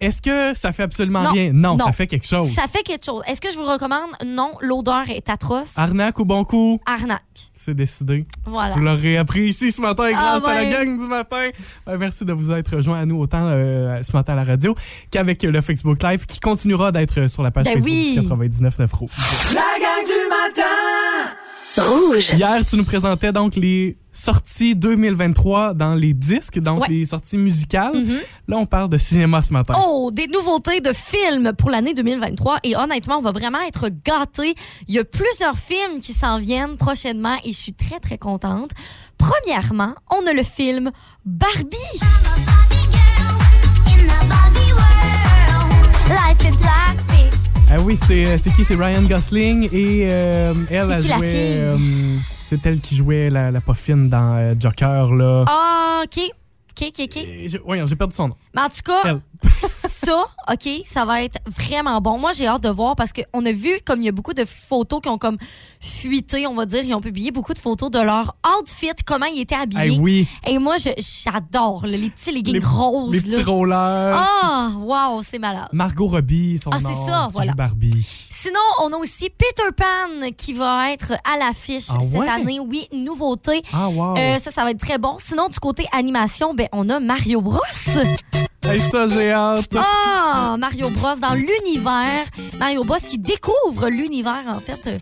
est-ce 0.00 0.20
que 0.20 0.52
ça 0.58 0.72
fait 0.72 0.82
absolument 0.82 1.22
Non. 1.22 1.30
rien? 1.30 1.52
Non, 1.52 1.76
Non. 1.76 1.84
ça 1.86 1.92
fait 1.92 2.08
quelque 2.08 2.26
chose. 2.26 2.52
Ça 2.52 2.66
fait 2.66 2.82
quelque 2.82 3.04
chose. 3.04 3.22
Est-ce 3.28 3.40
que 3.40 3.50
je 3.50 3.56
vous 3.56 3.64
recommande? 3.64 4.10
Non, 4.26 4.52
l'odeur 4.60 5.08
est 5.10 5.28
atroce. 5.30 5.74
Arnaque 5.76 6.18
ou 6.18 6.24
bon 6.24 6.42
coup? 6.44 6.80
Arnaque. 6.86 7.22
C'est 7.54 7.74
décidé. 7.74 8.26
Voilà. 8.44 8.74
Vous 8.74 8.80
l'aurez 8.80 9.16
appris 9.16 9.44
ici 9.46 9.70
ce 9.70 9.80
matin 9.80 10.06
Ah 10.08 10.12
grâce 10.38 10.44
à 10.44 10.54
la 10.54 10.64
gang 10.66 10.98
du 10.98 11.06
matin. 11.06 11.50
Ben, 11.86 11.98
merci 11.98 12.24
de 12.24 12.32
vous 12.32 12.50
être 12.50 12.74
rejoints 12.76 12.98
à 13.00 13.06
nous 13.06 13.20
autant 13.20 13.46
euh, 13.46 14.02
ce 14.02 14.10
matin 14.12 14.32
à 14.32 14.36
la 14.36 14.44
radio 14.44 14.74
qu'avec 15.12 15.44
le 15.44 15.60
Facebook 15.60 16.02
Live 16.02 16.26
qui 16.26 16.40
continuera 16.40 16.90
d'être 16.90 17.28
sur 17.28 17.44
la 17.44 17.52
page 17.52 17.66
Ben 17.66 17.74
Facebook 17.74 17.92
oui. 17.94 18.18
du 18.18 18.26
99.9 18.26 18.92
Rouge. 18.92 19.10
La 19.54 19.60
gang 19.60 20.04
du 20.04 20.28
matin 20.28 20.95
Rouge. 21.78 22.30
Hier, 22.34 22.64
tu 22.68 22.76
nous 22.76 22.84
présentais 22.84 23.32
donc 23.32 23.56
les 23.56 23.98
sorties 24.12 24.74
2023 24.74 25.74
dans 25.74 25.94
les 25.94 26.14
disques, 26.14 26.58
donc 26.58 26.80
Ouais. 26.80 26.88
les 26.88 27.04
sorties 27.04 27.36
musicales. 27.36 27.94
Mhm. 27.94 28.18
Là, 28.48 28.56
on 28.56 28.66
parle 28.66 28.88
de 28.88 28.96
cinéma 28.96 29.42
ce 29.42 29.52
matin. 29.52 29.74
Oh, 29.86 30.10
des 30.12 30.26
nouveautés 30.26 30.80
de 30.80 30.92
films 30.94 31.52
pour 31.56 31.68
l'année 31.70 31.92
2023. 31.94 32.58
Et 32.62 32.74
honnêtement, 32.76 33.18
on 33.18 33.22
va 33.22 33.32
vraiment 33.32 33.60
être 33.60 33.88
gâtés. 34.04 34.54
Il 34.88 34.94
y 34.94 34.98
a 34.98 35.04
plusieurs 35.04 35.58
films 35.58 36.00
qui 36.00 36.12
s'en 36.12 36.38
viennent 36.38 36.76
prochainement 36.78 37.36
et 37.44 37.52
je 37.52 37.58
suis 37.58 37.74
très, 37.74 38.00
très 38.00 38.18
contente. 38.18 38.70
Premièrement, 39.18 39.94
on 40.10 40.26
a 40.26 40.32
le 40.32 40.42
film 40.42 40.90
Barbie. 41.24 41.76
Life 46.08 46.42
is 46.42 46.58
plastic. 46.58 47.05
Ah 47.68 47.76
oui, 47.82 47.96
c'est 47.96 48.38
c'est 48.38 48.50
qui? 48.52 48.62
C'est 48.64 48.76
Ryan 48.76 49.02
Gosling 49.02 49.68
et 49.72 50.06
euh, 50.10 50.54
elle 50.70 50.92
a 50.92 50.98
joué... 50.98 51.30
euh, 51.34 51.76
C'est 52.40 52.64
elle 52.64 52.80
qui 52.80 52.94
jouait 52.96 53.28
la, 53.28 53.50
la 53.50 53.60
poffine 53.60 54.08
dans 54.08 54.36
euh, 54.36 54.54
Joker, 54.58 55.12
là. 55.14 55.44
Ah, 55.48 56.02
OK. 56.04 56.20
OK, 56.70 56.88
OK, 56.88 57.00
OK. 57.04 57.26
J'ai- 57.46 57.58
Voyons, 57.64 57.86
j'ai 57.86 57.96
perdu 57.96 58.14
son 58.14 58.28
nom. 58.28 58.36
Mais 58.54 58.62
en 58.62 58.68
tout 58.68 58.82
cas, 58.84 59.02
Elle. 59.04 59.20
ça, 60.04 60.26
OK, 60.52 60.68
ça 60.84 61.04
va 61.04 61.22
être 61.22 61.38
vraiment 61.46 62.00
bon. 62.00 62.18
Moi, 62.18 62.32
j'ai 62.32 62.46
hâte 62.46 62.62
de 62.62 62.68
voir 62.68 62.96
parce 62.96 63.12
qu'on 63.12 63.44
a 63.46 63.52
vu 63.52 63.78
comme 63.84 64.00
il 64.00 64.06
y 64.06 64.08
a 64.08 64.12
beaucoup 64.12 64.34
de 64.34 64.44
photos 64.44 65.00
qui 65.02 65.08
ont 65.08 65.18
comme 65.18 65.38
fuité, 65.80 66.46
on 66.46 66.54
va 66.54 66.66
dire. 66.66 66.82
Ils 66.84 66.94
ont 66.94 67.00
publié 67.00 67.30
beaucoup 67.30 67.54
de 67.54 67.58
photos 67.58 67.90
de 67.90 67.98
leur 68.00 68.36
outfit, 68.58 68.90
comment 69.04 69.26
ils 69.26 69.40
étaient 69.40 69.54
habillés. 69.54 69.94
Eh 69.96 69.98
oui, 69.98 70.28
Et 70.46 70.58
moi, 70.58 70.76
j'adore 70.78 71.86
les 71.86 72.10
petits 72.10 72.32
leggings 72.32 72.54
les, 72.60 72.64
roses. 72.64 73.12
les 73.14 73.20
petits 73.20 73.36
là. 73.38 73.44
rollers. 73.44 74.16
Ah, 74.42 74.70
wow, 74.78 75.22
c'est 75.22 75.38
malade. 75.38 75.68
Margot 75.72 76.08
Robbie, 76.08 76.58
son 76.58 76.70
Ah, 76.72 76.78
c'est 76.80 76.88
nom, 76.92 77.06
ça, 77.06 77.28
voilà. 77.32 77.50
joue 77.52 77.56
Barbie. 77.56 78.02
Sinon, 78.30 78.60
on 78.82 78.92
a 78.92 78.96
aussi 78.96 79.28
Peter 79.30 79.70
Pan 79.76 80.30
qui 80.36 80.52
va 80.52 80.92
être 80.92 81.12
à 81.24 81.36
l'affiche 81.38 81.86
Ah 81.90 81.98
cette 82.02 82.20
ouais? 82.20 82.28
année. 82.28 82.60
Oui, 82.60 82.86
nouveauté. 82.92 83.62
Ah, 83.72 83.88
wow. 83.88 84.16
Euh, 84.16 84.38
ça, 84.38 84.50
ça 84.50 84.62
va 84.64 84.70
être 84.70 84.80
très 84.80 84.98
bon. 84.98 85.16
Sinon, 85.18 85.48
du 85.48 85.58
côté 85.58 85.86
animation, 85.92 86.54
ben, 86.54 86.68
on 86.72 86.88
a 86.88 87.00
Mario 87.00 87.40
Bros. 87.40 87.60
Hey, 88.68 88.80
ça. 88.80 89.06
Ah, 89.76 90.56
Mario 90.58 90.90
Bros 90.90 91.14
dans 91.20 91.34
l'univers. 91.34 92.24
Mario 92.58 92.82
Bros 92.82 92.96
qui 92.96 93.18
découvre 93.18 93.88
l'univers, 93.88 94.42
en 94.48 94.58
fait. 94.58 94.98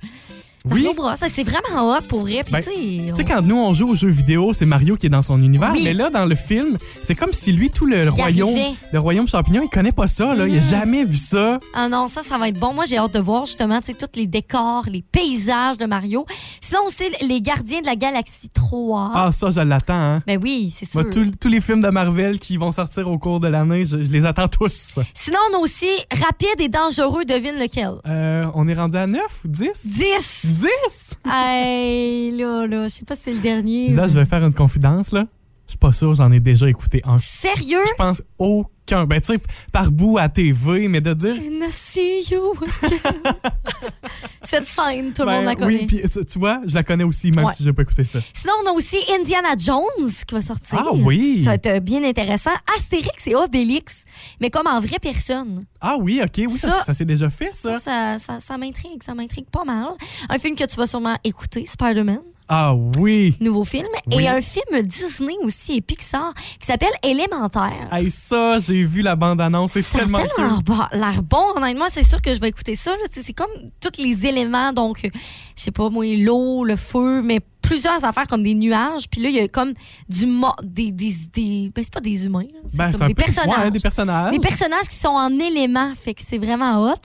Oui. 0.67 0.89
C'est 1.29 1.43
vraiment 1.45 1.91
hot 1.95 2.01
pour 2.09 2.21
vrai. 2.23 2.43
Ben, 2.51 2.61
tu 2.63 2.71
sais, 3.15 3.25
quand 3.25 3.43
nous, 3.43 3.57
on 3.57 3.75
joue 3.75 3.89
aux 3.91 3.95
jeux 3.95 4.09
vidéo, 4.09 4.53
c'est 4.55 4.65
Mario 4.65 4.95
qui 4.97 5.07
est 5.07 5.11
dans 5.11 5.21
son 5.21 5.43
univers. 5.43 5.71
Oui. 5.75 5.83
Mais 5.85 5.93
là, 5.93 6.09
dans 6.09 6.25
le 6.25 6.35
film, 6.35 6.79
c'est 7.03 7.15
comme 7.15 7.33
si 7.33 7.53
lui, 7.53 7.71
tout 7.71 7.85
le 7.85 8.09
royaume, 8.09 8.49
arrivait. 8.49 8.75
le 8.93 8.99
royaume 8.99 9.29
champignon, 9.29 9.63
il 9.63 9.69
connaît 9.69 9.93
pas 9.93 10.07
ça. 10.07 10.35
Là. 10.35 10.47
Il 10.49 10.55
a 10.57 10.61
Mhm. 10.61 10.63
jamais 10.67 11.05
vu 11.05 11.17
ça. 11.19 11.61
Ah 11.75 11.89
non, 11.89 12.09
ça, 12.09 12.23
ça 12.23 12.39
va 12.39 12.49
être 12.49 12.59
bon. 12.59 12.73
Moi, 12.73 12.85
j'ai 12.87 12.97
hâte 12.97 13.13
de 13.13 13.19
voir 13.21 13.45
justement, 13.45 13.81
tous 13.83 14.07
les 14.19 14.27
décors, 14.27 14.85
les 14.89 15.03
paysages 15.03 15.77
de 15.77 15.85
Mario. 15.85 16.25
Sinon 16.63 16.81
aussi, 16.87 17.05
les 17.21 17.43
Gardiens 17.43 17.81
de 17.83 17.87
la 17.87 17.97
Galaxie 17.97 18.49
3. 18.49 19.11
Ah, 19.15 19.33
ça, 19.33 19.51
je 19.51 19.61
l'attends. 19.61 19.93
Hein. 19.95 20.23
Ben 20.27 20.41
oui, 20.43 20.75
c'est 20.75 20.87
sûr. 20.91 21.03
Moi, 21.03 21.13
tous- 21.13 21.31
tous 21.39 21.49
les 21.49 21.61
films 21.61 21.83
de 21.83 21.89
Marvel 21.91 22.39
qui 22.39 22.57
vont 22.57 22.73
sortir 22.73 23.09
au 23.11 23.19
cours 23.19 23.39
de 23.41 23.49
l'année, 23.49 23.85
je, 23.85 24.03
je 24.03 24.11
les 24.11 24.25
attends 24.25 24.49
tous. 24.49 24.99
Sinon, 25.13 25.39
on 25.53 25.57
a 25.57 25.61
aussi 25.61 25.89
Rapide 26.11 26.59
et 26.61 26.69
Dangereux, 26.71 27.25
devine 27.27 27.57
lequel? 27.61 27.93
Euh, 28.07 28.47
on 28.55 28.67
est 28.67 28.75
rendu 28.75 28.97
à 28.97 29.07
9 29.07 29.21
ou 29.45 29.49
10? 29.49 29.69
10. 29.85 30.54
10? 30.55 31.19
Hey, 31.27 32.31
là, 32.31 32.67
là, 32.67 32.85
je 32.85 32.89
sais 32.89 33.05
pas 33.05 33.17
si 33.17 33.23
c'est 33.25 33.33
le 33.35 33.41
dernier. 33.41 33.89
Lisa, 33.89 34.07
je 34.07 34.19
vais 34.19 34.25
faire 34.25 34.45
une 34.45 34.55
confidence, 34.55 35.13
là. 35.13 35.25
Je 35.67 35.73
suis 35.73 35.79
pas 35.79 35.93
sûr, 35.93 36.15
j'en 36.15 36.31
ai 36.31 36.41
déjà 36.41 36.69
écouté 36.69 37.01
un. 37.05 37.17
Sérieux? 37.19 37.81
Je 37.87 37.95
pense 37.97 38.23
aucun. 38.39 39.07
Ben, 39.07 39.19
tu 39.21 39.29
sais, 39.29 39.41
par 39.73 39.91
bout 39.91 40.19
à 40.19 40.29
TV, 40.29 40.89
mais 40.89 41.01
de 41.01 41.15
dire. 41.15 41.37
I 41.37 41.73
see 41.73 42.23
you. 42.31 42.53
Cette 44.43 44.67
scène, 44.67 45.13
tout 45.15 45.23
le 45.23 45.27
Ben, 45.27 45.37
monde 45.37 45.45
la 45.47 45.55
connaît. 45.57 45.79
Oui, 45.81 45.87
puis 45.87 46.03
tu 46.31 46.39
vois, 46.39 46.61
je 46.67 46.75
la 46.75 46.83
connais 46.83 47.05
aussi, 47.05 47.31
même 47.31 47.47
Ouais. 47.47 47.53
si 47.55 47.65
j'ai 47.65 47.73
pas 47.73 47.83
écouté 47.83 48.05
ça. 48.05 48.21
Sinon, 48.21 48.53
on 48.65 48.71
a 48.71 48.73
aussi 48.73 48.99
Indiana 49.19 49.55
Jones 49.59 50.11
qui 50.27 50.35
va 50.35 50.43
sortir. 50.43 50.79
Ah 50.87 50.93
oui! 50.93 51.41
Ça 51.45 51.51
va 51.51 51.55
être 51.55 51.67
euh, 51.67 51.81
bien 51.81 52.05
intéressant. 52.05 52.51
Astérix 52.77 53.27
et 53.27 53.35
Obélix, 53.35 54.05
mais 54.41 54.51
comme 54.51 54.67
en 54.67 54.81
vraie 54.81 54.99
personne. 55.01 55.65
Ah 55.81 55.97
oui, 55.99 56.21
ok, 56.23 56.45
oui, 56.49 56.59
ça, 56.59 56.71
Ça- 56.71 56.83
ça 56.85 56.95
s'est 56.95 57.05
déjà 57.05 57.31
fait, 57.31 57.51
ça. 57.55 57.79
Ça, 57.79 57.81
ça, 57.81 58.19
ça, 58.19 58.41
ça 58.41 58.59
m'intrigue, 58.59 59.03
ça 59.03 59.15
m'intrigue 59.15 59.47
pas 59.51 59.65
mal. 59.65 59.89
Un 60.29 60.39
film 60.39 60.57
que 60.57 60.65
tu 60.65 60.77
vas 60.77 60.87
sûrement 60.87 61.17
écouter, 61.25 61.65
Spider-Man, 61.67 62.21
Ah 62.49 62.75
oui! 62.99 63.37
nouveau 63.41 63.65
film. 63.65 63.87
Oui. 64.13 64.25
Et 64.25 64.29
un 64.29 64.41
film 64.43 64.83
Disney 64.83 65.35
aussi 65.43 65.77
et 65.77 65.81
Pixar 65.81 66.35
qui 66.61 66.67
s'appelle 66.67 66.93
Élémentaire. 67.03 67.89
Hey, 67.91 68.11
ça, 68.11 68.59
j'ai 68.59 68.85
vu 68.85 69.01
la 69.03 69.17
bande-annonce, 69.17 69.73
c'est 69.73 69.83
tellement 69.83 70.19
tellement 70.37 70.87
l'air 70.93 71.23
bon, 71.23 71.43
honnêtement, 71.57 71.87
c'est 71.89 72.03
sûr 72.03 72.21
que 72.21 72.35
je 72.35 72.41
vais 72.41 72.49
écouter 72.49 72.77
ça. 72.77 72.93
C'est 73.11 73.33
comme 73.33 73.51
tous 73.81 74.01
les 74.03 74.27
éléments, 74.27 74.73
donc, 74.73 75.01
euh, 75.05 75.09
je 75.57 75.63
sais 75.63 75.71
pas, 75.71 75.89
moi, 75.89 76.05
l'eau, 76.17 76.65
le 76.65 76.77
feu, 76.77 77.23
mais 77.23 77.41
plusieurs 77.63 78.05
affaires 78.05 78.27
comme 78.29 78.43
des 78.43 78.55
nuages. 78.55 79.09
Puis 79.11 79.23
là, 79.23 79.31
il 79.31 79.35
y 79.37 79.41
a 79.41 79.49
comme 79.49 79.73
du 80.09 80.27
des, 80.63 80.93
des, 80.93 81.15
des- 81.33 81.73
ben, 81.75 81.83
c'est 81.83 81.93
pas 81.93 82.01
des 82.01 82.27
humains, 82.27 82.43
c'est 82.69 82.77
Ben, 82.77 82.91
des 83.07 83.15
personnages. 83.15 83.59
ouais, 83.59 83.71
des 83.71 83.81
personnages. 83.81 84.31
Des 84.33 84.39
personnages 84.39 84.87
qui 84.89 84.97
sont 84.97 85.09
en 85.09 85.31
éléments, 85.39 85.93
fait 85.95 86.13
que 86.13 86.23
c'est 86.23 86.39
vraiment 86.39 86.83
hot. 86.85 86.97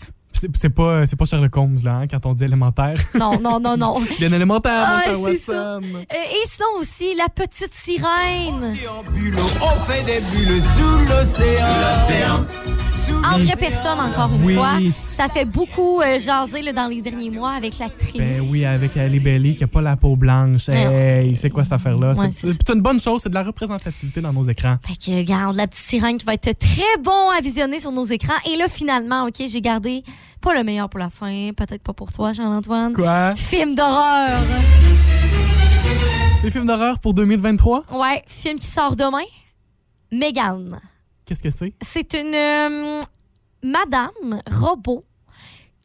C'est 0.58 0.70
pas, 0.70 1.06
c'est 1.06 1.16
pas 1.16 1.26
Sherlock 1.26 1.56
Holmes, 1.58 1.78
là, 1.84 1.96
hein, 1.98 2.08
quand 2.08 2.26
on 2.26 2.34
dit 2.34 2.44
élémentaire. 2.46 2.96
Non, 3.18 3.40
non, 3.40 3.60
non, 3.60 3.76
non. 3.78 4.00
Bien 4.20 4.32
élémentaire, 4.32 4.86
Ah. 5.06 5.18
Watson. 5.18 5.54
Euh, 5.54 5.80
et 6.14 6.48
sinon 6.50 6.80
aussi, 6.80 7.14
la 7.16 7.28
petite 7.30 7.74
sirène. 7.74 8.76
On 9.62 9.80
fait 9.92 10.06
des 10.06 10.20
bulles 10.20 10.62
sous 10.62 11.00
l'océan. 11.12 12.46
En 13.12 13.38
vraie 13.38 13.56
personne, 13.58 14.00
encore 14.00 14.30
une 14.34 14.46
Oui. 14.46 14.56
fois. 14.56 14.80
Ça 15.12 15.28
fait 15.28 15.46
beaucoup 15.46 16.02
euh, 16.02 16.20
jaser 16.20 16.62
là, 16.62 16.74
dans 16.74 16.88
les 16.88 17.02
derniers 17.02 17.30
mois 17.30 17.52
avec 17.52 17.78
l'actrice. 17.78 18.18
Ben 18.18 18.42
oui, 18.50 18.66
avec 18.66 18.96
Ali 18.98 19.20
Belly 19.20 19.56
qui 19.56 19.64
a 19.64 19.68
pas 19.68 19.82
la 19.82 19.96
peau 19.98 20.16
blanche. 20.16 20.70
Hey, 20.70 21.36
c'est 21.36 21.50
quoi 21.50 21.64
cette 21.64 21.74
affaire-là? 21.74 22.14
Ouais, 22.14 22.30
c'est 22.32 22.70
une 22.70 22.82
bonne 22.82 23.00
chose, 23.00 23.22
c'est 23.22 23.30
de 23.30 23.34
la 23.36 23.44
représentativité 23.44 24.22
dans 24.22 24.32
nos 24.34 24.44
écrans. 24.44 24.78
Fait 24.88 24.96
que, 24.96 25.16
regarde, 25.18 25.56
la 25.56 25.68
petite 25.68 25.84
sirène 25.84 26.18
qui 26.18 26.26
va 26.26 26.34
être 26.36 26.58
très 26.58 26.98
bon 27.04 27.30
à 27.38 27.42
visionner 27.42 27.80
sur 27.80 27.92
nos 27.92 28.06
écrans. 28.06 28.34
Et 28.50 28.56
là, 28.56 28.68
finalement, 28.70 29.26
OK, 29.28 29.36
j'ai 29.48 29.62
gardé 29.62 30.04
pas 30.42 30.54
le 30.54 30.64
meilleur 30.64 30.90
pour 30.90 31.00
la 31.00 31.10
fin, 31.10 31.52
peut-être 31.56 31.84
pas 31.84 31.94
pour 31.94 32.12
toi, 32.12 32.32
Jean-Antoine. 32.32 32.94
Quoi? 32.94 33.34
Film 33.36 33.76
d'horreur. 33.76 34.40
Les 36.44 36.52
films 36.52 36.66
d'horreur 36.68 37.00
pour 37.00 37.14
2023? 37.14 37.84
Ouais, 37.94 38.24
film 38.28 38.58
qui 38.60 38.68
sort 38.68 38.96
demain. 38.96 39.26
Megan. 40.12 40.80
Qu'est-ce 41.30 41.44
que 41.44 41.52
c'est? 41.52 41.76
C'est 41.80 42.16
une 42.16 42.34
euh, 42.34 43.02
madame 43.62 44.42
robot 44.50 45.06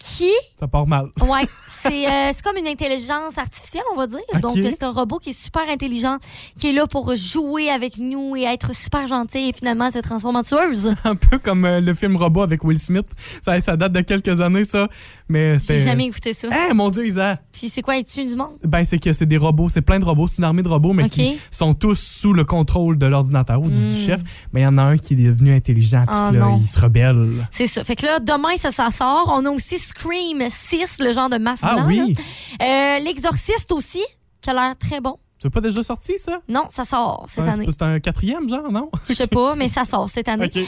qui? 0.04 0.30
Ça 0.60 0.68
part 0.68 0.86
mal. 0.86 1.06
Ouais, 1.22 1.46
c'est 1.82 2.06
euh, 2.06 2.32
comme 2.44 2.56
une 2.58 2.66
intelligence 2.68 3.38
artificielle, 3.38 3.82
on 3.94 3.96
va 3.96 4.06
dire. 4.06 4.20
Donc, 4.40 4.56
euh, 4.56 4.68
c'est 4.70 4.82
un 4.82 4.90
robot 4.90 5.18
qui 5.18 5.30
est 5.30 5.38
super 5.42 5.62
intelligent, 5.70 6.18
qui 6.58 6.68
est 6.68 6.72
là 6.72 6.86
pour 6.86 7.14
jouer 7.16 7.70
avec 7.70 7.96
nous 7.98 8.36
et 8.36 8.42
être 8.42 8.74
super 8.74 9.06
gentil 9.06 9.48
et 9.48 9.52
finalement 9.52 9.90
se 9.90 9.98
transforme 10.00 10.36
en 10.36 10.42
tueuse. 10.42 10.94
Un 11.04 11.14
peu 11.16 11.38
comme 11.38 11.64
euh, 11.64 11.80
le 11.80 11.94
film 11.94 12.16
Robot 12.16 12.42
avec 12.42 12.64
Will 12.64 12.78
Smith. 12.78 13.06
Ça, 13.42 13.58
ça 13.60 13.76
date 13.76 13.92
de 13.92 14.00
quelques 14.02 14.40
années, 14.40 14.64
ça. 14.64 14.88
Mais. 15.28 15.56
J'ai 15.58 15.80
jamais 15.80 16.04
écouté 16.04 16.32
ça. 16.34 16.48
Eh, 16.70 16.74
mon 16.74 16.90
Dieu, 16.90 17.06
Isa! 17.06 17.38
Puis 17.52 17.68
c'est 17.70 17.82
quoi, 17.82 17.96
es-tu 17.96 18.24
du 18.26 18.34
monde? 18.34 18.52
Ben, 18.62 18.84
c'est 18.84 18.98
que 18.98 19.12
c'est 19.12 19.26
des 19.26 19.36
robots, 19.38 19.68
c'est 19.68 19.82
plein 19.82 19.98
de 19.98 20.04
robots, 20.04 20.26
c'est 20.28 20.38
une 20.38 20.44
armée 20.44 20.62
de 20.62 20.68
robots, 20.68 20.92
mais 20.92 21.04
Ok. 21.04 21.10
qui 21.10 21.38
sont 21.50 21.72
tous 21.74 21.98
sous 21.98 22.32
le 22.32 22.44
contrôle 22.44 22.98
de 22.98 23.06
l'ordinateur 23.06 23.60
ou 23.60 23.68
du, 23.70 23.78
du 23.86 23.86
Mm. 23.94 24.06
chef. 24.06 24.20
Mais 24.52 24.60
il 24.60 24.64
y 24.64 24.66
en 24.66 24.76
a 24.78 24.82
un 24.82 24.96
qui 24.98 25.14
est 25.14 25.16
devenu 25.16 25.54
intelligent, 25.54 26.02
puis 26.06 26.10
Ah, 26.16 26.30
là, 26.32 26.38
non. 26.40 26.58
il 26.60 26.68
se 26.68 26.78
rebelle. 26.80 27.46
C'est 27.50 27.66
ça. 27.66 27.84
Fait 27.84 27.96
que 27.96 28.04
là, 28.06 28.18
demain, 28.18 28.56
ça, 28.58 28.70
ça 28.70 28.90
sort. 28.90 29.32
On 29.34 29.44
a 29.46 29.50
aussi 29.50 29.78
Scream 29.96 30.42
6, 30.48 30.98
le 31.00 31.12
genre 31.12 31.28
de 31.28 31.38
masque 31.38 31.62
Ah 31.66 31.76
blanc. 31.76 31.86
oui! 31.86 32.14
Euh, 32.62 32.98
L'Exorciste 33.00 33.72
aussi, 33.72 34.02
qui 34.40 34.50
a 34.50 34.52
l'air 34.54 34.76
très 34.78 35.00
bon. 35.00 35.18
C'est 35.38 35.50
pas 35.50 35.60
déjà 35.60 35.82
sorti, 35.82 36.18
ça? 36.18 36.38
Non, 36.48 36.64
ça 36.68 36.84
sort 36.84 37.26
cette 37.28 37.46
année. 37.46 37.66
C'est 37.68 37.82
un 37.82 38.00
quatrième, 38.00 38.48
genre, 38.48 38.70
non? 38.72 38.90
Je 39.06 39.12
sais 39.12 39.26
pas, 39.26 39.54
mais 39.54 39.68
ça 39.68 39.84
sort 39.84 40.08
cette 40.08 40.28
année. 40.28 40.48
Et 40.54 40.66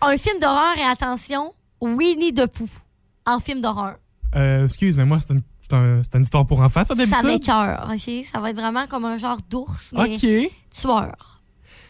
un 0.00 0.16
film 0.16 0.38
d'horreur, 0.40 0.76
et 0.78 0.82
attention, 0.82 1.52
Winnie 1.80 2.32
the 2.32 2.46
Pooh, 2.46 2.68
en 3.26 3.38
film 3.40 3.60
d'horreur. 3.60 3.96
Euh, 4.34 4.64
excuse, 4.64 4.96
mais 4.96 5.04
moi, 5.04 5.18
c'est 5.20 5.34
une, 5.34 5.42
c'est 5.60 5.74
un- 5.74 6.00
une 6.14 6.22
histoire 6.22 6.46
pour 6.46 6.60
enfants, 6.60 6.84
ça, 6.84 6.94
Ça 6.94 6.94
d'habitude? 6.94 7.24
m'écœure, 7.26 7.88
OK? 7.92 8.24
Ça 8.32 8.40
va 8.40 8.50
être 8.50 8.56
vraiment 8.56 8.86
comme 8.86 9.04
un 9.04 9.18
genre 9.18 9.38
d'ours, 9.50 9.92
mais 9.92 10.14
OK. 10.14 10.50
tueur. 10.74 11.40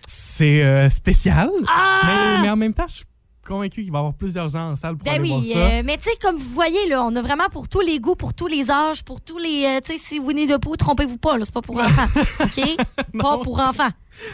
C'est 0.07 0.63
euh, 0.65 0.91
spécial, 0.91 1.51
Ah! 1.69 2.01
mais, 2.05 2.43
mais 2.43 2.51
en 2.51 2.57
même 2.57 2.75
temps, 2.75 2.87
je 2.89 2.97
suis 2.97 3.05
convaincu 3.45 3.83
qu'il 3.83 3.93
va 3.93 3.99
y 3.99 4.01
avoir 4.01 4.15
plusieurs 4.15 4.49
gens 4.49 4.71
en 4.73 4.77
salle 4.77 4.97
pour 4.97 5.05
Ben 5.05 5.15
aller 5.21 5.29
voir 5.29 5.41
oui, 5.41 5.53
ça. 5.53 5.59
euh, 5.59 5.83
mais 5.85 5.97
tu 5.97 6.05
sais, 6.05 6.17
comme 6.21 6.37
vous 6.37 6.49
voyez, 6.51 6.89
là, 6.89 7.05
on 7.05 7.15
a 7.15 7.23
vraiment 7.23 7.49
pour 7.53 7.69
tous 7.69 7.81
les 7.81 8.01
goûts, 8.01 8.17
pour 8.17 8.35
tous 8.35 8.47
les 8.47 8.71
âges, 8.71 9.03
pour 9.05 9.21
tous 9.21 9.39
les... 9.39 9.65
euh, 9.67 9.81
tu 9.85 9.93
sais, 9.97 10.03
si 10.03 10.19
Winnie 10.19 10.47
the 10.47 10.59
Pooh, 10.59 10.77
trompez-vous 10.77 11.19
pas, 11.19 11.37
là, 11.39 11.45
c'est 11.45 11.55
pas 11.55 11.63
pour 11.63 11.79
enfants, 11.79 12.07
OK? 12.41 12.77
pas 13.19 13.39
pour 13.39 13.61
enfants. 13.61 13.91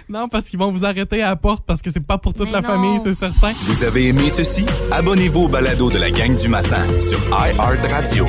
Non, 0.08 0.28
parce 0.28 0.46
qu'ils 0.46 0.58
vont 0.58 0.70
vous 0.70 0.84
arrêter 0.84 1.22
à 1.22 1.30
la 1.30 1.36
porte 1.36 1.64
parce 1.66 1.82
que 1.82 1.90
c'est 1.90 2.00
pas 2.06 2.18
pour 2.18 2.34
toute 2.34 2.46
Mais 2.48 2.52
la 2.52 2.60
non. 2.60 2.66
famille, 2.66 3.00
c'est 3.00 3.14
certain. 3.14 3.52
Vous 3.64 3.82
avez 3.84 4.08
aimé 4.08 4.28
ceci? 4.30 4.64
Abonnez-vous 4.92 5.44
au 5.44 5.48
balado 5.48 5.90
de 5.90 5.98
la 5.98 6.10
gang 6.10 6.34
du 6.36 6.48
matin 6.48 6.86
sur 7.00 7.18
iHeartRadio. 7.30 8.26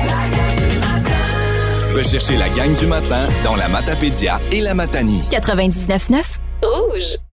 Recherchez 1.94 2.36
la 2.36 2.48
gang 2.48 2.72
du 2.74 2.86
matin 2.86 3.28
dans 3.44 3.54
la 3.54 3.68
Matapédia 3.68 4.40
et 4.50 4.60
la 4.62 4.72
Matanie. 4.74 5.22
99.9 5.30 6.22
Rouge. 6.62 7.18